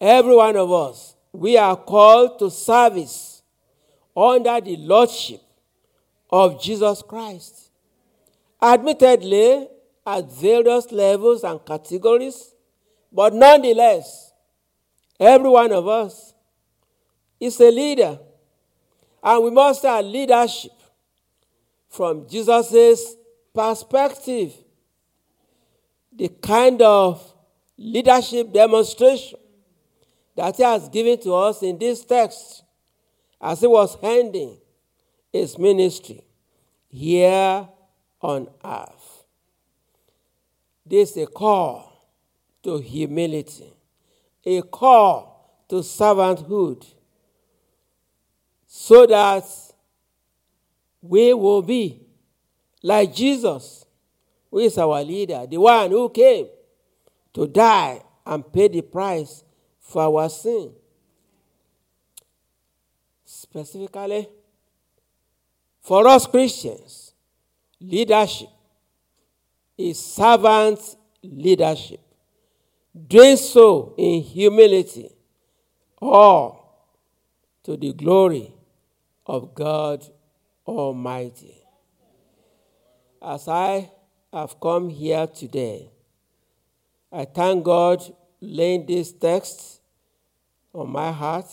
Every 0.00 0.34
one 0.34 0.56
of 0.56 0.70
us, 0.72 1.14
we 1.32 1.56
are 1.56 1.76
called 1.76 2.38
to 2.40 2.50
service 2.50 3.42
under 4.16 4.60
the 4.60 4.76
lordship 4.76 5.40
of 6.30 6.60
Jesus 6.60 7.02
Christ. 7.02 7.70
Admittedly, 8.60 9.68
at 10.06 10.30
various 10.30 10.92
levels 10.92 11.44
and 11.44 11.64
categories, 11.64 12.54
but 13.10 13.32
nonetheless, 13.32 14.33
every 15.18 15.48
one 15.48 15.72
of 15.72 15.86
us 15.88 16.34
is 17.40 17.60
a 17.60 17.70
leader. 17.70 18.18
And 19.22 19.44
we 19.44 19.50
must 19.50 19.82
have 19.82 20.04
leadership 20.04 20.72
from 21.88 22.28
Jesus' 22.28 23.16
perspective. 23.54 24.52
The 26.12 26.28
kind 26.28 26.80
of 26.82 27.34
leadership 27.76 28.52
demonstration 28.52 29.38
that 30.36 30.56
he 30.56 30.62
has 30.62 30.88
given 30.88 31.20
to 31.20 31.34
us 31.34 31.62
in 31.62 31.78
this 31.78 32.04
text 32.04 32.64
as 33.40 33.60
he 33.60 33.66
was 33.66 33.96
handing 34.00 34.56
his 35.32 35.58
ministry 35.58 36.24
here 36.88 37.68
on 38.20 38.48
earth. 38.64 39.24
This 40.86 41.12
is 41.12 41.24
a 41.24 41.26
call 41.26 42.08
to 42.62 42.78
humility, 42.78 43.73
a 44.46 44.62
call 44.62 45.64
to 45.68 45.76
servanthood, 45.76 46.84
so 48.66 49.06
that 49.06 49.44
we 51.00 51.32
will 51.32 51.62
be 51.62 52.00
like 52.82 53.14
Jesus, 53.14 53.86
who 54.50 54.58
is 54.58 54.76
our 54.78 55.02
leader, 55.02 55.46
the 55.48 55.56
one 55.56 55.90
who 55.90 56.08
came 56.10 56.48
to 57.32 57.46
die 57.46 58.02
and 58.26 58.52
pay 58.52 58.68
the 58.68 58.82
price 58.82 59.42
for 59.80 60.02
our 60.02 60.28
sin. 60.28 60.72
Specifically, 63.24 64.28
for 65.80 66.06
us 66.06 66.26
Christians, 66.26 67.12
leadership 67.80 68.48
is 69.76 69.98
servant 69.98 70.78
leadership. 71.22 72.03
Doing 72.94 73.36
so 73.36 73.92
in 73.98 74.22
humility, 74.22 75.10
or 76.00 76.62
to 77.64 77.76
the 77.76 77.92
glory 77.92 78.54
of 79.26 79.52
God 79.52 80.06
Almighty. 80.64 81.60
As 83.20 83.48
I 83.48 83.90
have 84.32 84.60
come 84.60 84.90
here 84.90 85.26
today, 85.26 85.90
I 87.10 87.24
thank 87.24 87.64
God 87.64 88.00
laying 88.40 88.86
this 88.86 89.12
text 89.12 89.80
on 90.72 90.90
my 90.90 91.10
heart. 91.10 91.46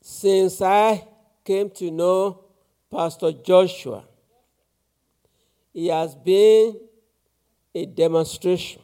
Since 0.00 0.62
I 0.62 1.04
came 1.44 1.70
to 1.70 1.90
know 1.90 2.44
Pastor 2.88 3.32
Joshua, 3.32 4.04
he 5.72 5.88
has 5.88 6.14
been 6.14 6.78
a 7.74 7.84
demonstration 7.84 8.82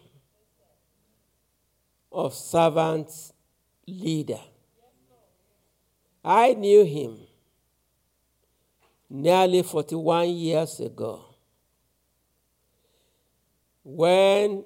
of 2.14 2.32
servants 2.32 3.32
leader. 3.86 4.40
I 6.24 6.54
knew 6.54 6.84
him 6.84 7.18
nearly 9.10 9.62
41 9.62 10.30
years 10.30 10.80
ago 10.80 11.22
when 13.82 14.64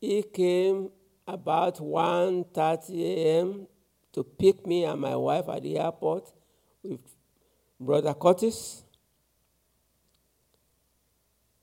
he 0.00 0.22
came 0.22 0.90
about 1.26 1.76
1.30 1.78 3.00
a.m. 3.02 3.66
to 4.12 4.22
pick 4.22 4.66
me 4.66 4.84
and 4.84 5.00
my 5.00 5.16
wife 5.16 5.48
at 5.48 5.62
the 5.62 5.78
airport 5.78 6.32
with 6.82 7.00
Brother 7.78 8.14
Curtis. 8.14 8.84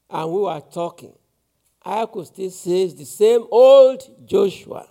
And 0.10 0.32
we 0.32 0.42
were 0.42 0.62
talking. 0.72 1.14
I 1.84 2.06
could 2.06 2.28
still 2.28 2.46
it's 2.46 2.94
the 2.94 3.06
same 3.06 3.46
old 3.50 4.04
Joshua. 4.26 4.88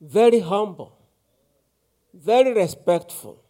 Very 0.00 0.40
humble, 0.40 0.96
very 2.12 2.52
respectful. 2.52 3.42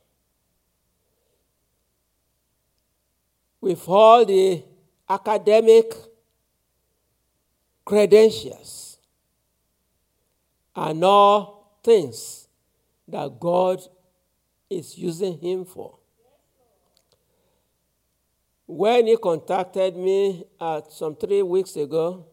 With 3.60 3.88
all 3.88 4.24
the 4.24 4.62
academic 5.08 5.92
credentials 7.84 8.98
and 10.74 11.02
all 11.04 11.78
things 11.82 12.48
that 13.08 13.40
God 13.40 13.80
is 14.68 14.98
using 14.98 15.38
him 15.38 15.64
for. 15.64 15.98
When 18.66 19.06
he 19.06 19.16
contacted 19.16 19.96
me 19.96 20.44
at 20.60 20.92
some 20.92 21.14
three 21.14 21.42
weeks 21.42 21.76
ago, 21.76 22.26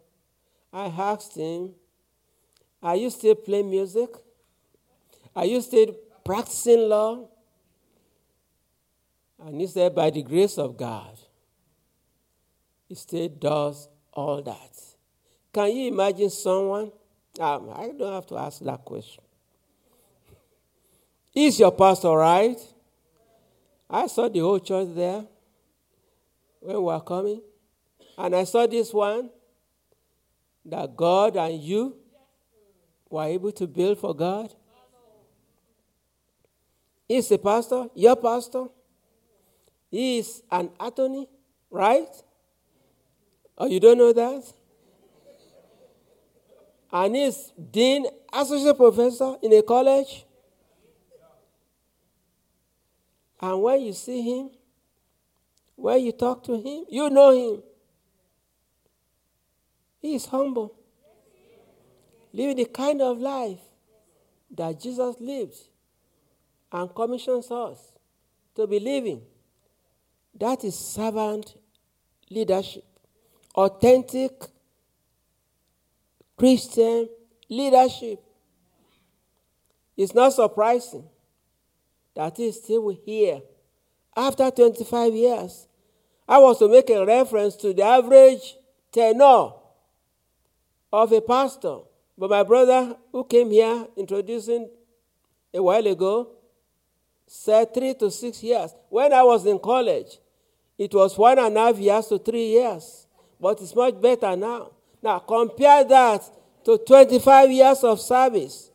I 0.72 0.85
asked 0.85 1.35
him, 1.35 1.76
Are 2.84 2.97
you 2.97 3.10
still 3.10 3.35
playing 3.35 3.69
music? 3.69 4.10
Are 5.34 5.45
you 5.45 5.61
still 5.61 5.95
practicing 6.26 6.89
law? 6.89 7.30
And 9.39 9.61
he 9.61 9.68
said, 9.68 9.95
By 9.95 10.10
the 10.10 10.22
grace 10.22 10.57
of 10.57 10.76
God, 10.76 11.18
he 12.89 12.95
still 12.95 13.30
does 13.30 13.88
all 14.11 14.41
that. 14.43 14.80
Can 15.53 15.76
you 15.76 15.88
imagine 15.88 16.30
someone? 16.30 16.91
Um, 17.39 17.69
I 17.73 17.91
don't 17.97 18.14
have 18.14 18.27
to 18.27 18.38
ask 18.38 18.60
that 18.60 18.84
question. 18.84 19.23
Is 21.34 21.60
your 21.60 21.72
pastor 21.72 22.10
right? 22.10 22.60
I 23.89 24.07
saw 24.07 24.27
the 24.27 24.39
whole 24.39 24.60
church 24.60 24.89
there 24.93 25.23
when 26.60 26.76
we 26.76 26.84
were 26.84 26.99
coming. 26.99 27.41
And 28.18 28.35
I 28.35 28.43
saw 28.43 28.68
this 28.68 28.93
one 28.93 29.30
that 30.65 30.95
God 30.95 31.38
and 31.38 31.60
you 31.61 32.02
were 33.14 33.26
able 33.26 33.52
to 33.52 33.68
build 33.68 33.99
for 33.99 34.15
God. 34.15 34.52
He's 37.07 37.30
a 37.31 37.38
pastor, 37.38 37.85
your 37.94 38.15
pastor. 38.15 38.65
He 39.91 40.18
is 40.18 40.41
an 40.49 40.72
attorney, 40.80 41.30
right? 41.69 42.10
Oh, 43.56 43.68
you 43.68 43.80
don't 43.80 43.99
know 43.99 44.14
that? 44.14 44.52
And 46.91 47.15
he's 47.15 47.53
dean, 47.69 48.07
associate 48.34 48.77
professor 48.77 49.35
in 49.44 49.53
a 49.53 49.61
college. 49.61 50.26
And 53.40 53.61
when 53.61 53.81
you 53.81 53.94
see 53.94 54.23
him, 54.23 54.49
when 55.76 56.02
you 56.02 56.14
talk 56.14 56.44
to 56.45 56.53
him, 56.60 56.85
you 56.90 57.11
know 57.11 57.30
him. 57.30 57.64
He 60.02 60.15
is 60.15 60.26
humble, 60.26 60.73
living 62.34 62.57
the 62.57 62.65
kind 62.65 63.01
of 63.01 63.19
life 63.19 63.60
that 64.51 64.80
Jesus 64.80 65.15
lived 65.19 65.57
and 66.72 66.93
commissions 66.93 67.51
us 67.51 67.91
to 68.55 68.68
be 68.68 68.80
living. 68.80 69.22
That 70.39 70.64
is 70.64 70.77
servant 70.77 71.55
leadership, 72.30 72.85
authentic 73.55 74.31
Christian 76.35 77.07
leadership. 77.49 78.19
It's 79.95 80.15
not 80.15 80.34
surprising 80.34 81.07
that 82.15 82.35
that 82.35 82.41
is 82.41 82.61
still 82.61 82.89
here 82.89 83.41
after 84.15 84.49
25 84.49 85.14
years. 85.14 85.68
I 86.27 86.38
was 86.39 86.60
to 86.60 86.68
make 86.68 86.89
a 86.89 87.05
reference 87.05 87.55
to 87.57 87.73
the 87.73 87.84
average 87.84 88.55
tenure 88.91 89.51
of 90.91 91.11
a 91.11 91.22
pastor. 91.22 91.80
But 92.18 92.30
my 92.30 92.44
brother, 92.44 92.95
who 93.11 93.23
came 93.23 93.52
here 93.52 93.88
introducing 93.98 94.69
a 95.53 95.61
while 95.61 95.85
ago, 95.88 96.30
said 97.27 97.73
three 97.73 97.94
to 97.95 98.11
six 98.11 98.44
years. 98.44 98.73
When 98.90 99.11
I 99.14 99.23
was 99.23 99.45
in 99.45 99.60
college, 99.60 100.19
it 100.77 100.94
was 100.94 101.18
one 101.18 101.40
and 101.40 101.57
a 101.57 101.60
half 101.60 101.77
years 101.77 102.07
to 102.07 102.19
three 102.19 102.48
years. 102.48 103.07
But 103.40 103.61
it's 103.61 103.76
much 103.76 103.99
better 103.99 104.35
now. 104.35 104.72
Now, 105.02 105.19
compare 105.19 105.84
that 105.84 106.23
to 106.65 106.77
25 106.77 107.52
years 107.52 107.84
of 107.84 107.99
service. 107.99 108.72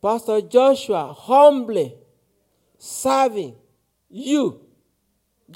Pastor 0.00 0.40
Joshua 0.40 1.12
humbly 1.12 1.94
serving 2.78 3.54
you, 4.10 4.60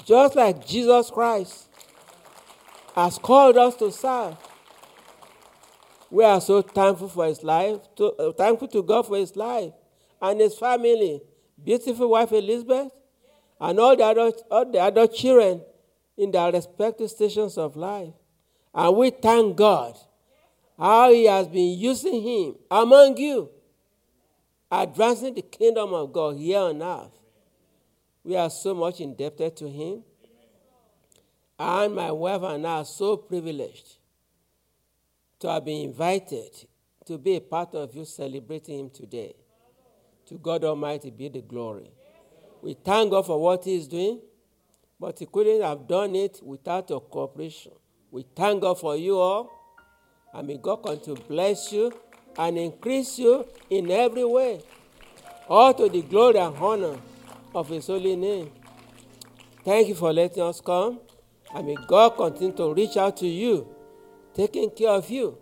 just 0.05 0.35
like 0.35 0.65
Jesus 0.65 1.09
Christ 1.09 1.67
has 2.95 3.17
called 3.17 3.57
us 3.57 3.75
to 3.75 3.91
serve. 3.91 4.37
We 6.09 6.23
are 6.23 6.39
so 6.39 6.61
thankful 6.61 7.09
for 7.09 7.25
his 7.25 7.43
life, 7.43 7.79
to, 7.97 8.11
uh, 8.13 8.31
thankful 8.33 8.67
to 8.69 8.83
God 8.83 9.07
for 9.07 9.17
his 9.17 9.35
life 9.35 9.73
and 10.21 10.39
his 10.39 10.57
family, 10.57 11.21
beautiful 11.63 12.09
wife 12.09 12.31
Elizabeth, 12.31 12.91
and 13.59 13.79
all 13.79 13.95
the 13.95 14.03
other, 14.03 14.31
all 14.49 14.71
the 14.71 14.79
other 14.79 15.07
children 15.07 15.61
in 16.17 16.31
their 16.31 16.51
respective 16.51 17.09
stations 17.09 17.57
of 17.57 17.75
life. 17.75 18.13
And 18.73 18.95
we 18.95 19.09
thank 19.09 19.57
God 19.57 19.97
how 20.77 21.11
he 21.11 21.25
has 21.25 21.47
been 21.47 21.77
using 21.77 22.21
him 22.21 22.55
among 22.69 23.17
you 23.17 23.49
advancing 24.71 25.33
the 25.33 25.41
kingdom 25.41 25.93
of 25.93 26.11
God 26.11 26.37
here 26.37 26.59
on 26.59 26.81
earth. 26.81 27.11
We 28.23 28.35
are 28.35 28.49
so 28.49 28.73
much 28.73 28.99
indebted 28.99 29.55
to 29.57 29.69
Him. 29.69 30.03
And 31.59 31.95
my 31.95 32.11
wife 32.11 32.41
and 32.43 32.67
I 32.67 32.79
are 32.79 32.85
so 32.85 33.17
privileged 33.17 33.96
to 35.39 35.49
have 35.49 35.65
been 35.65 35.89
invited 35.89 36.49
to 37.05 37.17
be 37.17 37.35
a 37.35 37.41
part 37.41 37.73
of 37.73 37.95
you 37.95 38.05
celebrating 38.05 38.79
Him 38.79 38.89
today. 38.89 39.33
To 40.27 40.37
God 40.37 40.63
Almighty 40.63 41.09
be 41.09 41.29
the 41.29 41.41
glory. 41.41 41.91
We 42.61 42.73
thank 42.73 43.11
God 43.11 43.25
for 43.25 43.39
what 43.41 43.63
He 43.63 43.75
is 43.75 43.87
doing, 43.87 44.19
but 44.99 45.17
He 45.19 45.25
couldn't 45.25 45.61
have 45.61 45.87
done 45.87 46.15
it 46.15 46.39
without 46.43 46.89
your 46.89 47.01
cooperation. 47.01 47.71
We 48.11 48.25
thank 48.35 48.61
God 48.61 48.79
for 48.79 48.97
you 48.97 49.17
all, 49.17 49.51
and 50.33 50.47
may 50.47 50.57
God 50.57 50.77
continue 50.77 51.15
to 51.15 51.27
bless 51.27 51.71
you 51.71 51.93
and 52.37 52.57
increase 52.57 53.19
you 53.19 53.45
in 53.69 53.89
every 53.89 54.25
way, 54.25 54.61
all 55.47 55.73
to 55.73 55.87
the 55.87 56.01
glory 56.01 56.39
and 56.39 56.55
honor 56.57 56.97
of 57.55 57.69
His 57.69 57.87
holy 57.87 58.15
name. 58.15 58.51
Thank 59.63 59.89
you 59.89 59.95
for 59.95 60.11
letting 60.11 60.43
us 60.43 60.61
come, 60.61 60.99
and 61.53 61.67
may 61.67 61.77
God 61.87 62.11
continue 62.11 62.55
to 62.55 62.73
reach 62.73 62.97
out 62.97 63.17
to 63.17 63.27
you, 63.27 63.67
taking 64.37 64.69
care 64.69 64.91
of 64.91 65.09
you. 65.09 65.35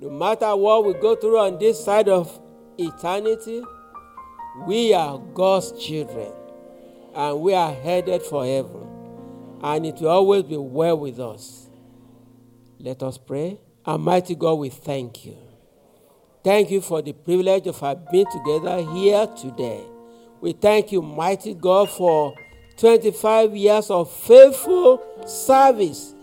No 0.00 0.08
matter 0.08 0.56
what 0.56 0.86
we 0.86 0.94
go 0.94 1.14
through 1.14 1.38
on 1.38 1.58
this 1.58 1.84
side 1.84 2.08
of 2.08 2.40
eternity, 2.78 3.62
we 4.66 4.94
are 4.94 5.18
God's 5.34 5.72
children, 5.72 6.32
and 7.14 7.40
we 7.42 7.52
are 7.52 7.72
headed 7.72 8.22
for 8.22 8.46
heaven, 8.46 8.88
and 9.62 9.84
it 9.84 10.00
will 10.00 10.08
always 10.08 10.44
be 10.44 10.56
well 10.56 10.98
with 10.98 11.20
us. 11.20 11.68
Let 12.78 13.02
us 13.02 13.18
pray. 13.18 13.60
Almighty 13.86 14.34
God, 14.34 14.54
we 14.54 14.70
thank 14.70 15.26
you. 15.26 15.36
Thank 16.42 16.70
you 16.70 16.80
for 16.80 17.02
the 17.02 17.12
privilege 17.12 17.66
of 17.66 17.82
our 17.82 17.94
being 17.94 18.24
together 18.32 18.82
here 18.94 19.26
today. 19.26 19.82
We 20.40 20.52
thank 20.52 20.92
you, 20.92 21.02
mighty 21.02 21.52
God, 21.52 21.90
for 21.90 22.34
25 22.78 23.54
years 23.54 23.90
of 23.90 24.10
faithful 24.10 25.02
service 25.26 26.14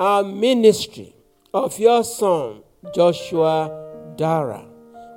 and 0.00 0.40
ministry 0.40 1.14
of 1.52 1.78
your 1.78 2.02
son, 2.02 2.62
Joshua 2.94 4.14
Dara. 4.16 4.66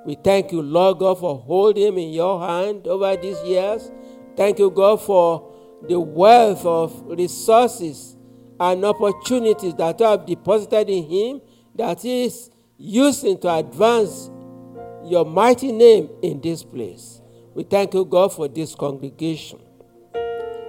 We 0.05 0.15
thank 0.15 0.51
you, 0.51 0.61
Lord 0.61 0.99
God, 0.99 1.19
for 1.19 1.39
holding 1.39 1.87
him 1.87 1.97
in 1.97 2.09
your 2.09 2.45
hand 2.45 2.85
over 2.87 3.15
these 3.15 3.41
years. 3.43 3.89
Thank 4.35 4.59
you, 4.59 4.69
God, 4.69 5.01
for 5.01 5.53
the 5.87 5.97
wealth 5.97 6.65
of 6.65 7.01
resources 7.05 8.17
and 8.59 8.83
opportunities 8.83 9.73
that 9.75 10.01
you 10.01 10.05
have 10.05 10.25
deposited 10.25 10.89
in 10.89 11.03
him 11.09 11.41
that 11.75 12.03
is 12.03 12.51
using 12.77 13.39
to 13.39 13.55
advance 13.55 14.29
your 15.05 15.25
mighty 15.25 15.71
name 15.71 16.09
in 16.21 16.41
this 16.41 16.61
place. 16.61 17.21
We 17.53 17.63
thank 17.63 17.93
you, 17.93 18.03
God, 18.03 18.33
for 18.33 18.49
this 18.49 18.75
congregation. 18.75 19.59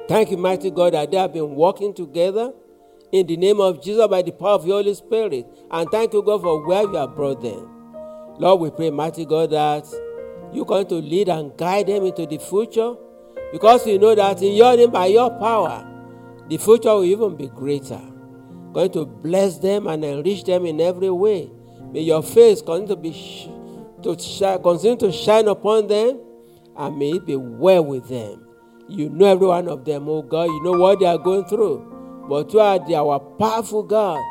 Thank 0.06 0.30
you, 0.30 0.36
mighty 0.36 0.70
God, 0.70 0.94
that 0.94 1.10
they 1.10 1.16
have 1.16 1.32
been 1.32 1.56
working 1.56 1.92
together 1.94 2.52
in 3.14 3.28
the 3.28 3.36
name 3.36 3.60
of 3.60 3.80
Jesus 3.80 4.08
by 4.08 4.22
the 4.22 4.32
power 4.32 4.54
of 4.54 4.64
the 4.64 4.72
Holy 4.72 4.92
Spirit. 4.92 5.46
And 5.70 5.88
thank 5.88 6.12
you, 6.12 6.20
God, 6.20 6.42
for 6.42 6.66
where 6.66 6.82
you 6.82 6.94
have 6.94 7.14
brought 7.14 7.40
them. 7.40 7.70
Lord, 8.40 8.60
we 8.60 8.70
pray, 8.70 8.90
mighty 8.90 9.24
God, 9.24 9.50
that 9.50 9.86
you're 10.52 10.64
going 10.64 10.88
to 10.88 10.96
lead 10.96 11.28
and 11.28 11.56
guide 11.56 11.86
them 11.86 12.04
into 12.06 12.26
the 12.26 12.38
future 12.38 12.94
because 13.52 13.86
we 13.86 13.98
know 13.98 14.16
that 14.16 14.42
in 14.42 14.54
your 14.54 14.76
name, 14.76 14.90
by 14.90 15.06
your 15.06 15.30
power, 15.38 15.86
the 16.48 16.56
future 16.56 16.92
will 16.92 17.04
even 17.04 17.36
be 17.36 17.46
greater. 17.46 18.00
Going 18.72 18.90
to 18.90 19.06
bless 19.06 19.58
them 19.58 19.86
and 19.86 20.04
enrich 20.04 20.42
them 20.42 20.66
in 20.66 20.80
every 20.80 21.10
way. 21.10 21.52
May 21.92 22.00
your 22.00 22.24
face 22.24 22.62
continue 22.62 22.88
to 22.88 22.96
be 22.96 23.12
sh- 23.12 23.48
to 24.02 24.18
shine, 24.18 24.60
continue 24.60 24.96
to 24.96 25.12
shine 25.12 25.46
upon 25.46 25.86
them, 25.86 26.18
and 26.76 26.98
may 26.98 27.12
it 27.12 27.26
be 27.26 27.36
well 27.36 27.84
with 27.84 28.08
them. 28.08 28.44
You 28.88 29.08
know 29.08 29.26
every 29.26 29.46
one 29.46 29.68
of 29.68 29.84
them, 29.84 30.08
oh 30.08 30.22
God. 30.22 30.46
You 30.46 30.64
know 30.64 30.72
what 30.72 30.98
they 30.98 31.06
are 31.06 31.16
going 31.16 31.44
through, 31.44 31.93
but 32.28 32.52
you 32.52 32.60
are 32.60 32.78
the, 32.78 32.96
our 32.96 33.20
powerful 33.20 33.82
God, 33.82 34.22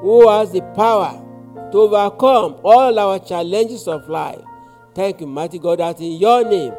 who 0.00 0.28
has 0.28 0.52
the 0.52 0.62
power 0.74 1.26
to 1.72 1.78
overcome 1.78 2.60
all 2.62 2.98
our 2.98 3.18
challenges 3.18 3.86
of 3.88 4.08
life. 4.08 4.42
Thank 4.94 5.20
you, 5.20 5.26
mighty 5.26 5.58
God, 5.58 5.78
that 5.78 6.00
in 6.00 6.12
your 6.12 6.44
name 6.44 6.74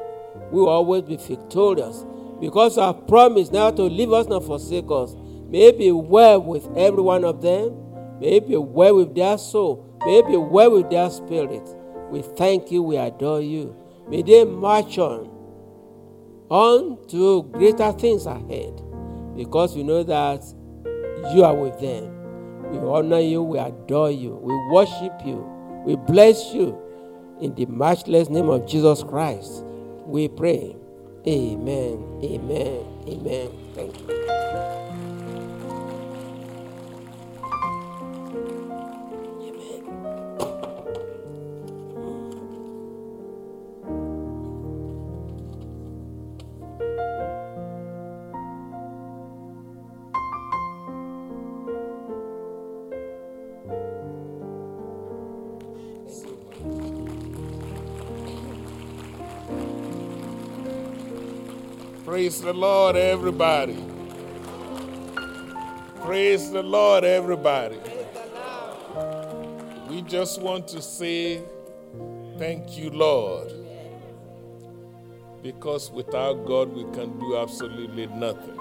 we 0.52 0.62
will 0.62 0.70
always 0.70 1.04
be 1.04 1.18
victorious. 1.18 2.06
Because 2.40 2.78
our 2.78 2.94
promise 2.94 3.52
now 3.52 3.72
to 3.72 3.84
leave 3.84 4.12
us 4.12 4.28
not 4.28 4.44
forsake 4.44 4.90
us. 4.90 5.16
May 5.48 5.68
it 5.68 5.78
be 5.78 5.92
well 5.92 6.42
with 6.42 6.68
every 6.76 7.02
one 7.02 7.24
of 7.24 7.42
them. 7.42 8.20
May 8.20 8.38
it 8.38 8.48
be 8.48 8.58
well 8.58 8.96
with 8.96 9.16
their 9.16 9.38
soul. 9.38 9.98
May 10.06 10.20
it 10.20 10.28
be 10.28 10.38
well 10.38 10.72
with 10.72 10.90
their 10.90 11.10
spirit. 11.10 11.68
We 12.10 12.22
thank 12.22 12.72
you, 12.72 12.84
we 12.84 12.98
adore 12.98 13.42
you. 13.42 13.76
May 14.10 14.24
they 14.24 14.44
march 14.44 14.98
on, 14.98 15.30
on 16.50 17.08
to 17.10 17.44
greater 17.44 17.92
things 17.94 18.26
ahead. 18.26 18.82
Because 19.44 19.76
we 19.76 19.82
know 19.82 20.04
that 20.04 20.44
you 21.34 21.44
are 21.44 21.56
with 21.56 21.80
them. 21.80 22.70
We 22.72 22.78
honor 22.78 23.20
you, 23.20 23.42
we 23.42 23.58
adore 23.58 24.12
you, 24.12 24.36
we 24.36 24.54
worship 24.72 25.14
you, 25.26 25.44
we 25.84 25.96
bless 25.96 26.54
you. 26.54 26.78
In 27.42 27.56
the 27.56 27.66
matchless 27.66 28.30
name 28.30 28.50
of 28.50 28.68
Jesus 28.68 29.02
Christ, 29.02 29.64
we 30.06 30.28
pray. 30.28 30.76
Amen. 31.28 32.20
Amen. 32.24 32.86
Amen. 33.08 33.50
Thank 33.74 34.00
you. 34.00 34.91
Praise 62.12 62.42
the 62.42 62.52
Lord, 62.52 62.98
everybody. 62.98 63.82
Praise 66.02 66.52
the 66.52 66.62
Lord, 66.62 67.06
everybody. 67.06 67.80
We 69.88 70.02
just 70.02 70.42
want 70.42 70.68
to 70.68 70.82
say 70.82 71.42
thank 72.38 72.78
you, 72.78 72.90
Lord. 72.90 73.54
Because 75.42 75.90
without 75.90 76.46
God, 76.46 76.76
we 76.76 76.84
can 76.94 77.18
do 77.18 77.38
absolutely 77.38 78.08
nothing. 78.08 78.60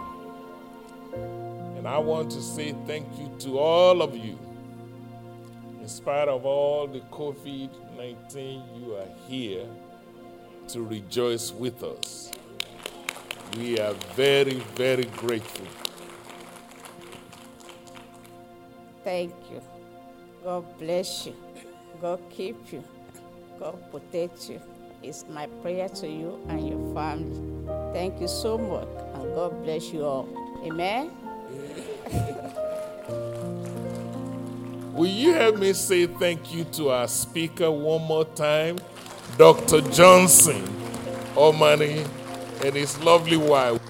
And 1.77 1.89
I 1.89 1.99
want 1.99 2.31
to 2.31 2.41
say 2.41 2.73
thank 2.87 3.09
you 3.19 3.33
to 3.41 3.59
all 3.59 4.01
of 4.01 4.15
you. 4.17 4.39
In 5.81 5.89
spite 5.89 6.29
of 6.29 6.47
all 6.47 6.87
the 6.87 7.01
COVID 7.01 7.97
19, 7.97 8.63
you 8.77 8.95
are 8.95 9.09
here 9.27 9.67
to 10.69 10.83
rejoice 10.85 11.51
with 11.51 11.83
us. 11.83 12.31
We 13.57 13.79
are 13.81 13.95
very, 14.15 14.61
very 14.77 15.05
grateful. 15.05 15.67
Thank 19.05 19.35
you. 19.51 19.61
God 20.45 20.65
bless 20.79 21.27
you. 21.27 21.35
God 22.01 22.21
keep 22.31 22.73
you. 22.73 22.85
God 23.59 23.79
protect 23.91 24.49
you. 24.51 24.61
It's 25.03 25.25
my 25.29 25.47
prayer 25.63 25.89
to 25.89 26.09
you 26.09 26.39
and 26.49 26.69
your 26.69 26.95
family. 26.95 27.41
Thank 27.93 28.21
you 28.21 28.29
so 28.29 28.59
much. 28.59 28.89
And 29.15 29.35
God 29.35 29.63
bless 29.65 29.93
you 29.93 30.05
all. 30.05 30.29
Amen. 30.65 31.11
Will 34.95 35.07
you 35.07 35.33
help 35.33 35.57
me 35.57 35.73
say 35.73 36.07
thank 36.07 36.53
you 36.55 36.65
to 36.65 36.91
our 36.91 37.09
speaker 37.09 37.71
one 37.71 38.03
more 38.03 38.27
time, 38.27 38.79
Dr. 39.39 39.81
Johnson 39.81 40.63
Omani, 41.35 42.07
and 42.65 42.75
his 42.75 42.99
lovely 43.03 43.37
wife. 43.37 43.90